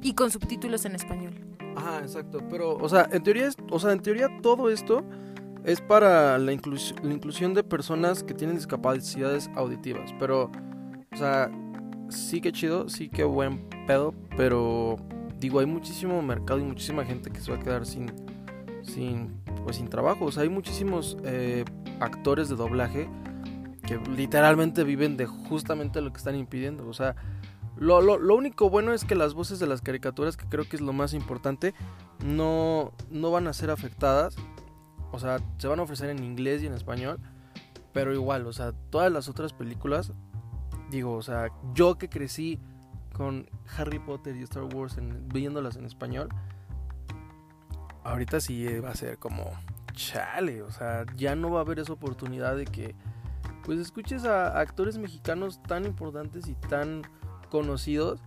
y 0.00 0.14
con 0.14 0.30
subtítulos 0.30 0.84
en 0.86 0.94
español. 0.94 1.34
Ajá, 1.76 1.98
exacto. 1.98 2.40
Pero, 2.50 2.76
o 2.76 2.88
sea, 2.88 3.08
en 3.12 3.22
teoría, 3.22 3.50
o 3.70 3.78
sea, 3.78 3.92
en 3.92 4.00
teoría 4.00 4.28
todo 4.42 4.70
esto 4.70 5.04
es 5.64 5.80
para 5.80 6.38
la, 6.38 6.44
la 6.46 7.12
inclusión 7.12 7.54
de 7.54 7.62
personas 7.62 8.22
que 8.22 8.34
tienen 8.34 8.56
discapacidades 8.56 9.50
auditivas. 9.54 10.14
Pero, 10.18 10.50
o 11.12 11.16
sea, 11.16 11.50
sí 12.08 12.40
que 12.40 12.52
chido, 12.52 12.88
sí 12.88 13.08
que 13.08 13.24
buen 13.24 13.68
pedo, 13.86 14.14
pero 14.36 14.96
digo, 15.38 15.60
hay 15.60 15.66
muchísimo 15.66 16.20
mercado 16.22 16.60
y 16.60 16.64
muchísima 16.64 17.04
gente 17.04 17.30
que 17.30 17.40
se 17.40 17.50
va 17.50 17.58
a 17.58 17.60
quedar 17.60 17.86
sin, 17.86 18.12
sin, 18.82 19.40
pues, 19.64 19.76
sin 19.76 19.88
trabajo. 19.88 20.26
O 20.26 20.32
sea, 20.32 20.42
hay 20.42 20.48
muchísimos 20.48 21.16
eh, 21.24 21.64
actores 22.00 22.48
de 22.48 22.56
doblaje 22.56 23.08
que 23.86 23.98
literalmente 24.10 24.84
viven 24.84 25.16
de 25.16 25.26
justamente 25.26 26.00
lo 26.00 26.12
que 26.12 26.18
están 26.18 26.36
impidiendo. 26.36 26.86
O 26.86 26.92
sea, 26.92 27.16
lo, 27.76 28.00
lo, 28.02 28.18
lo, 28.18 28.36
único 28.36 28.68
bueno 28.68 28.92
es 28.92 29.04
que 29.04 29.14
las 29.14 29.34
voces 29.34 29.58
de 29.58 29.66
las 29.66 29.80
caricaturas, 29.80 30.36
que 30.36 30.46
creo 30.46 30.68
que 30.68 30.76
es 30.76 30.82
lo 30.82 30.92
más 30.92 31.14
importante, 31.14 31.74
no, 32.24 32.92
no 33.10 33.30
van 33.30 33.48
a 33.48 33.52
ser 33.52 33.70
afectadas. 33.70 34.36
O 35.12 35.18
sea, 35.18 35.38
se 35.58 35.68
van 35.68 35.80
a 35.80 35.82
ofrecer 35.82 36.10
en 36.10 36.22
inglés 36.22 36.62
y 36.62 36.66
en 36.66 36.74
español. 36.74 37.18
Pero 37.92 38.14
igual, 38.14 38.46
o 38.46 38.52
sea, 38.52 38.72
todas 38.90 39.10
las 39.10 39.28
otras 39.28 39.52
películas, 39.52 40.12
digo, 40.90 41.14
o 41.14 41.22
sea, 41.22 41.48
yo 41.74 41.98
que 41.98 42.08
crecí 42.08 42.60
con 43.12 43.48
Harry 43.76 43.98
Potter 43.98 44.36
y 44.36 44.42
Star 44.42 44.64
Wars 44.64 44.96
viéndolas 45.32 45.76
en 45.76 45.84
español, 45.84 46.28
ahorita 48.04 48.40
sí 48.40 48.66
va 48.78 48.90
a 48.90 48.94
ser 48.94 49.18
como 49.18 49.50
chale, 49.92 50.62
o 50.62 50.70
sea, 50.70 51.04
ya 51.16 51.34
no 51.34 51.50
va 51.50 51.58
a 51.58 51.62
haber 51.62 51.80
esa 51.80 51.92
oportunidad 51.92 52.56
de 52.56 52.64
que 52.64 52.94
pues 53.64 53.78
escuches 53.78 54.24
a 54.24 54.58
actores 54.58 54.98
mexicanos 54.98 55.62
tan 55.62 55.84
importantes 55.84 56.48
y 56.48 56.54
tan 56.54 57.02
conocidos. 57.50 58.22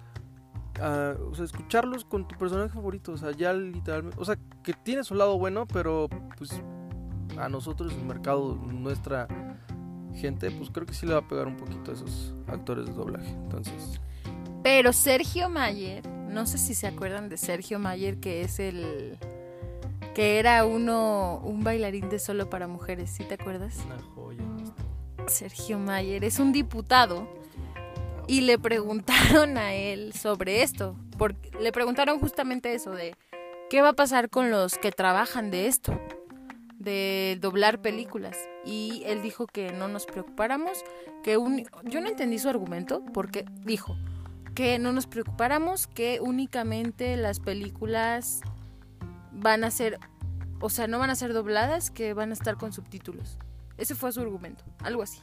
O 0.81 1.35
sea, 1.35 1.45
escucharlos 1.45 2.05
con 2.05 2.27
tu 2.27 2.35
personaje 2.37 2.69
favorito, 2.69 3.13
o 3.13 3.17
sea, 3.17 3.31
ya 3.31 3.53
literalmente, 3.53 4.17
o 4.19 4.25
sea, 4.25 4.37
que 4.63 4.73
tiene 4.73 5.03
su 5.03 5.15
lado 5.15 5.37
bueno, 5.37 5.67
pero 5.67 6.09
pues 6.37 6.61
a 7.37 7.49
nosotros, 7.49 7.93
el 7.93 8.05
mercado, 8.05 8.55
nuestra 8.55 9.27
gente, 10.15 10.51
pues 10.51 10.69
creo 10.69 10.85
que 10.85 10.93
sí 10.93 11.05
le 11.05 11.13
va 11.13 11.19
a 11.19 11.27
pegar 11.27 11.47
un 11.47 11.57
poquito 11.57 11.91
a 11.91 11.93
esos 11.93 12.33
actores 12.47 12.85
de 12.85 12.93
doblaje. 12.93 13.29
Entonces. 13.29 13.99
Pero 14.63 14.93
Sergio 14.93 15.49
Mayer, 15.49 16.07
no 16.07 16.45
sé 16.45 16.57
si 16.57 16.73
se 16.73 16.87
acuerdan 16.87 17.29
de 17.29 17.37
Sergio 17.37 17.79
Mayer, 17.79 18.19
que 18.19 18.41
es 18.41 18.59
el 18.59 19.17
que 20.13 20.37
era 20.37 20.65
uno 20.65 21.41
un 21.43 21.63
bailarín 21.63 22.09
de 22.09 22.19
solo 22.19 22.49
para 22.49 22.67
mujeres, 22.67 23.09
¿sí 23.09 23.23
te 23.23 23.33
acuerdas? 23.33 23.79
Una 23.85 23.99
joya. 24.13 24.43
Sergio 25.27 25.79
Mayer 25.79 26.23
es 26.23 26.39
un 26.39 26.51
diputado 26.51 27.27
y 28.27 28.41
le 28.41 28.57
preguntaron 28.59 29.57
a 29.57 29.73
él 29.73 30.13
sobre 30.13 30.63
esto, 30.63 30.95
porque 31.17 31.51
le 31.59 31.71
preguntaron 31.71 32.19
justamente 32.19 32.73
eso 32.73 32.91
de 32.91 33.15
qué 33.69 33.81
va 33.81 33.89
a 33.89 33.93
pasar 33.93 34.29
con 34.29 34.51
los 34.51 34.77
que 34.77 34.91
trabajan 34.91 35.51
de 35.51 35.67
esto 35.67 35.99
de 36.77 37.37
doblar 37.39 37.81
películas 37.81 38.37
y 38.65 39.03
él 39.05 39.21
dijo 39.21 39.47
que 39.47 39.71
no 39.71 39.87
nos 39.87 40.05
preocupáramos, 40.05 40.83
que 41.23 41.37
un... 41.37 41.65
yo 41.83 42.01
no 42.01 42.07
entendí 42.07 42.39
su 42.39 42.49
argumento 42.49 43.03
porque 43.13 43.45
dijo 43.63 43.95
que 44.53 44.77
no 44.79 44.91
nos 44.91 45.07
preocupáramos, 45.07 45.87
que 45.87 46.19
únicamente 46.21 47.17
las 47.17 47.39
películas 47.39 48.41
van 49.31 49.63
a 49.63 49.71
ser, 49.71 49.99
o 50.59 50.69
sea, 50.69 50.87
no 50.87 50.99
van 50.99 51.09
a 51.09 51.15
ser 51.15 51.33
dobladas, 51.33 51.89
que 51.89 52.13
van 52.13 52.29
a 52.29 52.33
estar 52.33 52.57
con 52.57 52.71
subtítulos. 52.71 53.39
Ese 53.77 53.95
fue 53.95 54.11
su 54.11 54.21
argumento, 54.21 54.63
algo 54.83 55.01
así. 55.01 55.19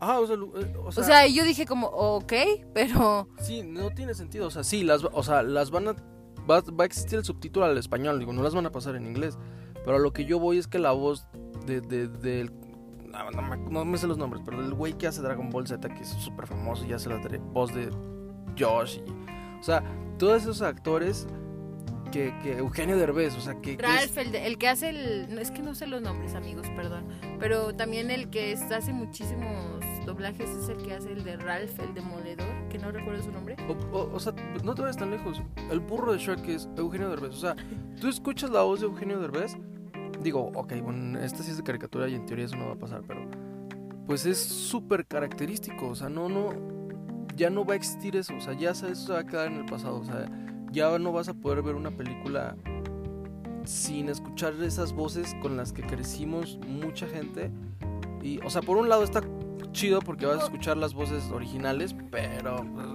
Ah, 0.00 0.20
o 0.20 0.26
sea, 0.26 0.36
eh, 0.36 0.74
o 0.84 0.92
sea, 0.92 1.02
o 1.02 1.06
sea 1.06 1.26
yo 1.26 1.44
dije 1.44 1.66
como, 1.66 1.86
ok, 1.88 2.32
pero... 2.74 3.28
Sí, 3.40 3.62
no 3.62 3.90
tiene 3.90 4.14
sentido, 4.14 4.46
o 4.46 4.50
sea, 4.50 4.64
sí, 4.64 4.84
las, 4.84 5.04
o 5.04 5.22
sea, 5.22 5.42
las 5.42 5.70
van 5.70 5.88
a... 5.88 5.96
Va, 6.48 6.60
va 6.60 6.84
a 6.84 6.86
existir 6.86 7.18
el 7.18 7.24
subtítulo 7.24 7.66
al 7.66 7.76
español, 7.76 8.18
digo, 8.18 8.32
no 8.32 8.42
las 8.42 8.54
van 8.54 8.66
a 8.66 8.72
pasar 8.72 8.94
en 8.96 9.06
inglés. 9.06 9.38
Pero 9.84 9.96
a 9.96 10.00
lo 10.00 10.12
que 10.12 10.24
yo 10.24 10.38
voy 10.38 10.58
es 10.58 10.66
que 10.66 10.78
la 10.78 10.92
voz 10.92 11.26
de, 11.66 11.80
de, 11.80 12.50
no, 13.70 13.84
me 13.84 13.98
sé 13.98 14.06
los 14.06 14.18
nombres, 14.18 14.42
pero 14.44 14.60
el 14.60 14.74
güey 14.74 14.94
que 14.94 15.06
hace 15.06 15.22
Dragon 15.22 15.50
Ball 15.50 15.66
Z, 15.66 15.88
que 15.88 16.02
es 16.02 16.08
súper 16.08 16.46
famoso, 16.46 16.84
y 16.84 16.92
hace 16.92 17.08
la 17.08 17.20
voz 17.52 17.74
de 17.74 17.90
Josh. 18.58 19.00
o 19.58 19.62
sea, 19.62 19.82
todos 20.18 20.42
esos 20.42 20.62
actores 20.62 21.26
que, 22.06 22.34
que 22.42 22.58
Eugenio 22.58 22.96
Derbez, 22.96 23.34
o 23.36 23.40
sea, 23.40 23.54
que... 23.60 23.76
Ralph, 23.76 24.16
el, 24.18 24.34
el, 24.34 24.58
que 24.58 24.68
hace 24.68 24.90
el... 24.90 25.38
Es 25.38 25.50
que 25.50 25.62
no 25.62 25.74
sé 25.74 25.86
los 25.86 26.02
nombres, 26.02 26.34
amigos, 26.34 26.66
perdón. 26.76 27.06
Pero 27.38 27.74
también 27.74 28.10
el 28.10 28.30
que 28.30 28.54
hace 28.54 28.92
muchísimos 28.92 29.80
doblajes 30.04 30.48
es 30.48 30.68
el 30.68 30.78
que 30.78 30.94
hace 30.94 31.12
el 31.12 31.24
de 31.24 31.36
Ralph, 31.36 31.78
el 31.80 31.94
demoledor, 31.94 32.68
que 32.68 32.78
no 32.78 32.90
recuerdo 32.92 33.22
su 33.22 33.32
nombre. 33.32 33.56
O, 33.92 34.20
sea, 34.20 34.32
no 34.64 34.74
te 34.74 34.82
vayas 34.82 34.96
tan 34.96 35.10
lejos. 35.10 35.42
El 35.70 35.80
burro 35.80 36.12
de 36.12 36.18
Shrek 36.18 36.48
es 36.48 36.68
Eugenio 36.76 37.08
Derbez. 37.08 37.30
O 37.30 37.40
sea, 37.40 37.56
tú 38.00 38.08
escuchas 38.08 38.50
la 38.50 38.62
voz 38.62 38.80
de 38.80 38.86
Eugenio 38.86 39.20
Derbez 39.20 39.56
digo, 40.22 40.50
ok, 40.54 40.74
bueno, 40.82 41.18
esta 41.20 41.42
sí 41.42 41.50
es 41.50 41.56
de 41.56 41.62
caricatura 41.62 42.08
y 42.08 42.14
en 42.14 42.26
teoría 42.26 42.46
eso 42.46 42.56
no 42.56 42.66
va 42.66 42.72
a 42.72 42.78
pasar, 42.78 43.02
pero 43.06 43.28
pues 44.06 44.26
es 44.26 44.38
súper 44.38 45.06
característico, 45.06 45.88
o 45.88 45.94
sea, 45.94 46.08
no, 46.08 46.28
no, 46.28 46.50
ya 47.34 47.50
no 47.50 47.64
va 47.64 47.74
a 47.74 47.76
existir 47.76 48.16
eso, 48.16 48.34
o 48.36 48.40
sea, 48.40 48.54
ya 48.54 48.70
eso 48.70 48.94
se 48.94 49.12
va 49.12 49.20
a 49.20 49.26
quedar 49.26 49.48
en 49.48 49.58
el 49.58 49.66
pasado, 49.66 49.98
o 49.98 50.04
sea, 50.04 50.26
ya 50.72 50.98
no 50.98 51.12
vas 51.12 51.28
a 51.28 51.34
poder 51.34 51.62
ver 51.62 51.74
una 51.74 51.90
película 51.90 52.56
sin 53.64 54.08
escuchar 54.08 54.54
esas 54.62 54.92
voces 54.92 55.34
con 55.42 55.56
las 55.56 55.72
que 55.72 55.82
crecimos 55.82 56.58
mucha 56.66 57.06
gente. 57.06 57.50
Y, 58.22 58.38
o 58.44 58.50
sea, 58.50 58.62
por 58.62 58.76
un 58.76 58.88
lado 58.88 59.02
está 59.02 59.22
chido 59.72 60.00
porque 60.00 60.26
vas 60.26 60.40
a 60.40 60.44
escuchar 60.44 60.76
las 60.76 60.94
voces 60.94 61.30
originales, 61.30 61.94
pero... 62.10 62.56
Pues, 62.56 62.86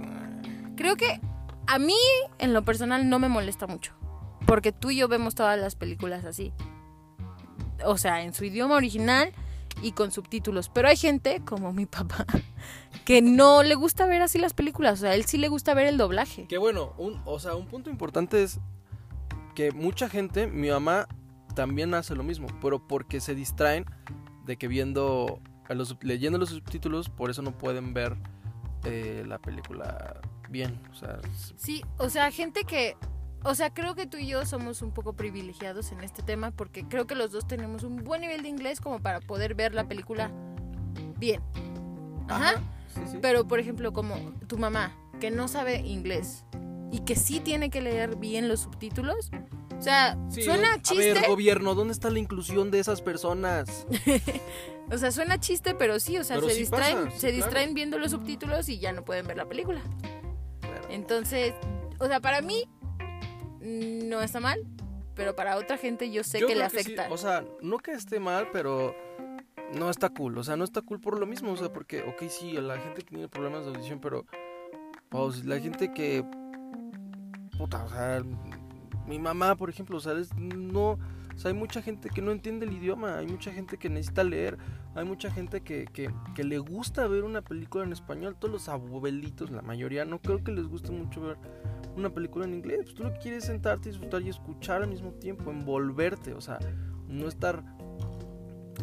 Creo 0.76 0.96
que 0.96 1.20
a 1.68 1.78
mí, 1.78 1.98
en 2.40 2.54
lo 2.54 2.64
personal, 2.64 3.08
no 3.10 3.20
me 3.20 3.30
molesta 3.30 3.68
mucho. 3.68 3.94
Porque 4.48 4.72
tú 4.72 4.90
y 4.90 4.98
yo 4.98 5.08
vemos 5.08 5.36
todas 5.36 5.60
las 5.60 5.76
películas 5.76 6.26
así 6.26 6.52
o 7.86 7.98
sea, 7.98 8.24
en 8.24 8.34
su 8.34 8.46
idioma 8.46 8.76
original 8.76 9.32
y 9.82 9.92
con 9.94 10.12
subtítulos. 10.12 10.70
Pero 10.70 10.88
hay 10.88 10.98
gente, 10.98 11.42
como 11.46 11.74
mi 11.74 11.86
papá, 11.86 12.26
que 13.06 13.22
no 13.22 13.64
le 13.64 13.76
gusta 13.76 14.06
ver 14.06 14.22
así 14.22 14.38
las 14.38 14.54
películas. 14.54 15.00
O 15.00 15.02
sea, 15.02 15.12
a 15.12 15.16
él 15.16 15.26
sí 15.26 15.38
le 15.38 15.48
gusta 15.48 15.74
ver 15.74 15.88
el 15.88 15.98
doblaje. 15.98 16.48
Que 16.48 16.58
bueno, 16.58 16.94
un, 16.98 17.22
o 17.26 17.40
sea, 17.40 17.56
un 17.56 17.68
punto 17.68 17.90
importante 17.90 18.44
es 18.44 18.60
que 19.56 19.72
mucha 19.72 20.10
gente, 20.10 20.48
mi 20.48 20.70
mamá 20.70 21.08
también 21.56 21.94
hace 21.94 22.16
lo 22.16 22.24
mismo, 22.24 22.48
pero 22.62 22.86
porque 22.88 23.20
se 23.20 23.36
distraen 23.36 23.86
de 24.46 24.58
que 24.58 24.68
viendo, 24.68 25.40
los, 25.70 25.98
leyendo 26.02 26.38
los 26.38 26.50
subtítulos, 26.50 27.10
por 27.10 27.30
eso 27.30 27.42
no 27.42 27.58
pueden 27.58 27.94
ver 27.94 28.16
eh, 28.84 29.24
la 29.28 29.40
película 29.40 30.22
bien. 30.50 30.80
O 30.92 30.96
sea, 30.96 31.20
sí, 31.58 31.84
o 31.98 32.10
sea, 32.10 32.32
gente 32.32 32.64
que 32.64 32.96
o 33.44 33.56
sea, 33.56 33.74
creo 33.74 33.96
que 33.96 34.06
tú 34.06 34.18
y 34.18 34.28
yo 34.28 34.46
somos 34.46 34.82
un 34.82 34.92
poco 34.92 35.14
privilegiados 35.14 35.92
en 35.92 36.02
este 36.02 36.22
tema 36.22 36.52
porque 36.52 36.88
creo 36.88 37.08
que 37.08 37.16
los 37.16 37.32
dos 37.32 37.48
tenemos 37.48 37.84
un 37.84 38.04
buen 38.04 38.22
nivel 38.22 38.44
de 38.44 38.50
inglés 38.50 38.80
como 38.82 39.00
para 39.00 39.20
poder 39.20 39.56
ver 39.56 39.74
la 39.74 39.88
película 39.88 40.32
bien. 41.18 41.42
Ajá. 42.28 42.62
Pero, 43.22 43.48
por 43.48 43.60
ejemplo, 43.60 43.94
como 43.94 44.16
tu 44.48 44.58
mamá, 44.58 44.96
que 45.20 45.32
no 45.32 45.48
sabe 45.48 45.80
inglés 45.80 46.46
y 46.92 47.00
que 47.00 47.16
sí 47.16 47.40
tiene 47.40 47.70
que 47.70 47.82
leer 47.82 48.16
bien 48.16 48.48
los 48.48 48.62
subtítulos. 48.62 49.32
O 49.78 49.82
sea, 49.82 50.18
suena 50.30 50.80
chiste. 50.82 51.12
A 51.12 51.14
ver, 51.22 51.30
gobierno, 51.30 51.74
¿dónde 51.74 51.94
está 51.94 52.12
la 52.12 52.20
inclusión 52.20 52.70
de 52.70 52.80
esas 52.80 53.02
personas? 53.02 53.88
o 54.92 54.98
sea, 54.98 55.12
suena 55.12 55.40
chiste, 55.40 55.74
pero 55.74 56.00
sí, 56.00 56.18
o 56.20 56.24
sea, 56.24 56.40
se 56.40 56.54
distraen, 56.54 57.12
se 57.18 57.32
distraen 57.32 57.74
viendo 57.74 57.98
los 57.98 58.12
subtítulos 58.12 58.70
y 58.70 58.78
ya 58.78 58.92
no 58.92 59.04
pueden 59.04 59.26
ver 59.26 59.38
la 59.38 59.46
película. 59.46 59.82
Entonces, 60.90 61.56
o 62.00 62.06
sea, 62.06 62.20
para 62.20 62.42
mí 62.42 62.68
no 63.62 64.22
está 64.22 64.40
mal, 64.40 64.66
pero 65.16 65.36
para 65.36 65.58
otra 65.58 65.78
gente 65.78 66.12
yo 66.12 66.24
sé 66.24 66.40
que 66.40 66.56
le 66.56 66.64
afecta. 66.64 67.08
O 67.12 67.18
sea, 67.18 67.46
no 67.62 67.78
que 67.78 67.92
esté 67.92 68.20
mal, 68.20 68.50
pero 68.52 68.96
no 69.78 69.90
está 69.90 70.10
cool. 70.10 70.38
O 70.38 70.44
sea, 70.44 70.56
no 70.56 70.64
está 70.64 70.82
cool 70.82 71.00
por 71.00 71.20
lo 71.20 71.26
mismo. 71.26 71.52
O 71.52 71.58
sea, 71.58 71.72
porque, 71.72 72.02
ok, 72.02 72.24
sí, 72.30 72.54
la 72.54 72.78
gente 72.80 73.02
que 73.02 73.10
tiene 73.10 73.28
problemas 73.28 73.66
de 73.66 73.72
audición, 73.72 74.00
pero. 74.00 74.26
Pues, 75.10 75.46
la 75.46 75.60
gente 75.60 75.94
que. 75.94 76.26
Puta, 77.58 77.84
o 77.84 77.90
sea. 77.90 78.24
Mi 79.08 79.20
mamá, 79.20 79.56
por 79.56 79.70
ejemplo, 79.70 79.98
o 79.98 80.00
sea, 80.00 80.14
no. 80.38 80.98
O 81.36 81.38
sea, 81.38 81.50
hay 81.50 81.58
mucha 81.58 81.82
gente 81.82 82.10
que 82.10 82.22
no 82.22 82.32
entiende 82.32 82.66
el 82.66 82.74
idioma, 82.74 83.18
hay 83.18 83.26
mucha 83.26 83.52
gente 83.52 83.78
que 83.78 83.90
necesita 83.90 84.24
leer, 84.24 84.58
hay 84.96 85.06
mucha 85.06 85.32
gente 85.32 85.62
que, 85.62 85.86
que, 85.86 86.14
que 86.36 86.44
le 86.44 86.60
gusta 86.60 87.08
ver 87.08 87.24
una 87.24 87.42
película 87.42 87.84
en 87.84 87.94
español. 87.94 88.36
Todos 88.38 88.52
los 88.52 88.70
abuelitos, 88.70 89.50
la 89.50 89.62
mayoría, 89.62 90.06
no 90.06 90.20
creo 90.20 90.44
que 90.44 90.52
les 90.52 90.68
guste 90.68 90.92
mucho 90.92 91.22
ver 91.22 91.38
una 91.96 92.10
película 92.10 92.46
en 92.46 92.54
inglés. 92.54 92.80
Pues 92.84 92.96
tú 92.96 93.04
lo 93.04 93.14
que 93.14 93.20
quieres 93.20 93.44
es 93.44 93.46
sentarte, 93.46 93.90
disfrutar 93.90 94.22
y 94.22 94.30
escuchar 94.30 94.84
al 94.84 94.90
mismo 94.90 95.12
tiempo, 95.14 95.52
envolverte, 95.52 96.34
o 96.34 96.42
sea, 96.42 96.60
no 97.08 97.28
estar 97.28 97.64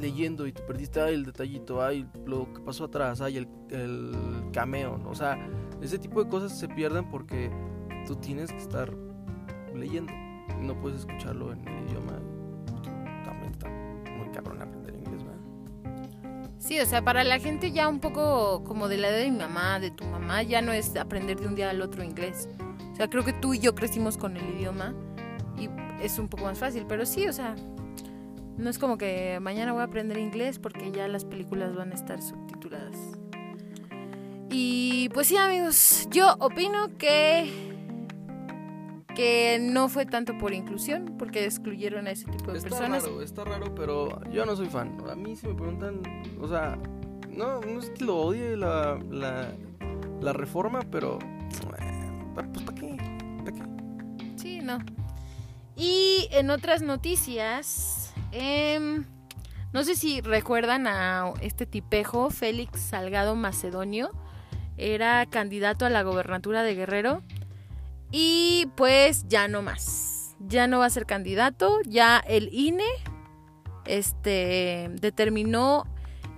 leyendo 0.01 0.47
y 0.47 0.53
te 0.53 0.62
perdiste 0.62 1.01
el 1.09 1.25
detallito, 1.25 1.83
ay, 1.83 2.07
lo 2.25 2.53
que 2.53 2.61
pasó 2.61 2.85
atrás, 2.85 3.21
ay, 3.21 3.38
el, 3.38 3.49
el 3.71 4.51
cameo, 4.53 4.97
¿no? 4.97 5.11
o 5.11 5.14
sea, 5.14 5.37
ese 5.83 5.99
tipo 5.99 6.23
de 6.23 6.31
cosas 6.31 6.57
se 6.57 6.68
pierden 6.68 7.11
porque 7.11 7.51
tú 8.07 8.16
tienes 8.16 8.53
que 8.53 8.59
estar 8.59 8.92
leyendo, 9.75 10.12
no 10.61 10.79
puedes 10.81 11.01
escucharlo 11.01 11.53
en 11.53 11.66
el 11.66 11.88
idioma. 11.88 12.12
También 13.25 13.53
está 13.53 13.68
muy 14.16 14.29
cabrón 14.33 14.62
aprender 14.62 14.94
inglés, 14.94 15.23
¿verdad? 15.25 16.51
Sí, 16.59 16.79
o 16.81 16.87
sea, 16.87 17.03
para 17.03 17.25
la 17.25 17.38
gente 17.38 17.73
ya 17.73 17.88
un 17.88 18.01
poco 18.01 18.62
como 18.64 18.88
de 18.88 18.99
la 18.99 19.09
edad 19.09 19.18
de 19.18 19.31
mi 19.31 19.38
mamá, 19.38 19.81
de 19.81 19.90
tu 19.90 20.05
mamá, 20.05 20.42
ya 20.42 20.62
no 20.62 20.73
es 20.73 20.94
aprender 20.97 21.40
de 21.40 21.47
un 21.47 21.55
día 21.55 21.71
al 21.71 21.83
otro 21.83 22.03
inglés 22.03 22.49
sea, 22.98 23.08
creo 23.08 23.24
que 23.24 23.32
tú 23.32 23.54
y 23.54 23.58
yo 23.61 23.74
crecimos 23.74 24.18
con 24.18 24.37
el 24.37 24.44
idioma 24.56 24.94
y 25.58 25.68
es 26.02 26.18
un 26.18 26.28
poco 26.28 26.44
más 26.44 26.58
fácil, 26.58 26.84
pero 26.87 27.06
sí, 27.06 27.26
o 27.26 27.32
sea, 27.32 27.54
no 28.56 28.68
es 28.68 28.78
como 28.78 28.98
que 28.98 29.38
mañana 29.40 29.72
voy 29.72 29.80
a 29.82 29.84
aprender 29.84 30.18
inglés 30.18 30.58
porque 30.58 30.90
ya 30.92 31.08
las 31.08 31.24
películas 31.24 31.74
van 31.74 31.92
a 31.92 31.94
estar 31.94 32.20
subtituladas. 32.20 32.96
Y 34.50 35.08
pues 35.11 35.26
sí, 35.28 35.37
amigos, 35.37 36.08
yo 36.11 36.34
opino 36.40 36.96
que 36.98 37.68
que 39.14 39.58
no 39.61 39.88
fue 39.88 40.06
tanto 40.06 40.38
por 40.38 40.52
inclusión, 40.54 41.16
porque 41.18 41.44
excluyeron 41.44 42.06
a 42.06 42.12
ese 42.12 42.26
tipo 42.26 42.52
de 42.52 42.58
Está 42.58 42.70
personas. 42.70 43.02
raro, 43.02 43.20
está 43.20 43.44
raro, 43.44 43.74
pero 43.74 44.20
yo 44.30 44.46
no 44.46 44.54
soy 44.54 44.68
fan. 44.68 44.96
A 45.11 45.16
mí 45.16 45.34
si 45.34 45.48
me 45.48 45.54
preguntan, 45.54 46.02
o 46.40 46.46
sea, 46.46 46.78
no, 47.28 47.61
no 47.61 47.80
es 47.80 47.90
que 47.90 48.04
lo 48.04 48.16
odie 48.16 48.56
la, 48.56 48.96
la, 49.11 49.48
la 50.20 50.32
reforma, 50.32 50.82
pero 50.88 51.18
eh, 51.80 52.11
pues 52.52 52.67
Y 55.76 56.28
en 56.33 56.50
otras 56.50 56.83
noticias, 56.83 58.12
em, 58.33 59.04
no 59.72 59.85
sé 59.85 59.94
si 59.94 60.20
recuerdan 60.20 60.87
a 60.87 61.33
este 61.40 61.66
tipejo, 61.66 62.31
Félix 62.31 62.81
Salgado 62.81 63.37
Macedonio, 63.37 64.11
era 64.76 65.26
candidato 65.26 65.87
a 65.87 65.90
la 65.90 66.02
gobernatura 66.02 66.62
de 66.62 66.74
Guerrero 66.74 67.22
y 68.11 68.68
pues 68.76 69.26
ya 69.28 69.48
no 69.48 69.62
más, 69.62 70.37
ya 70.40 70.66
no 70.66 70.78
va 70.78 70.87
a 70.87 70.90
ser 70.90 71.04
candidato, 71.04 71.81
ya 71.85 72.18
el 72.18 72.48
INE 72.52 72.85
este, 73.85 74.88
determinó 75.00 75.85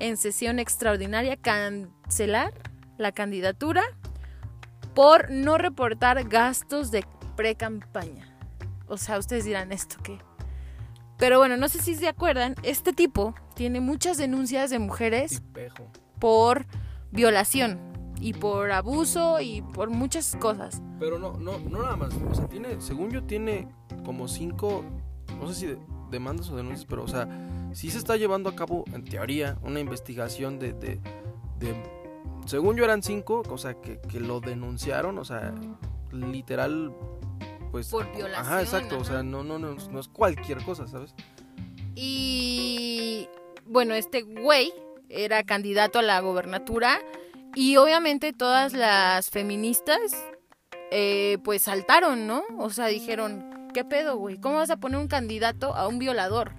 en 0.00 0.16
sesión 0.16 0.58
extraordinaria 0.58 1.36
cancelar 1.36 2.52
la 2.98 3.12
candidatura 3.12 3.82
por 4.94 5.30
no 5.30 5.58
reportar 5.58 6.28
gastos 6.28 6.90
de 6.90 7.04
pre-campaña. 7.40 8.26
O 8.87 8.98
sea, 8.98 9.18
ustedes 9.18 9.44
dirán 9.46 9.72
esto 9.72 9.96
qué. 10.03 10.18
Pero 11.16 11.38
bueno, 11.38 11.57
no 11.57 11.68
sé 11.70 11.81
si 11.81 11.94
se 11.94 12.07
acuerdan, 12.07 12.55
este 12.62 12.92
tipo 12.92 13.35
tiene 13.55 13.81
muchas 13.81 14.18
denuncias 14.18 14.68
de 14.68 14.79
mujeres 14.79 15.31
Tipejo. 15.40 15.87
por 16.18 16.66
violación 17.12 17.79
y 18.20 18.35
por 18.35 18.70
abuso 18.72 19.40
y 19.40 19.62
por 19.62 19.88
muchas 19.88 20.37
cosas. 20.37 20.83
Pero 20.98 21.18
no, 21.18 21.33
no, 21.38 21.59
no 21.59 21.83
nada 21.83 21.96
más. 21.96 22.12
O 22.31 22.35
sea, 22.35 22.46
tiene, 22.46 22.79
según 22.83 23.11
yo, 23.11 23.22
tiene 23.24 23.68
como 24.05 24.29
cinco, 24.29 24.85
no 25.40 25.48
sé 25.48 25.55
si 25.55 25.66
de- 25.66 25.79
demandas 26.11 26.50
o 26.50 26.57
denuncias, 26.57 26.85
pero 26.85 27.05
o 27.05 27.09
sea, 27.09 27.26
sí 27.72 27.90
se 27.90 27.96
está 27.98 28.16
llevando 28.16 28.50
a 28.50 28.55
cabo, 28.57 28.85
en 28.92 29.03
teoría, 29.05 29.57
una 29.62 29.81
investigación 29.81 30.59
de, 30.59 30.74
de, 30.74 31.00
de- 31.59 31.83
según 32.44 32.76
yo 32.76 32.85
eran 32.85 33.03
cinco, 33.03 33.42
o 33.48 33.57
sea, 33.57 33.74
que, 33.81 33.98
que 34.00 34.20
lo 34.20 34.40
denunciaron, 34.40 35.16
o 35.18 35.24
sea, 35.24 35.55
literal, 36.12 36.92
pues... 37.70 37.88
Por 37.88 38.11
violación, 38.14 38.46
Ajá, 38.46 38.62
exacto, 38.62 38.98
o 38.98 39.04
sea, 39.04 39.22
no, 39.22 39.44
no, 39.44 39.59
no, 39.59 39.74
no 39.74 40.00
es 40.00 40.09
cualquier 40.09 40.62
cosa, 40.64 40.87
¿sabes? 40.87 41.14
Y 41.94 43.28
bueno, 43.66 43.94
este 43.94 44.22
güey 44.22 44.72
era 45.09 45.42
candidato 45.42 45.98
a 45.98 46.02
la 46.02 46.20
gobernatura 46.20 47.00
y 47.54 47.76
obviamente 47.76 48.33
todas 48.33 48.72
las 48.72 49.30
feministas 49.30 50.00
eh, 50.90 51.38
pues 51.44 51.62
saltaron, 51.62 52.26
¿no? 52.26 52.42
O 52.59 52.70
sea, 52.70 52.87
dijeron, 52.87 53.68
¿qué 53.74 53.85
pedo, 53.85 54.16
güey? 54.16 54.38
¿Cómo 54.38 54.56
vas 54.56 54.70
a 54.70 54.76
poner 54.76 54.98
un 54.98 55.09
candidato 55.09 55.74
a 55.74 55.88
un 55.88 55.98
violador? 55.98 56.52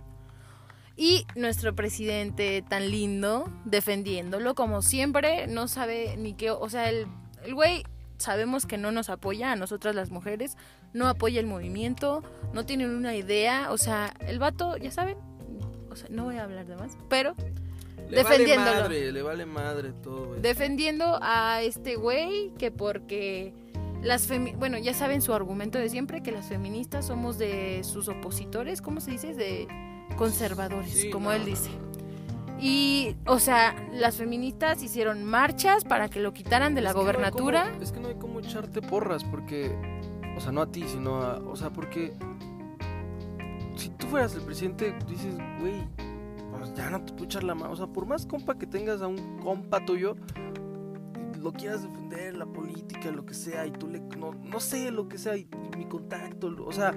Y 0.98 1.26
nuestro 1.36 1.74
presidente 1.74 2.64
tan 2.68 2.92
lindo, 2.92 3.50
defendiéndolo 3.66 4.54
como 4.54 4.82
siempre, 4.82 5.48
no 5.48 5.68
sabe 5.68 6.16
ni 6.18 6.34
qué, 6.34 6.52
o 6.52 6.70
sea, 6.70 6.90
el 6.90 7.08
el 7.44 7.56
güey 7.56 7.84
sabemos 8.22 8.66
que 8.66 8.78
no 8.78 8.92
nos 8.92 9.10
apoya 9.10 9.52
a 9.52 9.56
nosotras 9.56 9.96
las 9.96 10.10
mujeres, 10.12 10.56
no 10.94 11.08
apoya 11.08 11.40
el 11.40 11.46
movimiento, 11.48 12.24
no 12.54 12.66
tienen 12.66 12.90
una 12.96 13.16
idea, 13.16 13.72
o 13.72 13.78
sea, 13.78 14.14
el 14.28 14.40
vato, 14.40 14.78
ya 14.78 14.92
saben, 14.92 15.18
o 15.90 15.96
sea, 15.96 16.08
no 16.10 16.26
voy 16.26 16.38
a 16.38 16.44
hablar 16.44 16.66
de 16.66 16.76
más, 16.78 16.98
pero 17.10 17.36
Le 18.10 18.18
Defendiéndolo. 18.18 18.72
vale 18.72 18.82
madre, 18.84 19.12
le 19.12 19.22
vale 19.22 19.46
madre 19.46 19.92
todo, 20.04 20.36
defendiendo 20.36 21.20
a 21.22 21.62
este 21.62 21.96
güey 21.96 22.52
que 22.58 22.72
porque 22.72 23.54
las 24.02 24.24
femi 24.28 24.54
bueno, 24.54 24.78
ya 24.78 24.94
saben 24.94 25.22
su 25.22 25.34
argumento 25.34 25.78
de 25.78 25.88
siempre 25.90 26.22
que 26.24 26.32
las 26.32 26.48
feministas 26.48 27.06
somos 27.08 27.38
de 27.38 27.84
sus 27.84 28.08
opositores, 28.10 28.82
¿cómo 28.82 29.00
se 29.00 29.12
dice? 29.12 29.34
De 29.34 29.68
conservadores, 30.18 30.92
Sí, 30.92 31.10
como 31.10 31.30
no, 31.30 31.36
él 31.36 31.42
no, 31.42 31.46
dice. 31.48 31.70
Y, 32.62 33.16
o 33.26 33.40
sea, 33.40 33.76
las 33.92 34.18
feministas 34.18 34.84
hicieron 34.84 35.26
marchas 35.26 35.84
para 35.84 36.10
que 36.10 36.20
lo 36.20 36.32
quitaran 36.32 36.76
de 36.76 36.82
la 36.82 36.90
Es 36.92 36.96
no 36.96 37.02
gobernatura. 37.02 37.72
cómo- 37.72 37.82
es 37.84 37.92
que 37.92 38.00
no 38.00 38.08
hay 38.10 38.16
como 38.16 38.40
echarte 38.40 38.82
porras 38.84 39.24
porque, 39.24 39.76
o 40.38 40.40
sea, 40.40 40.52
no 40.52 40.62
a 40.62 40.72
ti, 40.72 40.84
sino 40.88 41.16
a, 41.24 41.38
o 41.40 41.56
sea, 41.56 41.72
porque 41.72 42.14
si 43.76 43.90
tú 43.90 44.06
fueras 44.08 44.36
el 44.36 44.42
presidente, 44.42 44.94
dices, 45.08 45.36
güey, 45.60 45.88
pues 46.52 46.74
ya 46.76 46.92
no 46.92 47.02
te 47.04 47.14
puedo 47.14 47.26
echar 47.26 47.44
la 47.44 47.56
mano. 47.56 47.72
O 47.74 47.76
sea, 47.76 47.88
por 47.88 48.06
más 48.06 48.28
compa 48.28 48.56
que 48.58 48.68
tengas 48.68 49.02
a 49.02 49.08
un 49.08 49.40
compa 49.40 49.84
tuyo, 49.84 50.16
lo 51.40 51.54
quieras 51.54 51.82
defender, 51.82 52.38
la 52.38 52.46
política, 52.46 53.10
lo 53.10 53.26
que 53.26 53.34
sea, 53.34 53.66
y 53.66 53.72
tú 53.72 53.88
le, 53.88 54.00
no, 54.20 54.34
no 54.36 54.60
sé, 54.60 54.92
lo 54.92 55.08
que 55.10 55.18
sea, 55.18 55.36
y 55.36 55.48
mi 55.76 55.86
contacto, 55.86 56.54
o 56.64 56.72
sea, 56.72 56.94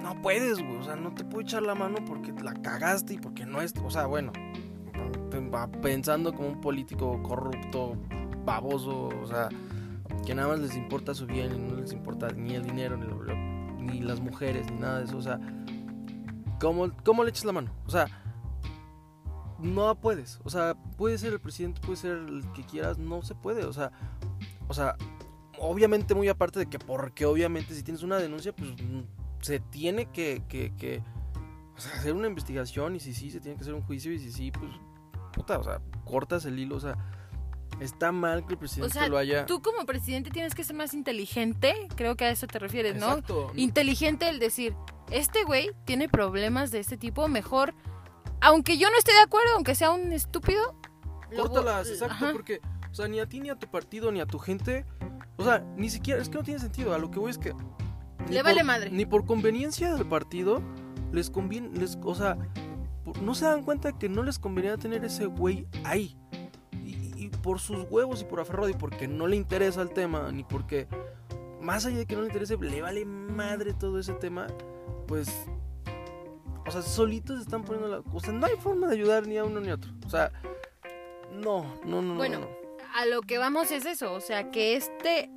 no 0.00 0.20
puedes, 0.22 0.58
güey, 0.58 0.76
o 0.76 0.82
sea, 0.84 0.96
no 0.96 1.12
te 1.14 1.24
puedo 1.24 1.40
echar 1.42 1.62
la 1.62 1.74
mano 1.74 1.96
porque 2.06 2.32
la 2.42 2.54
cagaste 2.54 3.14
y 3.14 3.18
porque 3.18 3.46
no 3.46 3.60
es, 3.60 3.74
o 3.84 3.90
sea, 3.90 4.06
bueno, 4.06 4.32
pensando 5.82 6.32
como 6.34 6.48
un 6.48 6.60
político 6.60 7.22
corrupto, 7.22 7.96
baboso, 8.44 9.08
o 9.22 9.26
sea, 9.26 9.48
que 10.26 10.34
nada 10.34 10.48
más 10.48 10.60
les 10.60 10.76
importa 10.76 11.14
su 11.14 11.26
bien 11.26 11.54
y 11.54 11.58
no 11.58 11.76
les 11.80 11.92
importa 11.92 12.28
ni 12.30 12.54
el 12.54 12.64
dinero, 12.64 12.96
ni, 12.96 13.06
lo- 13.06 13.34
ni 13.82 14.00
las 14.00 14.20
mujeres, 14.20 14.70
ni 14.70 14.78
nada 14.80 14.98
de 14.98 15.04
eso, 15.04 15.16
o 15.18 15.22
sea, 15.22 15.38
¿cómo, 16.60 16.90
¿cómo 17.04 17.24
le 17.24 17.30
echas 17.30 17.44
la 17.44 17.52
mano? 17.52 17.70
O 17.86 17.90
sea, 17.90 18.06
no 19.58 19.94
puedes, 20.00 20.40
o 20.44 20.50
sea, 20.50 20.74
puede 20.96 21.18
ser 21.18 21.32
el 21.32 21.40
presidente, 21.40 21.80
puede 21.80 21.96
ser 21.96 22.12
el 22.16 22.44
que 22.54 22.62
quieras, 22.64 22.98
no 22.98 23.22
se 23.22 23.34
puede, 23.34 23.64
o 23.64 23.72
sea, 23.72 23.90
o 24.68 24.74
sea, 24.74 24.96
obviamente 25.58 26.14
muy 26.14 26.28
aparte 26.28 26.60
de 26.60 26.66
que 26.66 26.78
porque 26.78 27.26
obviamente 27.26 27.74
si 27.74 27.82
tienes 27.82 28.02
una 28.02 28.16
denuncia, 28.16 28.54
pues 28.54 28.70
se 29.40 29.60
tiene 29.60 30.06
que, 30.06 30.42
que, 30.48 30.74
que, 30.76 31.02
o 31.76 31.80
sea, 31.80 31.92
hacer 31.92 32.12
una 32.12 32.28
investigación 32.28 32.96
y 32.96 33.00
si 33.00 33.14
sí, 33.14 33.30
se 33.30 33.40
tiene 33.40 33.56
que 33.56 33.62
hacer 33.62 33.74
un 33.74 33.82
juicio 33.82 34.12
y 34.12 34.18
si 34.18 34.32
sí, 34.32 34.50
pues, 34.50 34.70
puta, 35.32 35.58
o 35.58 35.64
sea, 35.64 35.80
cortas 36.04 36.44
el 36.44 36.58
hilo, 36.58 36.76
o 36.76 36.80
sea, 36.80 36.96
está 37.80 38.12
mal 38.12 38.44
que 38.46 38.54
el 38.54 38.58
presidente 38.58 38.94
sea, 38.94 39.08
lo 39.08 39.18
haya... 39.18 39.46
Tú 39.46 39.62
como 39.62 39.84
presidente 39.86 40.30
tienes 40.30 40.54
que 40.54 40.64
ser 40.64 40.76
más 40.76 40.94
inteligente, 40.94 41.88
creo 41.94 42.16
que 42.16 42.24
a 42.24 42.30
eso 42.30 42.46
te 42.46 42.58
refieres, 42.58 42.96
¿no? 42.96 43.10
Exacto. 43.10 43.52
Inteligente 43.54 44.28
el 44.28 44.38
decir, 44.38 44.74
este 45.10 45.44
güey 45.44 45.70
tiene 45.84 46.08
problemas 46.08 46.70
de 46.70 46.80
este 46.80 46.96
tipo, 46.96 47.28
mejor, 47.28 47.74
aunque 48.40 48.78
yo 48.78 48.90
no 48.90 48.96
esté 48.96 49.12
de 49.12 49.20
acuerdo, 49.20 49.50
aunque 49.54 49.74
sea 49.74 49.90
un 49.90 50.12
estúpido, 50.12 50.74
lo 51.30 51.42
Córtalas, 51.44 51.88
exacto, 51.88 52.14
Ajá. 52.14 52.32
porque, 52.32 52.60
o 52.90 52.94
sea, 52.94 53.06
ni 53.06 53.20
a 53.20 53.26
ti, 53.26 53.40
ni 53.40 53.50
a 53.50 53.56
tu 53.56 53.70
partido, 53.70 54.10
ni 54.10 54.20
a 54.20 54.26
tu 54.26 54.38
gente, 54.38 54.86
o 55.36 55.44
sea, 55.44 55.60
ni 55.76 55.90
siquiera, 55.90 56.20
es 56.20 56.28
que 56.28 56.38
no 56.38 56.42
tiene 56.42 56.58
sentido, 56.58 56.94
a 56.94 56.98
lo 56.98 57.10
que 57.10 57.18
voy 57.18 57.30
es 57.30 57.38
que... 57.38 57.54
ni 58.28 58.34
Le 58.34 58.42
por- 58.42 58.50
vale 58.52 58.64
madre. 58.64 58.90
Ni 58.90 59.06
por 59.06 59.24
conveniencia 59.26 59.94
del 59.94 60.06
partido, 60.06 60.62
les 61.12 61.30
conviene, 61.30 61.70
les, 61.78 61.98
o 62.02 62.14
sea, 62.14 62.36
no 63.22 63.34
se 63.34 63.46
dan 63.46 63.62
cuenta 63.64 63.98
que 63.98 64.08
no 64.08 64.22
les 64.22 64.38
convenía 64.38 64.76
tener 64.76 65.04
ese 65.04 65.26
güey 65.26 65.66
ahí. 65.84 66.16
Y, 66.84 67.12
y 67.16 67.28
por 67.42 67.58
sus 67.60 67.84
huevos 67.90 68.22
y 68.22 68.24
por 68.24 68.40
aferrado 68.40 68.68
y 68.68 68.74
porque 68.74 69.08
no 69.08 69.26
le 69.26 69.36
interesa 69.36 69.82
el 69.82 69.90
tema, 69.90 70.30
ni 70.32 70.44
porque, 70.44 70.86
más 71.60 71.86
allá 71.86 71.98
de 71.98 72.06
que 72.06 72.14
no 72.14 72.20
le 72.22 72.28
interese, 72.28 72.56
le 72.58 72.82
vale 72.82 73.04
madre 73.04 73.72
todo 73.74 73.98
ese 73.98 74.12
tema, 74.14 74.46
pues... 75.06 75.28
O 76.66 76.70
sea, 76.70 76.82
solitos 76.82 77.40
están 77.40 77.64
poniendo 77.64 77.88
la... 77.88 78.02
O 78.12 78.20
sea, 78.20 78.30
no 78.34 78.44
hay 78.44 78.56
forma 78.58 78.88
de 78.88 78.94
ayudar 78.96 79.26
ni 79.26 79.38
a 79.38 79.44
uno 79.44 79.58
ni 79.58 79.70
a 79.70 79.74
otro. 79.76 79.90
O 80.04 80.10
sea, 80.10 80.30
no, 81.32 81.62
no, 81.84 82.02
no, 82.02 82.02
no, 82.02 82.14
Bueno, 82.16 82.40
no. 82.40 82.48
a 82.94 83.06
lo 83.06 83.22
que 83.22 83.38
vamos 83.38 83.70
es 83.70 83.86
eso, 83.86 84.12
o 84.12 84.20
sea, 84.20 84.50
que 84.50 84.76
este 84.76 85.30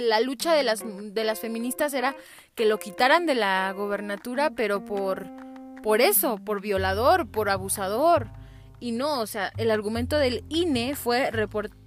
la 0.00 0.20
lucha 0.20 0.54
de 0.54 0.62
las 0.62 0.84
de 0.84 1.24
las 1.24 1.40
feministas 1.40 1.94
era 1.94 2.14
que 2.54 2.66
lo 2.66 2.78
quitaran 2.78 3.26
de 3.26 3.34
la 3.34 3.72
gobernatura, 3.72 4.50
pero 4.50 4.84
por 4.84 5.26
por 5.82 6.00
eso, 6.00 6.38
por 6.38 6.60
violador, 6.60 7.28
por 7.28 7.48
abusador. 7.48 8.28
Y 8.80 8.92
no, 8.92 9.20
o 9.20 9.26
sea, 9.26 9.52
el 9.56 9.70
argumento 9.70 10.18
del 10.18 10.44
INE 10.48 10.94
fue 10.94 11.30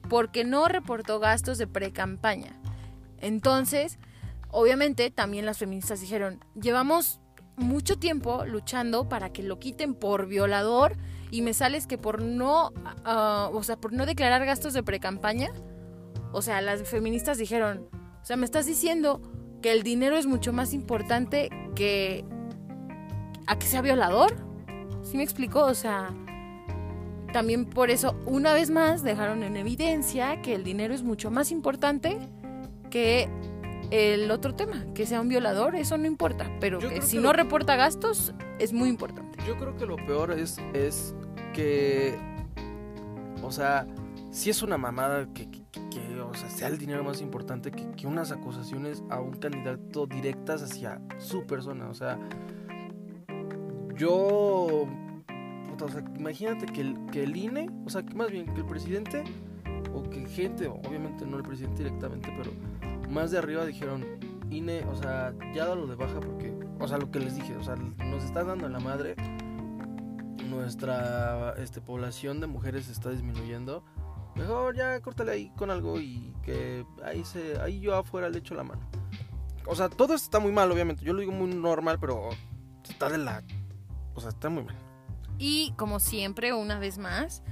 porque 0.09 0.43
no 0.43 0.67
reportó 0.67 1.19
gastos 1.19 1.57
de 1.57 1.67
pre-campaña. 1.67 2.59
Entonces, 3.19 3.97
obviamente, 4.49 5.09
también 5.11 5.45
las 5.45 5.57
feministas 5.57 6.01
dijeron, 6.01 6.43
llevamos 6.59 7.19
mucho 7.55 7.97
tiempo 7.97 8.45
luchando 8.45 9.07
para 9.07 9.31
que 9.31 9.43
lo 9.43 9.59
quiten 9.59 9.93
por 9.93 10.25
violador 10.27 10.97
y 11.29 11.41
me 11.41 11.53
sales 11.53 11.87
que 11.87 11.97
por 11.97 12.21
no, 12.21 12.73
ah, 13.05 13.49
o 13.53 13.63
sea, 13.63 13.77
por 13.77 13.93
no 13.93 14.05
declarar 14.05 14.45
gastos 14.45 14.73
de 14.73 14.83
pre-campaña, 14.83 15.51
o 16.32 16.41
sea, 16.41 16.62
las 16.62 16.84
feministas 16.88 17.38
dijeron, 17.38 17.88
o 18.22 18.26
sea, 18.26 18.38
me 18.38 18.46
estás 18.46 18.65
diciendo 18.65 19.22
que 19.62 19.72
el 19.72 19.84
dinero 19.84 20.17
es 20.17 20.26
mucho 20.28 20.54
más 20.54 20.74
importante 20.74 21.50
que 21.76 22.26
a 23.48 23.58
que 23.60 23.65
sea 23.67 23.82
violador. 23.82 24.36
¿Sí 25.04 25.17
me 25.17 25.24
explicó? 25.24 25.65
O 25.65 25.74
sea, 25.74 26.10
también 27.34 27.65
por 27.65 27.89
eso, 27.89 28.15
una 28.26 28.54
vez 28.54 28.70
más, 28.70 29.04
dejaron 29.04 29.44
en 29.44 29.56
evidencia 29.58 30.41
que 30.41 30.54
el 30.56 30.63
dinero 30.63 30.94
es 30.94 31.04
mucho 31.04 31.32
más 31.32 31.52
importante 31.52 32.17
que 32.89 33.30
el 33.89 34.30
otro 34.32 34.56
tema, 34.56 34.86
que 34.94 35.06
sea 35.06 35.20
un 35.22 35.28
violador, 35.30 35.76
eso 35.76 35.98
no 35.98 36.08
importa, 36.08 36.50
pero 36.60 36.80
que 36.80 37.02
si 37.02 37.17
que 37.17 37.22
no 37.24 37.30
lo- 37.30 37.34
reporta 37.34 37.76
gastos 37.76 38.34
es 38.60 38.72
muy 38.74 38.89
importante. 38.89 39.38
Yo 39.48 39.58
creo 39.58 39.76
que 39.76 39.86
lo 39.86 39.96
peor 39.98 40.32
es, 40.32 40.58
es 40.74 41.13
que, 41.54 42.17
o 43.44 43.52
sea, 43.52 43.86
si 44.32 44.50
es 44.50 44.62
una 44.62 44.78
mamada 44.78 45.28
que, 45.34 45.50
que- 45.50 45.63
que- 45.72 45.89
que, 45.89 46.11
o 46.29 46.34
sea, 46.34 46.49
sea 46.49 46.67
el 46.67 46.77
dinero 46.77 47.03
más 47.03 47.21
importante 47.21 47.71
que, 47.71 48.07
unas 48.07 48.31
acusaciones 48.31 49.03
a 49.10 49.19
un 49.19 49.34
candidato 49.34 50.05
directas 50.05 50.63
hacia 50.63 51.01
su 51.17 51.45
persona. 51.45 51.89
O 51.89 51.93
sea, 51.93 52.19
yo. 53.95 54.88
o 54.88 55.89
sea, 55.89 56.03
imagínate 56.17 56.65
que 56.67 56.81
el, 56.81 57.05
que 57.12 57.23
el 57.23 57.36
INE, 57.36 57.69
o 57.86 57.89
sea, 57.89 58.03
más 58.15 58.31
bien 58.31 58.53
que 58.53 58.62
el 58.62 58.65
presidente, 58.65 59.23
o 59.93 60.03
que 60.10 60.25
gente, 60.27 60.67
obviamente 60.67 61.25
no 61.25 61.38
el 61.38 61.43
presidente 61.43 61.84
directamente, 61.84 62.34
pero 62.38 62.51
más 63.10 63.31
de 63.31 63.38
arriba 63.38 63.65
dijeron, 63.65 64.05
INE, 64.49 64.84
o 64.86 64.95
sea, 64.95 65.34
ya 65.53 65.65
dalo 65.65 65.88
de 65.88 65.95
baja 65.95 66.19
porque, 66.19 66.53
o 66.79 66.88
sea, 66.88 66.97
lo 66.97 67.10
que 67.12 67.19
les 67.19 67.36
dije, 67.36 67.55
o 67.55 67.63
sea, 67.63 67.75
nos 67.75 68.23
está 68.23 68.43
dando 68.43 68.65
en 68.65 68.73
la 68.73 68.79
madre, 68.79 69.15
nuestra 70.49 71.55
este, 71.57 71.81
población 71.81 72.41
de 72.41 72.47
mujeres 72.47 72.89
está 72.89 73.10
disminuyendo. 73.10 73.84
Mejor 74.36 74.76
ya 74.76 75.00
córtale 75.02 75.32
ahí 75.32 75.52
con 75.58 75.72
algo 75.72 76.00
y 76.00 76.34
que 76.44 76.86
ahí 77.04 77.24
se 77.26 77.60
ahí 77.60 77.80
yo 77.80 77.96
afuera 77.96 78.30
le 78.30 78.39
echo 78.39 78.56
la 78.56 78.63
mano. 78.63 78.82
O 79.65 79.76
sea, 79.76 79.89
todo 79.89 80.15
esto 80.15 80.26
está 80.26 80.39
muy 80.39 80.52
mal, 80.52 80.72
obviamente. 80.72 81.04
Yo 81.04 81.13
lo 81.13 81.20
digo 81.20 81.32
muy 81.32 81.54
normal, 81.54 81.98
pero 82.00 82.30
está 82.84 83.10
de 83.10 83.17
la 83.17 83.44
o 84.13 84.22
sea, 84.22 84.30
está 84.30 84.50
muy 84.50 84.63
mal. 84.63 84.76
Y 85.38 85.74
como 85.78 86.00
siempre, 86.00 86.54
una 86.54 86.80
vez 86.80 86.98
más, 86.98 87.44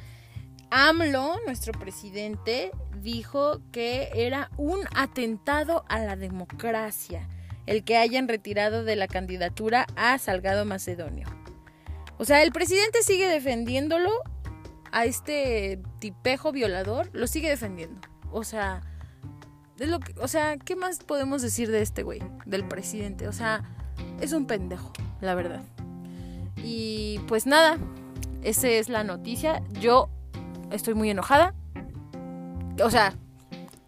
AMLO, 0.69 1.37
nuestro 1.45 1.73
presidente, 1.73 2.71
dijo 3.01 3.61
que 3.71 4.09
era 4.13 4.51
un 4.57 4.81
atentado 4.95 5.85
a 5.87 5.99
la 5.99 6.15
democracia 6.15 7.27
el 7.65 7.83
que 7.83 7.97
hayan 7.97 8.27
retirado 8.27 8.83
de 8.83 8.95
la 8.95 9.07
candidatura 9.07 9.85
a 9.95 10.17
Salgado 10.17 10.65
Macedonio. 10.65 11.27
O 12.17 12.25
sea, 12.25 12.43
el 12.43 12.51
presidente 12.51 13.03
sigue 13.03 13.27
defendiéndolo 13.27 14.11
a 14.91 15.05
este 15.05 15.81
tipejo 15.99 16.51
violador, 16.51 17.09
lo 17.13 17.27
sigue 17.27 17.49
defendiendo. 17.49 17.99
O 18.31 18.43
sea, 18.43 18.81
lo 19.77 19.99
que, 19.99 20.13
o 20.19 20.27
sea, 20.27 20.57
¿qué 20.57 20.75
más 20.75 20.99
podemos 20.99 21.41
decir 21.41 21.71
de 21.71 21.81
este 21.81 22.03
güey, 22.03 22.21
del 22.45 22.67
presidente? 22.67 23.27
O 23.27 23.33
sea, 23.33 23.63
es 24.21 24.33
un 24.33 24.45
pendejo, 24.45 24.91
la 25.21 25.35
verdad. 25.35 25.61
Y 26.57 27.19
pues 27.27 27.45
nada, 27.45 27.77
esa 28.43 28.67
es 28.67 28.89
la 28.89 29.03
noticia. 29.03 29.61
Yo 29.79 30.09
estoy 30.71 30.93
muy 30.93 31.09
enojada. 31.09 31.53
O 32.83 32.89
sea, 32.89 33.13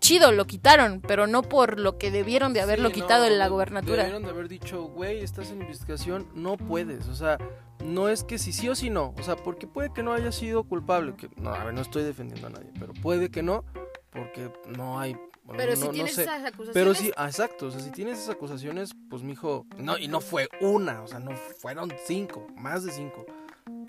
chido, 0.01 0.33
lo 0.33 0.45
quitaron, 0.47 0.99
pero 0.99 1.27
no 1.27 1.41
por 1.43 1.79
lo 1.79 1.97
que 1.97 2.11
debieron 2.11 2.51
de 2.53 2.59
haberlo 2.59 2.89
Sí, 2.89 2.95
quitado 2.95 3.25
no, 3.25 3.31
en 3.31 3.39
la 3.39 3.47
gobernatura. 3.47 4.03
Debieron 4.03 4.23
de 4.23 4.29
haber 4.31 4.49
dicho, 4.49 4.83
güey, 4.83 5.19
estás 5.23 5.51
en 5.51 5.61
investigación, 5.61 6.27
no 6.35 6.57
puedes. 6.57 7.07
O 7.07 7.15
sea, 7.15 7.37
no 7.85 8.09
es 8.09 8.23
que 8.25 8.37
si 8.37 8.51
sí 8.51 8.67
o 8.67 8.75
si 8.75 8.89
no. 8.89 9.13
O 9.17 9.23
sea, 9.23 9.35
porque 9.37 9.67
puede 9.67 9.93
que 9.93 10.03
no 10.03 10.11
haya 10.13 10.31
sido 10.33 10.63
culpable. 10.65 11.15
Que, 11.15 11.29
no, 11.37 11.53
a 11.53 11.63
ver, 11.63 11.73
no 11.73 11.81
estoy 11.81 12.03
defendiendo 12.03 12.47
a 12.47 12.49
nadie, 12.49 12.69
pero 12.79 12.91
puede 12.93 13.29
que 13.31 13.41
no, 13.43 13.63
porque 14.11 14.51
no 14.75 14.99
hay. 14.99 15.13
bueno, 15.43 15.57
Pero 15.57 15.71
no- 15.75 15.77
si 15.77 15.85
no 15.87 15.91
tienes 15.91 16.15
sé. 16.15 16.23
esas 16.23 16.39
acusaciones, 16.45 16.73
Pero 16.73 16.93
sí, 16.93 17.11
ah, 17.15 17.27
exacto, 17.27 17.67
o 17.67 17.71
sea, 17.71 17.79
si 17.79 17.91
tienes 17.91 18.17
esas 18.19 18.35
acusaciones, 18.35 18.91
pues 19.09 19.23
mijo, 19.23 19.65
no, 19.77 19.97
y 19.97 20.07
no 20.07 20.19
fue 20.21 20.49
una, 20.61 21.01
o 21.03 21.07
sea, 21.07 21.19
no 21.19 21.31
fueron 21.59 21.91
cinco, 22.05 22.47
más 22.55 22.83
de 22.83 22.91
cinco. 22.91 23.25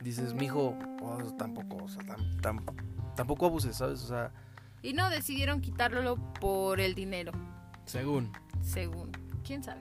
Dices, 0.02 0.34
mijo, 0.34 0.76
pues 0.98 1.36
tampoco, 1.36 1.84
o 1.84 1.88
sea, 1.88 2.02
tam- 2.02 2.40
tam- 2.40 3.14
tampoco 3.16 3.46
abuses, 3.46 3.76
¿sabes? 3.76 4.02
O 4.02 4.06
sea, 4.08 4.32
y 4.82 4.92
no 4.92 5.08
decidieron 5.10 5.60
quitarlo 5.60 6.16
por 6.40 6.80
el 6.80 6.94
dinero, 6.94 7.32
según. 7.84 8.32
según. 8.62 9.12
¿Quién 9.44 9.62
sabe? 9.62 9.80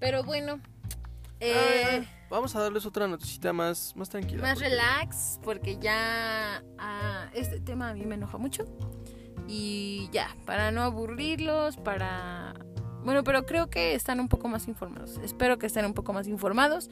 Pero 0.00 0.24
bueno, 0.24 0.60
eh, 1.40 2.06
vamos 2.30 2.54
a 2.56 2.60
darles 2.60 2.86
otra 2.86 3.06
noticita 3.08 3.52
más, 3.52 3.94
más 3.96 4.08
tranquila. 4.08 4.42
más 4.42 4.54
porque- 4.54 4.68
relax, 4.68 5.40
porque 5.42 5.78
ya 5.78 6.62
ah, 6.78 7.28
este 7.34 7.60
tema 7.60 7.90
a 7.90 7.94
mí 7.94 8.04
me 8.04 8.14
enoja 8.16 8.38
mucho. 8.38 8.64
Y 9.46 10.08
ya, 10.12 10.34
para 10.46 10.70
no 10.70 10.82
aburrirlos, 10.82 11.76
para... 11.76 12.54
Bueno, 13.04 13.22
pero 13.24 13.44
creo 13.44 13.68
que 13.68 13.94
están 13.94 14.18
un 14.18 14.28
poco 14.28 14.48
más 14.48 14.66
informados. 14.68 15.18
Espero 15.18 15.58
que 15.58 15.66
estén 15.66 15.84
un 15.84 15.92
poco 15.92 16.14
más 16.14 16.26
informados 16.26 16.88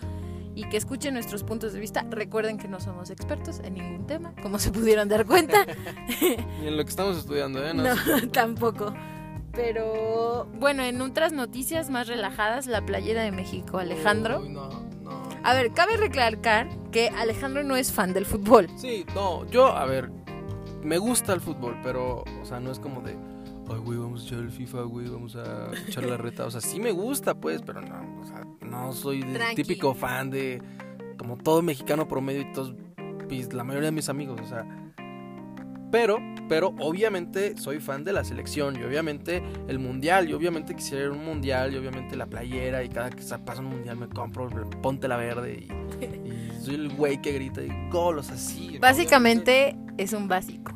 y 0.54 0.68
que 0.68 0.76
escuchen 0.76 1.14
nuestros 1.14 1.44
puntos 1.44 1.72
de 1.72 1.80
vista. 1.80 2.04
Recuerden 2.10 2.58
que 2.58 2.68
no 2.68 2.80
somos 2.80 3.10
expertos 3.10 3.60
en 3.60 3.74
ningún 3.74 4.06
tema, 4.06 4.34
como 4.42 4.58
se 4.58 4.70
pudieron 4.70 5.08
dar 5.08 5.26
cuenta. 5.26 5.66
Y 6.62 6.66
en 6.66 6.76
lo 6.76 6.84
que 6.84 6.90
estamos 6.90 7.16
estudiando, 7.16 7.64
¿eh? 7.64 7.74
No, 7.74 7.94
tampoco. 8.32 8.94
Pero 9.52 10.46
bueno, 10.58 10.82
en 10.82 11.00
otras 11.00 11.32
noticias 11.32 11.90
más 11.90 12.06
relajadas, 12.06 12.66
la 12.66 12.84
playera 12.84 13.22
de 13.22 13.32
México, 13.32 13.78
Alejandro. 13.78 14.40
Uy, 14.40 14.50
no, 14.50 14.68
no. 15.02 15.22
A 15.42 15.54
ver, 15.54 15.72
cabe 15.72 15.96
recalcar 15.96 16.68
que 16.90 17.08
Alejandro 17.08 17.62
no 17.62 17.76
es 17.76 17.92
fan 17.92 18.12
del 18.12 18.24
fútbol. 18.24 18.68
Sí, 18.76 19.04
no, 19.14 19.44
yo, 19.50 19.66
a 19.66 19.84
ver, 19.84 20.10
me 20.82 20.98
gusta 20.98 21.32
el 21.32 21.40
fútbol, 21.40 21.76
pero, 21.82 22.24
o 22.40 22.44
sea, 22.44 22.60
no 22.60 22.70
es 22.70 22.78
como 22.78 23.00
de, 23.00 23.16
ay, 23.72 23.80
güey, 23.80 23.98
vamos 23.98 24.22
a 24.22 24.26
echar 24.26 24.38
el 24.40 24.50
FIFA, 24.50 24.82
güey, 24.82 25.08
vamos 25.08 25.36
a 25.36 25.70
echar 25.88 26.04
la 26.04 26.16
reta. 26.16 26.46
O 26.46 26.50
sea, 26.50 26.60
sí 26.60 26.80
me 26.80 26.92
gusta, 26.92 27.34
pues, 27.34 27.62
pero 27.62 27.80
no, 27.80 28.20
o 28.20 28.24
sea, 28.24 28.44
no 28.60 28.92
soy 28.92 29.22
Tranqui. 29.22 29.56
típico 29.56 29.94
fan 29.94 30.30
de, 30.30 30.62
como 31.18 31.36
todo 31.36 31.62
mexicano 31.62 32.08
promedio 32.08 32.42
y 32.42 32.52
todos, 32.52 32.74
la 33.52 33.64
mayoría 33.64 33.86
de 33.86 33.92
mis 33.92 34.08
amigos, 34.08 34.40
o 34.40 34.46
sea. 34.46 34.66
Pero, 35.90 36.18
pero 36.48 36.74
obviamente 36.80 37.56
soy 37.58 37.78
fan 37.78 38.02
de 38.02 38.14
la 38.14 38.24
selección 38.24 38.80
y 38.80 38.82
obviamente 38.82 39.42
el 39.68 39.78
mundial 39.78 40.28
y 40.28 40.32
obviamente 40.32 40.74
quisiera 40.74 41.04
ir 41.04 41.10
a 41.10 41.12
un 41.12 41.22
mundial 41.24 41.74
y 41.74 41.76
obviamente 41.76 42.16
la 42.16 42.24
playera 42.26 42.82
y 42.82 42.88
cada 42.88 43.10
que 43.10 43.22
pasa 43.44 43.60
un 43.60 43.66
mundial 43.66 43.98
me 43.98 44.08
compro, 44.08 44.48
ponte 44.80 45.06
la 45.06 45.18
verde 45.18 45.66
y, 46.00 46.04
y 46.28 46.62
soy 46.62 46.76
el 46.76 46.96
güey 46.96 47.20
que 47.20 47.32
grita 47.32 47.62
y 47.62 47.70
gol, 47.90 48.18
o 48.18 48.22
sea, 48.22 48.38
sí. 48.38 48.78
Básicamente 48.78 49.76
es 49.98 50.14
un 50.14 50.28
básico. 50.28 50.72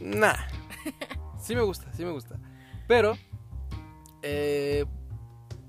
Nah. 0.00 0.59
Sí 1.38 1.56
me 1.56 1.62
gusta, 1.62 1.90
sí 1.94 2.04
me 2.04 2.10
gusta. 2.10 2.38
Pero, 2.86 3.16
eh, 4.22 4.84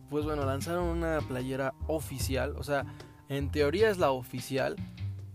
pues 0.10 0.26
bueno, 0.26 0.44
lanzaron 0.46 0.84
una 0.86 1.20
playera 1.22 1.74
oficial. 1.88 2.56
O 2.58 2.64
sea, 2.64 2.86
en 3.30 3.52
teoría 3.52 3.90
es 3.90 3.98
la 3.98 4.12
oficial. 4.12 4.76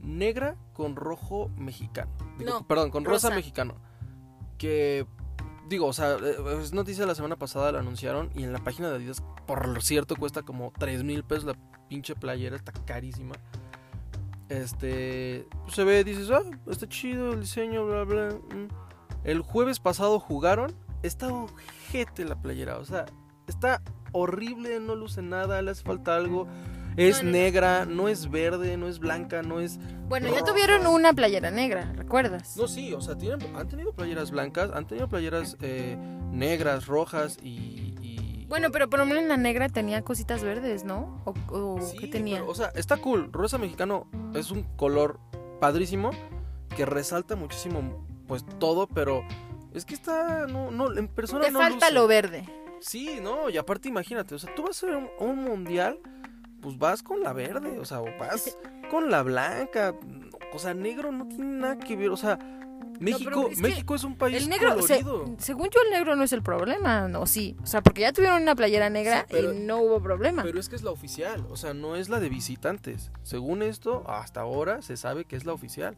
Negra 0.01 0.57
con 0.75 0.95
rojo 0.95 1.49
mexicano. 1.57 2.13
Digo, 2.39 2.51
No, 2.51 2.67
perdón, 2.67 2.91
con 2.91 3.05
rosa. 3.05 3.29
rosa. 3.29 3.37
mexicano. 3.37 3.77
Que, 4.59 5.07
digo, 5.71 5.87
o 5.87 5.93
sea, 5.95 6.17
eh, 6.17 6.37
es 6.61 6.75
noticia 6.75 7.05
de 7.05 7.09
la 7.09 7.15
semana 7.15 7.37
pasada, 7.37 7.73
la 7.73 7.79
anunciaron. 7.79 8.31
Y 8.35 8.45
en 8.45 8.53
la 8.53 8.59
página 8.63 8.91
de 8.91 8.97
Adidas, 8.97 9.23
por 9.47 9.83
cierto, 9.83 10.17
cuesta 10.17 10.43
como 10.43 10.71
3 10.79 11.03
mil 11.03 11.25
pesos 11.25 11.45
la 11.45 11.55
pinche 11.89 12.15
playera. 12.15 12.57
Está 12.57 12.73
carísima. 12.73 13.35
Este, 14.51 15.49
se 15.69 15.83
ve, 15.85 16.05
dices, 16.05 16.31
ah, 16.31 16.43
está 16.67 16.87
chido 16.89 17.33
el 17.33 17.41
diseño, 17.41 17.85
bla, 17.87 18.05
bla. 18.05 18.29
mm". 18.31 18.86
El 19.27 19.41
jueves 19.43 19.81
pasado 19.81 20.19
jugaron. 20.21 20.75
Está 21.03 21.29
ojete 21.29 22.25
la 22.25 22.41
playera. 22.41 22.79
O 22.79 22.85
sea, 22.85 23.05
está 23.47 23.83
horrible, 24.13 24.81
no 24.81 24.95
luce 24.95 25.21
nada, 25.21 25.61
le 25.63 25.73
hace 25.73 25.83
falta 25.83 26.17
algo. 26.17 26.47
Es 26.97 27.19
No, 27.19 27.25
no, 27.25 27.27
no. 27.27 27.33
negra, 27.33 27.85
no 27.85 28.09
es 28.09 28.31
verde, 28.31 28.77
no 28.79 28.89
es 28.89 28.99
blanca, 28.99 29.43
no 29.43 29.61
es. 29.61 29.79
Bueno, 30.09 30.29
ya 30.35 30.43
tuvieron 30.43 30.87
una 30.87 31.13
playera 31.13 31.51
negra, 31.51 31.93
¿recuerdas? 31.95 32.57
No, 32.57 32.67
sí, 32.69 32.95
o 32.95 33.03
sea, 33.03 33.19
tienen, 33.19 33.55
han 33.55 33.69
tenido 33.69 33.93
playeras 33.93 34.31
blancas, 34.31 34.71
han 34.73 34.87
tenido 34.87 35.07
playeras 35.09 35.59
eh, 35.61 35.99
negras, 36.31 36.87
rojas 36.87 37.37
y. 37.43 37.95
y- 38.01 38.47
Bueno, 38.49 38.71
pero 38.73 38.89
por 38.89 39.01
lo 39.01 39.05
menos 39.07 39.25
la 39.25 39.37
negra 39.37 39.69
tenía 39.69 40.01
cositas 40.03 40.43
verdes, 40.43 40.85
¿no? 40.85 41.21
¿O, 41.27 41.35
o 41.51 41.81
Sí, 41.83 41.99
qué 41.99 42.07
tenía? 42.09 42.39
pero, 42.39 42.51
o 42.51 42.55
sea, 42.55 42.69
está 42.75 42.97
cool. 42.97 43.31
Rosa 43.31 43.59
mexicano 43.59 44.09
es 44.35 44.51
un 44.51 44.63
color 44.77 45.21
padrísimo 45.61 46.11
que 46.75 46.87
resalta 46.87 47.37
muchísimo, 47.37 48.06
pues 48.27 48.45
todo, 48.59 48.87
pero 48.87 49.23
es 49.73 49.85
que 49.85 49.95
está. 49.95 50.47
No, 50.47 50.71
no, 50.71 50.93
en 50.97 51.09
persona 51.09 51.45
Te 51.45 51.51
no 51.51 51.59
falta 51.61 51.87
luce. 51.87 51.93
lo 51.95 52.07
verde. 52.07 52.49
Sí, 52.81 53.19
no, 53.23 53.49
y 53.51 53.57
aparte 53.57 53.89
imagínate, 53.89 54.35
o 54.35 54.39
sea, 54.39 54.55
tú 54.55 54.63
vas 54.65 54.83
a 54.83 54.87
un, 54.87 55.09
un 55.19 55.45
mundial, 55.45 55.99
pues 56.61 56.77
vas 56.79 57.03
con 57.03 57.23
la 57.23 57.33
verde, 57.33 57.79
o 57.79 57.85
sea, 57.85 58.01
o 58.01 58.07
vas 58.19 58.57
con 58.91 59.11
la 59.11 59.23
blanca, 59.23 59.95
o 60.53 60.59
sea, 60.59 60.75
negro 60.75 61.11
no 61.11 61.27
tiene 61.27 61.45
nada 61.45 61.79
que 61.79 61.97
ver, 61.97 62.11
o 62.11 62.17
sea, 62.17 62.39
México, 63.01 63.49
es 63.51 63.59
México 63.61 63.95
es 63.95 64.05
un 64.05 64.17
país 64.17 64.37
El 64.43 64.49
negro, 64.49 64.81
se- 64.83 65.05
según 65.39 65.69
yo, 65.69 65.81
el 65.85 65.91
negro 65.91 66.17
no 66.17 66.23
es 66.23 66.33
el 66.33 66.43
problema, 66.43 67.09
¿no? 67.09 67.27
Sí. 67.27 67.55
O 67.63 67.67
sea, 67.67 67.83
porque 67.83 68.03
ya 68.03 68.13
tuvieron 68.13 68.41
una 68.43 68.55
playera 68.55 68.89
negra 68.89 69.21
Sí, 69.23 69.27
pero- 69.33 69.53
y 69.53 69.59
no 69.59 69.79
hubo 69.79 70.01
problema. 70.03 70.43
Pero 70.43 70.59
es 70.59 70.69
que 70.71 70.77
es 70.77 70.83
la 70.83 70.91
oficial, 70.93 71.45
o 71.51 71.57
sea, 71.57 71.75
no 71.75 71.97
es 71.97 72.09
la 72.09 72.21
de 72.21 72.29
visitantes. 72.31 73.11
Según 73.23 73.63
esto, 73.63 74.05
hasta 74.09 74.41
ahora 74.41 74.81
se 74.81 74.97
sabe 74.97 75.25
que 75.27 75.37
es 75.37 75.45
la 75.45 75.53
oficial. 75.53 75.97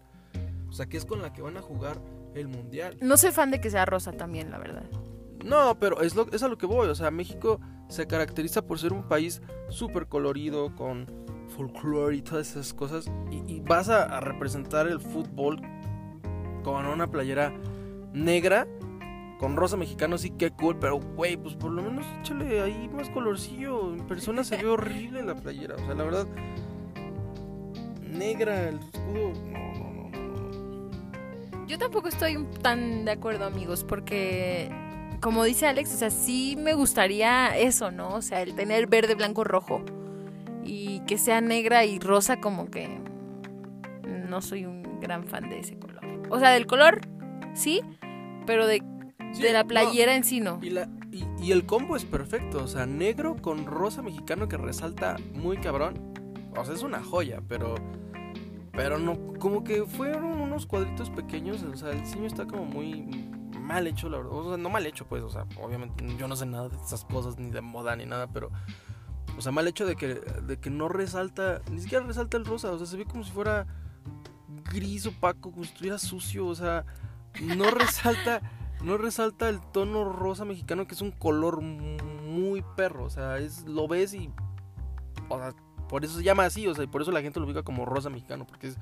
O 0.68 0.72
sea, 0.72 0.86
que 0.86 0.96
es 0.96 1.04
con 1.04 1.22
la 1.22 1.32
que 1.32 1.40
van 1.42 1.56
a 1.56 1.62
jugar 1.62 1.98
el 2.38 2.48
mundial. 2.48 2.96
No 3.00 3.16
soy 3.16 3.32
fan 3.32 3.50
de 3.50 3.60
que 3.60 3.70
sea 3.70 3.84
rosa 3.84 4.12
también, 4.12 4.50
la 4.50 4.58
verdad. 4.58 4.84
No, 5.44 5.78
pero 5.78 6.02
es, 6.02 6.14
lo, 6.14 6.30
es 6.32 6.42
a 6.42 6.48
lo 6.48 6.58
que 6.58 6.66
voy. 6.66 6.88
O 6.88 6.94
sea, 6.94 7.10
México 7.10 7.60
se 7.88 8.06
caracteriza 8.06 8.66
por 8.66 8.78
ser 8.78 8.92
un 8.92 9.08
país 9.08 9.40
súper 9.68 10.06
colorido, 10.06 10.74
con 10.74 11.06
folclore 11.56 12.16
y 12.16 12.22
todas 12.22 12.50
esas 12.50 12.74
cosas. 12.74 13.10
Y, 13.30 13.54
y 13.54 13.60
vas 13.60 13.88
a, 13.88 14.04
a 14.04 14.20
representar 14.20 14.86
el 14.86 15.00
fútbol 15.00 15.60
con 16.62 16.86
una 16.86 17.06
playera 17.10 17.52
negra, 18.12 18.66
con 19.38 19.56
rosa 19.56 19.76
mexicano, 19.76 20.18
sí, 20.18 20.30
qué 20.30 20.50
cool. 20.50 20.76
Pero, 20.78 20.98
güey, 20.98 21.36
pues 21.36 21.54
por 21.54 21.70
lo 21.70 21.82
menos 21.82 22.04
échale 22.20 22.60
ahí 22.60 22.90
más 22.92 23.08
colorcillo. 23.10 23.94
En 23.94 24.06
persona 24.06 24.44
se 24.44 24.56
ve 24.56 24.66
horrible 24.66 25.22
la 25.22 25.34
playera. 25.34 25.76
O 25.76 25.78
sea, 25.78 25.94
la 25.94 26.04
verdad, 26.04 26.26
negra, 28.02 28.68
el 28.68 28.78
escudo. 28.80 29.32
No, 29.46 29.50
no, 29.50 29.72
no, 29.72 29.78
no. 29.78 29.84
no. 29.84 29.87
Yo 31.68 31.78
tampoco 31.78 32.08
estoy 32.08 32.42
tan 32.62 33.04
de 33.04 33.12
acuerdo, 33.12 33.44
amigos, 33.44 33.84
porque 33.84 34.70
como 35.20 35.44
dice 35.44 35.66
Alex, 35.66 35.94
o 35.94 35.98
sea, 35.98 36.10
sí 36.10 36.56
me 36.58 36.72
gustaría 36.72 37.56
eso, 37.58 37.90
¿no? 37.90 38.14
O 38.14 38.22
sea, 38.22 38.40
el 38.40 38.54
tener 38.54 38.86
verde, 38.86 39.14
blanco, 39.14 39.44
rojo. 39.44 39.84
Y 40.64 41.00
que 41.00 41.18
sea 41.18 41.40
negra 41.42 41.84
y 41.84 41.98
rosa, 41.98 42.40
como 42.40 42.70
que 42.70 42.98
no 44.28 44.40
soy 44.40 44.64
un 44.64 44.98
gran 45.00 45.24
fan 45.24 45.50
de 45.50 45.60
ese 45.60 45.78
color. 45.78 46.00
O 46.30 46.38
sea, 46.38 46.50
del 46.50 46.66
color, 46.66 47.00
sí, 47.54 47.82
pero 48.46 48.66
de, 48.66 48.82
Sí, 49.32 49.42
de 49.42 49.52
la 49.52 49.62
no, 49.62 49.68
playera 49.68 50.16
en 50.16 50.24
sí 50.24 50.40
no. 50.40 50.58
Y, 50.62 50.70
la, 50.70 50.88
y, 51.12 51.24
y 51.42 51.52
el 51.52 51.66
combo 51.66 51.96
es 51.96 52.04
perfecto, 52.04 52.64
o 52.64 52.66
sea, 52.66 52.86
negro 52.86 53.36
con 53.36 53.66
rosa 53.66 54.00
mexicano 54.00 54.48
que 54.48 54.56
resalta 54.56 55.16
muy 55.34 55.58
cabrón. 55.58 56.14
O 56.56 56.64
sea, 56.64 56.74
es 56.74 56.82
una 56.82 57.02
joya, 57.02 57.42
pero. 57.46 57.74
Pero 58.78 58.96
no, 58.96 59.18
como 59.40 59.64
que 59.64 59.84
fueron 59.86 60.40
unos 60.40 60.64
cuadritos 60.64 61.10
pequeños, 61.10 61.64
o 61.64 61.76
sea, 61.76 61.90
el 61.90 62.00
diseño 62.00 62.26
está 62.26 62.46
como 62.46 62.64
muy 62.64 63.28
mal 63.60 63.88
hecho, 63.88 64.08
la 64.08 64.18
verdad. 64.18 64.32
O 64.32 64.48
sea, 64.50 64.56
no 64.56 64.70
mal 64.70 64.86
hecho, 64.86 65.04
pues, 65.04 65.20
o 65.24 65.28
sea, 65.28 65.46
obviamente 65.60 66.06
yo 66.16 66.28
no 66.28 66.36
sé 66.36 66.46
nada 66.46 66.68
de 66.68 66.76
esas 66.76 67.04
cosas, 67.04 67.38
ni 67.38 67.50
de 67.50 67.60
moda, 67.60 67.96
ni 67.96 68.06
nada, 68.06 68.28
pero. 68.28 68.52
O 69.36 69.40
sea, 69.40 69.50
mal 69.50 69.66
hecho 69.66 69.84
de 69.84 69.96
que, 69.96 70.14
de 70.14 70.60
que 70.60 70.70
no 70.70 70.88
resalta, 70.88 71.60
ni 71.72 71.80
siquiera 71.80 72.06
resalta 72.06 72.36
el 72.36 72.44
rosa, 72.44 72.70
o 72.70 72.78
sea, 72.78 72.86
se 72.86 72.96
ve 72.96 73.04
como 73.04 73.24
si 73.24 73.32
fuera 73.32 73.66
gris 74.72 75.06
opaco, 75.06 75.50
como 75.50 75.64
si 75.64 75.72
estuviera 75.72 75.98
sucio, 75.98 76.46
o 76.46 76.54
sea, 76.54 76.84
no 77.42 77.64
resalta, 77.72 78.42
no 78.84 78.96
resalta 78.96 79.48
el 79.48 79.60
tono 79.72 80.04
rosa 80.04 80.44
mexicano 80.44 80.86
que 80.86 80.94
es 80.94 81.00
un 81.00 81.10
color 81.10 81.62
muy 81.62 82.64
perro, 82.76 83.06
o 83.06 83.10
sea, 83.10 83.38
es 83.38 83.64
lo 83.64 83.88
ves 83.88 84.14
y, 84.14 84.30
o 85.28 85.36
sea, 85.36 85.52
por 85.88 86.04
eso 86.04 86.16
se 86.18 86.22
llama 86.22 86.44
así, 86.44 86.66
o 86.66 86.74
sea, 86.74 86.84
y 86.84 86.86
por 86.86 87.02
eso 87.02 87.10
la 87.12 87.22
gente 87.22 87.40
lo 87.40 87.46
ubica 87.46 87.62
como 87.62 87.84
rosa 87.84 88.10
mexicano, 88.10 88.46
porque 88.46 88.68
es 88.68 88.76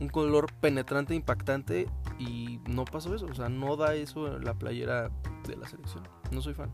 un 0.00 0.08
color 0.08 0.52
penetrante, 0.60 1.14
impactante 1.14 1.88
y 2.18 2.60
no 2.68 2.84
pasó 2.84 3.14
eso, 3.14 3.26
o 3.26 3.34
sea, 3.34 3.48
no 3.48 3.76
da 3.76 3.94
eso 3.94 4.36
en 4.36 4.44
la 4.44 4.54
playera 4.54 5.10
de 5.46 5.56
la 5.56 5.68
selección, 5.68 6.06
no 6.30 6.40
soy 6.40 6.54
fan. 6.54 6.70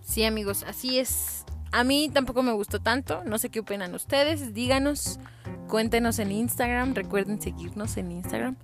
Sí, 0.00 0.24
amigos, 0.24 0.64
así 0.66 0.98
es. 0.98 1.44
A 1.70 1.84
mí 1.84 2.10
tampoco 2.12 2.42
me 2.42 2.52
gustó 2.52 2.80
tanto. 2.80 3.22
No 3.24 3.38
sé 3.38 3.50
qué 3.50 3.60
opinan 3.60 3.94
ustedes. 3.94 4.54
Díganos, 4.54 5.20
cuéntenos 5.68 6.18
en 6.18 6.32
Instagram. 6.32 6.94
Recuerden 6.94 7.42
seguirnos 7.42 7.98
en 7.98 8.12
Instagram. 8.12 8.56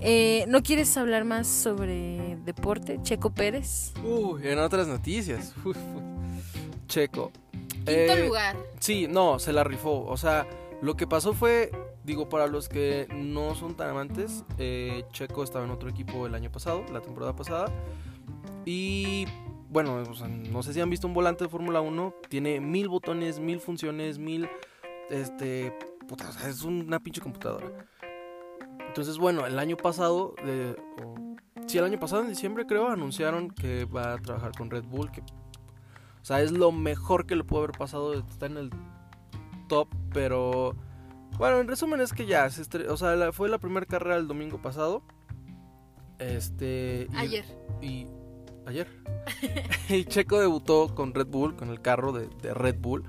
Eh, 0.00 0.44
¿No 0.48 0.62
quieres 0.62 0.94
hablar 0.98 1.24
más 1.24 1.46
sobre 1.46 2.36
deporte? 2.44 2.98
Checo 3.02 3.32
Pérez. 3.32 3.94
Uy, 4.04 4.46
en 4.46 4.58
otras 4.58 4.86
noticias, 4.86 5.54
uf, 5.64 5.78
Checo. 6.86 7.32
Quinto 7.84 8.12
Eh, 8.14 8.26
lugar. 8.26 8.56
Sí, 8.80 9.06
no, 9.08 9.38
se 9.38 9.52
la 9.52 9.64
rifó. 9.64 10.04
O 10.06 10.16
sea, 10.16 10.46
lo 10.82 10.96
que 10.96 11.06
pasó 11.06 11.32
fue, 11.32 11.70
digo, 12.04 12.28
para 12.28 12.46
los 12.46 12.68
que 12.68 13.06
no 13.14 13.54
son 13.54 13.74
tan 13.76 13.90
amantes, 13.90 14.44
eh, 14.58 15.04
Checo 15.12 15.42
estaba 15.42 15.64
en 15.64 15.70
otro 15.70 15.88
equipo 15.88 16.26
el 16.26 16.34
año 16.34 16.50
pasado, 16.50 16.84
la 16.92 17.00
temporada 17.00 17.34
pasada. 17.36 17.66
Y 18.64 19.26
bueno, 19.70 19.96
o 20.08 20.14
sea, 20.14 20.28
no 20.28 20.62
sé 20.62 20.72
si 20.72 20.80
han 20.80 20.90
visto 20.90 21.06
un 21.06 21.14
volante 21.14 21.44
de 21.44 21.50
Fórmula 21.50 21.80
1, 21.80 22.14
tiene 22.28 22.60
mil 22.60 22.88
botones, 22.88 23.38
mil 23.40 23.60
funciones, 23.60 24.18
mil... 24.18 24.48
Este... 25.10 25.72
Puta, 26.08 26.28
o 26.28 26.32
sea, 26.32 26.48
es 26.50 26.62
una 26.62 27.00
pinche 27.00 27.20
computadora. 27.22 27.66
Entonces, 28.86 29.16
bueno, 29.18 29.46
el 29.46 29.58
año 29.58 29.76
pasado, 29.76 30.34
de, 30.44 30.76
o- 31.02 31.14
sí, 31.66 31.78
el 31.78 31.84
año 31.84 31.98
pasado 31.98 32.22
en 32.22 32.28
diciembre 32.28 32.66
creo, 32.66 32.88
anunciaron 32.88 33.48
que 33.50 33.86
va 33.86 34.12
a 34.12 34.18
trabajar 34.18 34.52
con 34.52 34.70
Red 34.70 34.84
Bull, 34.84 35.10
que 35.10 35.22
o 36.24 36.26
sea, 36.26 36.40
es 36.40 36.52
lo 36.52 36.72
mejor 36.72 37.26
que 37.26 37.36
le 37.36 37.44
pudo 37.44 37.58
haber 37.64 37.72
pasado. 37.76 38.14
Está 38.14 38.46
en 38.46 38.56
el 38.56 38.70
top, 39.68 39.88
pero. 40.14 40.74
Bueno, 41.36 41.60
en 41.60 41.68
resumen 41.68 42.00
es 42.00 42.14
que 42.14 42.24
ya. 42.24 42.48
Se 42.48 42.62
estre- 42.62 42.88
o 42.88 42.96
sea, 42.96 43.14
la- 43.14 43.30
fue 43.30 43.50
la 43.50 43.58
primera 43.58 43.84
carrera 43.84 44.16
el 44.16 44.26
domingo 44.26 44.56
pasado. 44.62 45.02
Este. 46.18 47.08
y- 47.12 47.16
Ayer. 47.16 47.44
Y. 47.82 48.06
Ayer. 48.66 48.88
y 49.90 50.04
Checo 50.06 50.40
debutó 50.40 50.94
con 50.94 51.12
Red 51.12 51.26
Bull, 51.26 51.56
con 51.56 51.68
el 51.68 51.82
carro 51.82 52.12
de, 52.12 52.28
de 52.40 52.54
Red 52.54 52.76
Bull. 52.80 53.04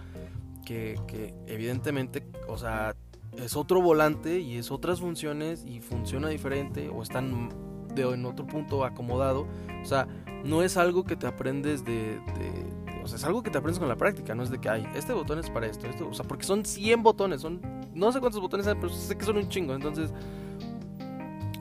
Que, 0.66 1.00
que 1.08 1.34
evidentemente, 1.48 2.28
o 2.50 2.58
sea, 2.58 2.96
es 3.38 3.56
otro 3.56 3.82
volante 3.82 4.40
y 4.40 4.58
es 4.58 4.72
otras 4.72 5.00
funciones 5.00 5.64
y 5.66 5.80
funciona 5.80 6.28
diferente. 6.28 6.90
O 6.90 7.02
están 7.02 7.50
de, 7.96 8.02
en 8.02 8.26
otro 8.26 8.46
punto 8.46 8.84
acomodado. 8.84 9.48
O 9.82 9.86
sea, 9.86 10.06
no 10.44 10.64
es 10.64 10.76
algo 10.76 11.06
que 11.06 11.16
te 11.16 11.28
aprendes 11.28 11.86
de, 11.86 12.20
de- 12.20 12.85
de- 12.85 12.85
o 13.06 13.08
sea, 13.08 13.18
es 13.18 13.24
algo 13.24 13.44
que 13.44 13.52
te 13.52 13.60
aprendes 13.60 13.80
con 13.80 13.88
la 13.88 13.96
práctica, 13.96 14.34
no 14.34 14.42
es 14.42 14.50
de 14.50 14.60
que 14.60 14.68
hay, 14.68 14.88
este 14.96 15.14
botón 15.14 15.38
es 15.38 15.52
para 15.52 15.68
esto, 15.68 15.86
esto, 15.86 16.10
o 16.10 16.14
sea, 16.14 16.26
porque 16.26 16.44
son 16.44 16.66
100 16.66 17.04
botones, 17.04 17.42
son, 17.42 17.62
no 17.94 18.12
sé 18.12 18.20
cuántos 18.20 18.42
botones 18.42 18.66
hay, 18.66 18.74
pero 18.74 18.90
sé 18.90 19.16
que 19.16 19.24
son 19.24 19.38
un 19.38 19.48
chingo, 19.48 19.76
entonces, 19.76 20.12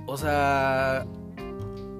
o 0.06 0.16
sea, 0.16 1.06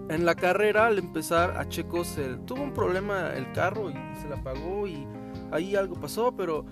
en 0.09 0.25
la 0.25 0.35
carrera 0.35 0.87
al 0.87 0.99
empezar 0.99 1.59
a 1.59 1.69
Checo 1.69 2.05
se 2.05 2.37
tuvo 2.39 2.63
un 2.63 2.73
problema 2.73 3.35
el 3.35 3.53
carro 3.53 3.91
y 3.91 3.95
se 4.19 4.29
le 4.29 4.35
apagó 4.35 4.87
y 4.87 5.07
ahí 5.53 5.77
algo 5.77 5.95
pasó, 5.95 6.35
pero 6.35 6.65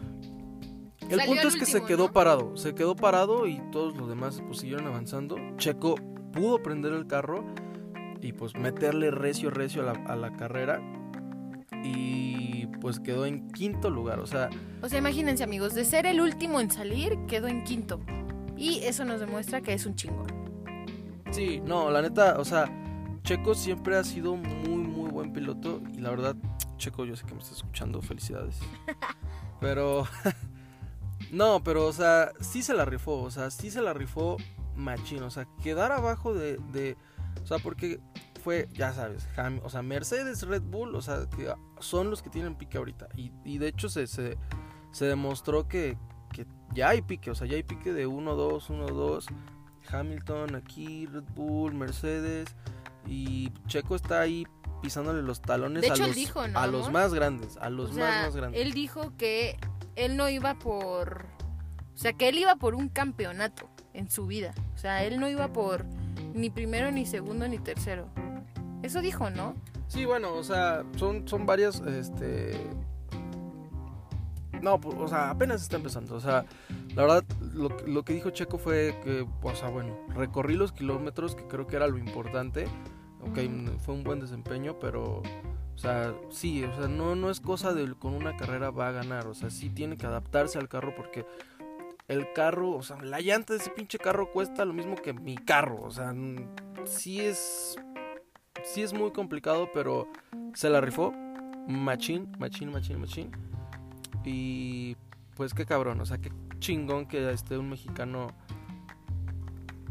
el 1.01 1.19
Salió 1.19 1.27
punto 1.27 1.49
es 1.49 1.57
que 1.57 1.67
se 1.67 1.83
quedó 1.85 2.07
¿no? 2.07 2.13
parado, 2.13 2.57
se 2.57 2.75
quedó 2.75 2.97
parado 2.97 3.47
y 3.47 3.61
todos 3.71 3.95
los 3.99 4.09
demás 4.09 4.43
pues 4.47 4.61
siguieron 4.61 4.87
avanzando. 4.87 5.37
Checo 5.59 5.97
pudo 6.33 6.63
prender 6.63 6.95
el 6.95 7.07
carro 7.07 7.45
y 8.23 8.33
pues 8.33 8.55
meterle 8.57 9.11
recio, 9.11 9.51
recio 9.51 9.83
a 9.83 9.93
la, 9.93 10.05
a 10.07 10.17
la 10.17 10.33
carrera 10.33 10.81
y 11.85 12.67
pues 12.81 13.01
quedó 13.01 13.27
en 13.27 13.49
quinto 13.51 13.91
lugar, 13.91 14.19
o 14.19 14.27
sea, 14.27 14.51
O 14.83 14.89
sea, 14.89 14.99
imagínense, 14.99 15.45
amigos, 15.45 15.75
de 15.75 15.85
ser 15.85 16.07
el 16.07 16.21
último 16.21 16.61
en 16.61 16.71
salir, 16.71 17.17
quedó 17.27 17.49
en 17.49 17.65
quinto. 17.65 18.01
Y 18.57 18.81
eso 18.85 19.05
nos 19.05 19.21
demuestra 19.21 19.61
que 19.61 19.73
es 19.73 19.87
un 19.87 19.95
chingón. 19.95 20.27
sí, 21.31 21.61
no, 21.65 21.91
la 21.91 22.03
neta, 22.03 22.39
o 22.39 22.45
sea, 22.45 22.71
Checo 23.23 23.55
siempre 23.55 23.97
ha 23.97 24.05
sido 24.05 24.37
muy, 24.37 24.83
muy 24.83 25.11
buen 25.11 25.33
piloto 25.33 25.81
y 25.93 26.01
la 26.01 26.11
verdad, 26.11 26.37
Checo, 26.77 27.05
yo 27.05 27.17
sé 27.17 27.25
que 27.25 27.35
me 27.35 27.41
estás 27.41 27.59
escuchando, 27.59 28.03
felicidades. 28.03 28.59
Pero, 29.61 30.09
no, 31.31 31.63
pero, 31.63 31.87
o 31.87 31.93
sea, 31.93 32.33
sí 32.41 32.65
se 32.65 32.75
la 32.75 32.85
rifó, 32.85 33.23
o 33.23 33.31
sea, 33.31 33.49
sí 33.53 33.71
se 33.71 33.81
la 33.81 33.93
rifó 33.95 34.39
machín, 34.75 35.23
o 35.23 35.31
sea, 35.31 35.47
quedar 35.63 35.93
abajo 35.93 36.35
de, 36.35 36.57
de 36.73 36.97
o 37.41 37.47
sea, 37.47 37.59
porque 37.59 38.01
fue, 38.43 38.69
ya 38.73 38.93
sabes, 38.93 39.29
Ham- 39.37 39.61
o 39.63 39.71
sea, 39.71 39.83
Mercedes, 39.83 40.43
Red 40.47 40.63
Bull, 40.63 40.95
o 40.95 41.03
sea, 41.03 41.27
que 41.37 41.53
son 41.81 42.11
los 42.11 42.23
que 42.23 42.31
tienen 42.31 42.55
pique 42.57 42.79
ahorita. 42.79 43.09
Y, 43.17 43.33
y 43.45 43.59
de 43.59 43.69
hecho 43.69 43.89
se, 43.89 44.07
se, 44.07 44.37
se 44.91 45.05
demostró 45.07 45.69
que, 45.69 45.97
que 46.33 46.47
ya 46.75 46.91
hay 46.91 47.03
pique, 47.03 47.31
o 47.31 47.35
sea, 47.35 47.47
ya 47.47 47.57
hay 47.57 47.63
pique 47.63 47.93
de 47.93 48.07
1-2, 48.07 48.67
1-2. 48.69 49.27
Hamilton 49.91 50.55
aquí, 50.57 51.07
Red 51.07 51.25
Bull, 51.35 51.75
Mercedes. 51.75 52.55
Y 53.07 53.51
Checo 53.67 53.97
está 53.97 54.21
ahí 54.21 54.47
pisándole 54.81 55.23
los 55.23 55.41
talones 55.43 55.83
De 55.83 55.91
a, 55.91 55.95
hecho, 55.95 56.07
los, 56.07 56.15
dijo, 56.17 56.47
¿no, 56.47 56.59
a 56.59 56.67
los 56.67 56.91
más 56.91 57.13
grandes, 57.15 57.57
a 57.57 57.69
los 57.71 57.91
o 57.91 57.95
más, 57.95 58.27
más 58.27 58.37
grandes. 58.37 58.61
él 58.61 58.73
dijo 58.73 59.13
que 59.17 59.59
él 59.97 60.17
no 60.17 60.29
iba 60.29 60.55
por... 60.55 61.27
O 61.95 61.99
sea, 61.99 62.13
que 62.13 62.29
él 62.29 62.39
iba 62.39 62.57
por 62.57 62.75
un 62.75 62.89
campeonato 62.89 63.69
en 63.93 64.11
su 64.11 64.27
vida. 64.27 64.55
O 64.75 64.79
sea, 64.79 65.05
él 65.05 65.21
no 65.21 65.29
iba 65.29 65.53
por 65.53 65.85
ni 66.35 66.49
primero, 66.49 66.91
ni 66.91 67.05
segundo, 67.05 67.47
ni 67.49 67.59
tercero. 67.59 68.09
Eso 68.83 69.01
dijo, 69.01 69.31
¿no? 69.31 69.55
Sí, 69.89 70.05
bueno, 70.05 70.35
o 70.35 70.43
sea, 70.43 70.85
son, 70.97 71.27
son 71.29 71.47
varias, 71.47 71.81
este... 71.81 72.59
No, 74.61 74.81
pues, 74.81 74.97
o 74.99 75.09
sea, 75.09 75.31
apenas 75.31 75.61
está 75.63 75.77
empezando. 75.77 76.15
O 76.15 76.21
sea, 76.21 76.45
la 76.95 77.03
verdad, 77.03 77.25
lo, 77.53 77.77
que- 77.77 77.87
lo 77.89 78.05
que 78.05 78.13
dijo 78.15 78.31
Checo 78.31 78.59
fue 78.59 78.97
que, 79.03 79.27
o 79.43 79.55
sea, 79.55 79.69
bueno, 79.71 79.97
recorrí 80.15 80.55
los 80.55 80.73
kilómetros, 80.73 81.35
que 81.35 81.47
creo 81.49 81.67
que 81.67 81.77
era 81.77 81.89
lo 81.89 81.99
importante. 81.99 82.67
Ok, 83.23 83.39
fue 83.85 83.95
un 83.95 84.05
buen 84.05 84.21
desempeño, 84.21 84.79
pero, 84.79 85.23
o 85.75 85.79
sea, 85.79 86.15
sí, 86.31 86.63
o 86.65 86.73
sea, 86.77 86.87
no, 86.89 87.15
no 87.17 87.31
es 87.31 87.41
cosa 87.41 87.73
de 87.73 87.93
con 87.95 88.15
una 88.15 88.37
carrera 88.37 88.71
va 88.71 88.89
a 88.89 88.93
ganar. 88.93 89.27
O 89.27 89.35
sea, 89.35 89.51
sí 89.51 89.69
tiene 89.69 89.97
que 89.97 90.07
adaptarse 90.07 90.59
al 90.59 90.69
carro 90.69 90.95
porque 90.97 91.27
el 92.09 92.33
carro, 92.33 92.71
o 92.73 92.83
sea, 92.83 93.01
la 93.03 93.21
llanta 93.21 93.55
de 93.55 93.61
ese 93.61 93.71
pinche 93.71 93.99
carro 93.99 94.31
cuesta 94.33 94.65
lo 94.65 94.73
mismo 94.75 94.95
que 94.97 95.13
mi 95.13 95.37
carro. 95.37 95.81
O 95.83 95.91
sea, 95.91 96.15
sí 96.85 97.21
es 97.21 97.77
sí 98.65 98.83
es 98.83 98.93
muy 98.93 99.11
complicado, 99.13 99.71
pero 99.73 100.09
se 100.55 100.71
la 100.71 100.81
rifó. 100.81 101.13
Machín, 101.69 102.31
machín, 102.39 102.71
machín, 102.71 103.01
machín. 103.01 103.31
Y 104.25 104.97
pues 105.37 105.55
qué 105.55 105.67
cabrón, 105.67 106.01
o 106.01 106.07
sea, 106.07 106.19
qué 106.19 106.31
chingón 106.59 107.07
que 107.07 107.33
esté 107.33 107.59
un 107.59 107.71
mexicano 107.71 108.29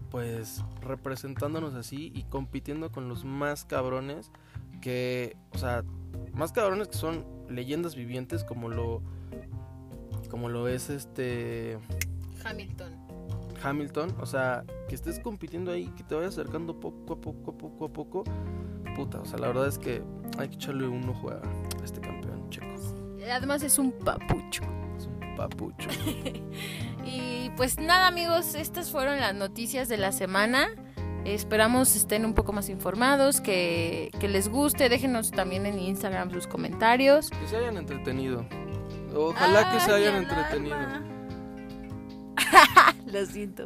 pues 0.09 0.63
representándonos 0.81 1.73
así 1.73 2.11
y 2.13 2.23
compitiendo 2.23 2.91
con 2.91 3.07
los 3.07 3.23
más 3.23 3.63
cabrones 3.63 4.29
que, 4.81 5.37
o 5.53 5.57
sea, 5.57 5.83
más 6.33 6.51
cabrones 6.51 6.89
que 6.89 6.97
son 6.97 7.25
leyendas 7.49 7.95
vivientes 7.95 8.43
como 8.43 8.69
lo 8.69 9.01
como 10.29 10.49
lo 10.49 10.67
es 10.67 10.89
este 10.89 11.77
Hamilton. 12.43 12.93
Hamilton, 13.63 14.15
o 14.19 14.25
sea, 14.25 14.63
que 14.89 14.95
estés 14.95 15.19
compitiendo 15.19 15.71
ahí, 15.71 15.87
que 15.95 16.03
te 16.03 16.15
vayas 16.15 16.33
acercando 16.33 16.79
poco 16.79 17.13
a 17.13 17.21
poco, 17.21 17.57
poco 17.57 17.85
a 17.85 17.89
poco, 17.93 18.23
puta, 18.95 19.19
o 19.19 19.25
sea, 19.25 19.39
la 19.39 19.47
verdad 19.47 19.67
es 19.67 19.77
que 19.77 20.01
hay 20.37 20.49
que 20.49 20.55
echarle 20.55 20.87
un 20.87 21.07
ojo 21.09 21.29
a 21.31 21.41
este 21.83 21.99
campeón 22.01 22.49
checo. 22.49 22.65
Además 23.31 23.63
es 23.63 23.77
un 23.79 23.91
papucho. 23.91 24.63
Es 24.97 25.07
un 25.07 25.35
papucho. 25.35 25.89
Y 27.03 27.49
pues 27.57 27.79
nada 27.79 28.07
amigos, 28.07 28.53
estas 28.53 28.91
fueron 28.91 29.19
las 29.19 29.33
noticias 29.33 29.89
de 29.89 29.97
la 29.97 30.11
semana. 30.11 30.67
Esperamos 31.25 31.95
estén 31.95 32.25
un 32.25 32.33
poco 32.35 32.53
más 32.53 32.69
informados, 32.69 33.41
que, 33.41 34.11
que 34.19 34.27
les 34.27 34.49
guste. 34.49 34.87
Déjenos 34.87 35.31
también 35.31 35.65
en 35.65 35.79
Instagram 35.79 36.29
sus 36.31 36.45
comentarios. 36.47 37.31
Que 37.31 37.47
se 37.47 37.57
hayan 37.57 37.77
entretenido. 37.77 38.45
Ojalá 39.15 39.71
que 39.71 39.79
se 39.79 39.91
Ay, 39.91 40.03
hayan 40.03 40.23
entretenido. 40.23 40.77
Lo 43.11 43.25
siento. 43.25 43.65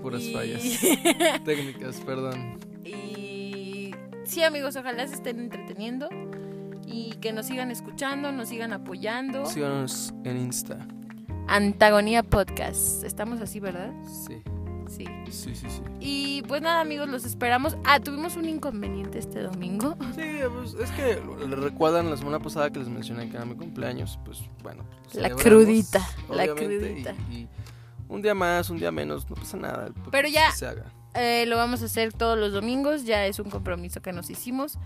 Puras 0.00 0.22
Y- 0.22 0.32
fallas. 0.32 0.62
Técnicas, 1.44 1.96
perdón. 2.00 2.58
Sí, 4.30 4.44
amigos, 4.44 4.76
ojalá 4.76 5.08
se 5.08 5.14
estén 5.14 5.40
entreteniendo 5.40 6.08
y 6.86 7.14
que 7.20 7.32
nos 7.32 7.46
sigan 7.46 7.72
escuchando, 7.72 8.30
nos 8.30 8.48
sigan 8.48 8.72
apoyando. 8.72 9.44
Síganos 9.44 10.14
en 10.22 10.36
Insta. 10.36 10.78
Antagonía 11.48 12.22
Podcast. 12.22 13.02
Estamos 13.02 13.40
así, 13.40 13.58
¿verdad? 13.58 13.90
Sí, 14.06 14.40
Sí. 14.86 15.04
sí, 15.30 15.54
sí, 15.56 15.66
sí. 15.68 15.82
Y 15.98 16.42
pues 16.42 16.62
nada, 16.62 16.80
amigos, 16.80 17.08
los 17.08 17.24
esperamos. 17.24 17.76
Ah, 17.84 17.98
tuvimos 17.98 18.36
un 18.36 18.48
inconveniente 18.48 19.18
este 19.18 19.42
domingo. 19.42 19.96
Sí, 20.14 20.22
pues 20.54 20.74
es 20.74 20.90
que 20.92 21.16
recuerdan 21.56 22.08
la 22.08 22.16
semana 22.16 22.38
pasada 22.38 22.70
que 22.70 22.78
les 22.78 22.88
mencioné 22.88 23.28
que 23.30 23.36
era 23.36 23.44
mi 23.44 23.56
cumpleaños. 23.56 24.16
Pues 24.24 24.38
bueno. 24.62 24.84
pues, 25.02 25.16
La 25.16 25.30
crudita, 25.30 26.06
la 26.28 26.46
crudita. 26.54 27.14
Y, 27.32 27.34
y 27.34 27.48
un 28.08 28.22
día 28.22 28.34
más, 28.36 28.70
un 28.70 28.78
día 28.78 28.92
menos, 28.92 29.28
no 29.28 29.34
pasa 29.34 29.56
nada. 29.56 29.88
Pero 30.12 30.28
es 30.28 30.34
ya- 30.34 30.50
que 30.50 30.56
se 30.56 30.66
haga. 30.68 30.84
Eh, 31.14 31.44
lo 31.46 31.56
vamos 31.56 31.82
a 31.82 31.86
hacer 31.86 32.12
todos 32.12 32.38
los 32.38 32.52
domingos, 32.52 33.04
ya 33.04 33.26
es 33.26 33.38
un 33.38 33.50
compromiso 33.50 34.00
que 34.00 34.12
nos 34.12 34.30
hicimos. 34.30 34.78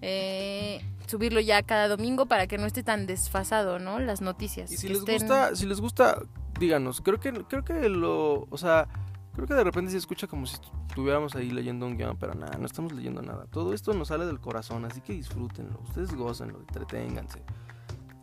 Eh, 0.00 0.80
subirlo 1.06 1.40
ya 1.40 1.62
cada 1.62 1.88
domingo 1.88 2.26
para 2.26 2.46
que 2.46 2.58
no 2.58 2.66
esté 2.66 2.82
tan 2.82 3.06
desfasado, 3.06 3.78
¿no? 3.78 3.98
Las 3.98 4.20
noticias. 4.20 4.70
Y 4.70 4.76
si 4.76 4.88
les 4.88 4.98
estén- 4.98 5.18
gusta, 5.20 5.56
si 5.56 5.66
les 5.66 5.80
gusta, 5.80 6.22
díganos. 6.60 7.00
Creo 7.00 7.18
que, 7.18 7.32
creo 7.32 7.64
que 7.64 7.88
lo, 7.88 8.46
o 8.50 8.58
sea, 8.58 8.86
creo 9.34 9.46
que 9.48 9.54
de 9.54 9.64
repente 9.64 9.90
se 9.90 9.96
escucha 9.98 10.26
como 10.28 10.46
si 10.46 10.56
estuviéramos 10.88 11.34
ahí 11.34 11.50
leyendo 11.50 11.86
un 11.86 11.96
guion, 11.96 12.16
pero 12.18 12.34
nada, 12.34 12.56
no 12.58 12.66
estamos 12.66 12.92
leyendo 12.92 13.22
nada. 13.22 13.46
Todo 13.50 13.72
esto 13.74 13.92
nos 13.94 14.08
sale 14.08 14.26
del 14.26 14.38
corazón, 14.38 14.84
así 14.84 15.00
que 15.00 15.12
disfrútenlo, 15.14 15.80
ustedes 15.88 16.14
gócenlo, 16.14 16.60
entreténganse. 16.60 17.42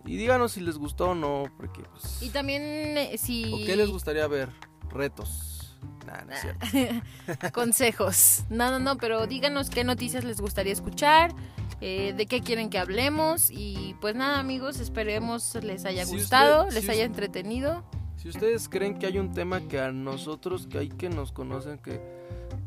Y 0.05 0.17
díganos 0.17 0.51
si 0.53 0.61
les 0.61 0.77
gustó 0.77 1.09
o 1.09 1.15
no, 1.15 1.45
porque 1.57 1.81
pues... 1.91 2.21
Y 2.21 2.29
también 2.29 2.61
eh, 2.63 3.17
si... 3.17 3.51
¿O 3.51 3.57
qué 3.65 3.75
les 3.75 3.89
gustaría 3.89 4.27
ver? 4.27 4.49
Retos. 4.91 5.55
Nah, 6.05 6.23
no 6.25 6.33
es 6.33 6.41
cierto. 6.41 7.51
consejos. 7.53 8.43
No, 8.49 8.71
no, 8.71 8.79
no, 8.79 8.97
pero 8.97 9.27
díganos 9.27 9.69
qué 9.69 9.83
noticias 9.83 10.23
les 10.23 10.39
gustaría 10.41 10.73
escuchar, 10.73 11.33
eh, 11.81 12.13
de 12.15 12.25
qué 12.25 12.41
quieren 12.41 12.69
que 12.69 12.77
hablemos 12.77 13.49
y 13.51 13.95
pues 14.01 14.15
nada 14.15 14.39
amigos, 14.39 14.79
esperemos 14.79 15.55
les 15.63 15.86
haya 15.86 16.05
Si 16.05 16.13
gustado, 16.17 16.63
usted- 16.63 16.75
les 16.75 16.86
si 16.86 16.91
haya 16.91 17.03
entretenido. 17.05 17.83
Si 18.17 18.29
ustedes 18.29 18.69
creen 18.69 18.97
que 18.97 19.05
hay 19.07 19.19
un 19.19 19.33
tema 19.33 19.61
que 19.61 19.79
a 19.79 19.91
nosotros, 19.91 20.67
que 20.67 20.79
hay 20.79 20.89
que 20.89 21.09
nos 21.09 21.31
conocen, 21.31 21.77
que, 21.77 22.01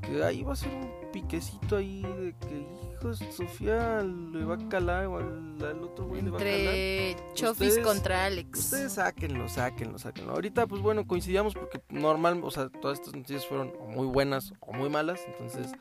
que 0.03 0.23
ahí 0.23 0.43
va 0.43 0.53
a 0.53 0.57
ser 0.57 0.69
un 0.73 0.89
piquecito 1.13 1.77
ahí 1.77 2.03
de 2.03 2.35
que, 2.41 2.67
hijos, 2.95 3.19
Sofía 3.31 4.03
le 4.03 4.45
va 4.45 4.55
a 4.57 4.69
calar 4.69 5.07
o 5.07 5.19
al, 5.19 5.57
al 5.65 5.83
otro 5.83 6.07
güey 6.07 6.23
le 6.23 6.31
va 6.31 6.37
a 6.37 6.41
calar. 6.41 6.57
Entre 6.57 7.17
Chofis 7.35 7.69
Ustedes- 7.69 7.85
contra 7.87 8.25
Alex. 8.27 8.59
Ustedes 8.59 8.93
sáquenlo, 8.93 9.49
sáquenlo, 9.49 9.99
sáquenlo. 9.99 10.33
Ahorita, 10.33 10.67
pues 10.67 10.83
bueno, 10.83 11.07
coincidíamos 11.07 11.55
porque 11.55 11.81
normal, 11.91 12.41
o 12.43 12.51
sea, 12.51 12.69
todas 12.69 12.99
estas 13.01 13.15
noticias 13.15 13.47
fueron 13.47 13.73
o 13.81 13.87
muy 13.87 14.07
buenas 14.07 14.53
o 14.61 14.73
muy 14.73 14.89
malas. 14.89 15.21
Entonces, 15.27 15.73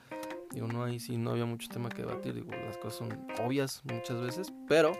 digo, 0.52 0.68
no, 0.68 0.84
ahí 0.84 1.00
sí 1.00 1.18
no 1.18 1.32
había 1.32 1.46
mucho 1.46 1.68
tema 1.70 1.90
que 1.90 2.04
debatir. 2.04 2.34
Digo, 2.36 2.52
las 2.66 2.78
cosas 2.78 3.00
son 3.00 3.28
obvias 3.46 3.82
muchas 3.86 4.20
veces, 4.22 4.54
pero. 4.68 4.92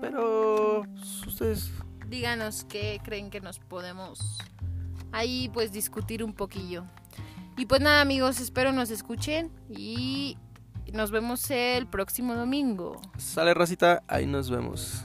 Pero. 0.00 0.84
pues, 0.94 1.26
ustedes. 1.26 1.70
Díganos 2.08 2.64
qué 2.64 3.00
creen 3.02 3.30
que 3.30 3.40
nos 3.40 3.58
podemos 3.58 4.38
ahí 5.12 5.50
pues 5.54 5.72
discutir 5.72 6.22
un 6.22 6.34
poquillo. 6.34 6.84
Y 7.56 7.66
pues 7.66 7.80
nada 7.80 8.00
amigos, 8.00 8.40
espero 8.40 8.72
nos 8.72 8.90
escuchen 8.90 9.50
y 9.68 10.36
nos 10.92 11.10
vemos 11.10 11.50
el 11.50 11.86
próximo 11.86 12.34
domingo. 12.34 13.00
Sale 13.18 13.54
racita, 13.54 14.02
ahí 14.08 14.26
nos 14.26 14.50
vemos. 14.50 15.04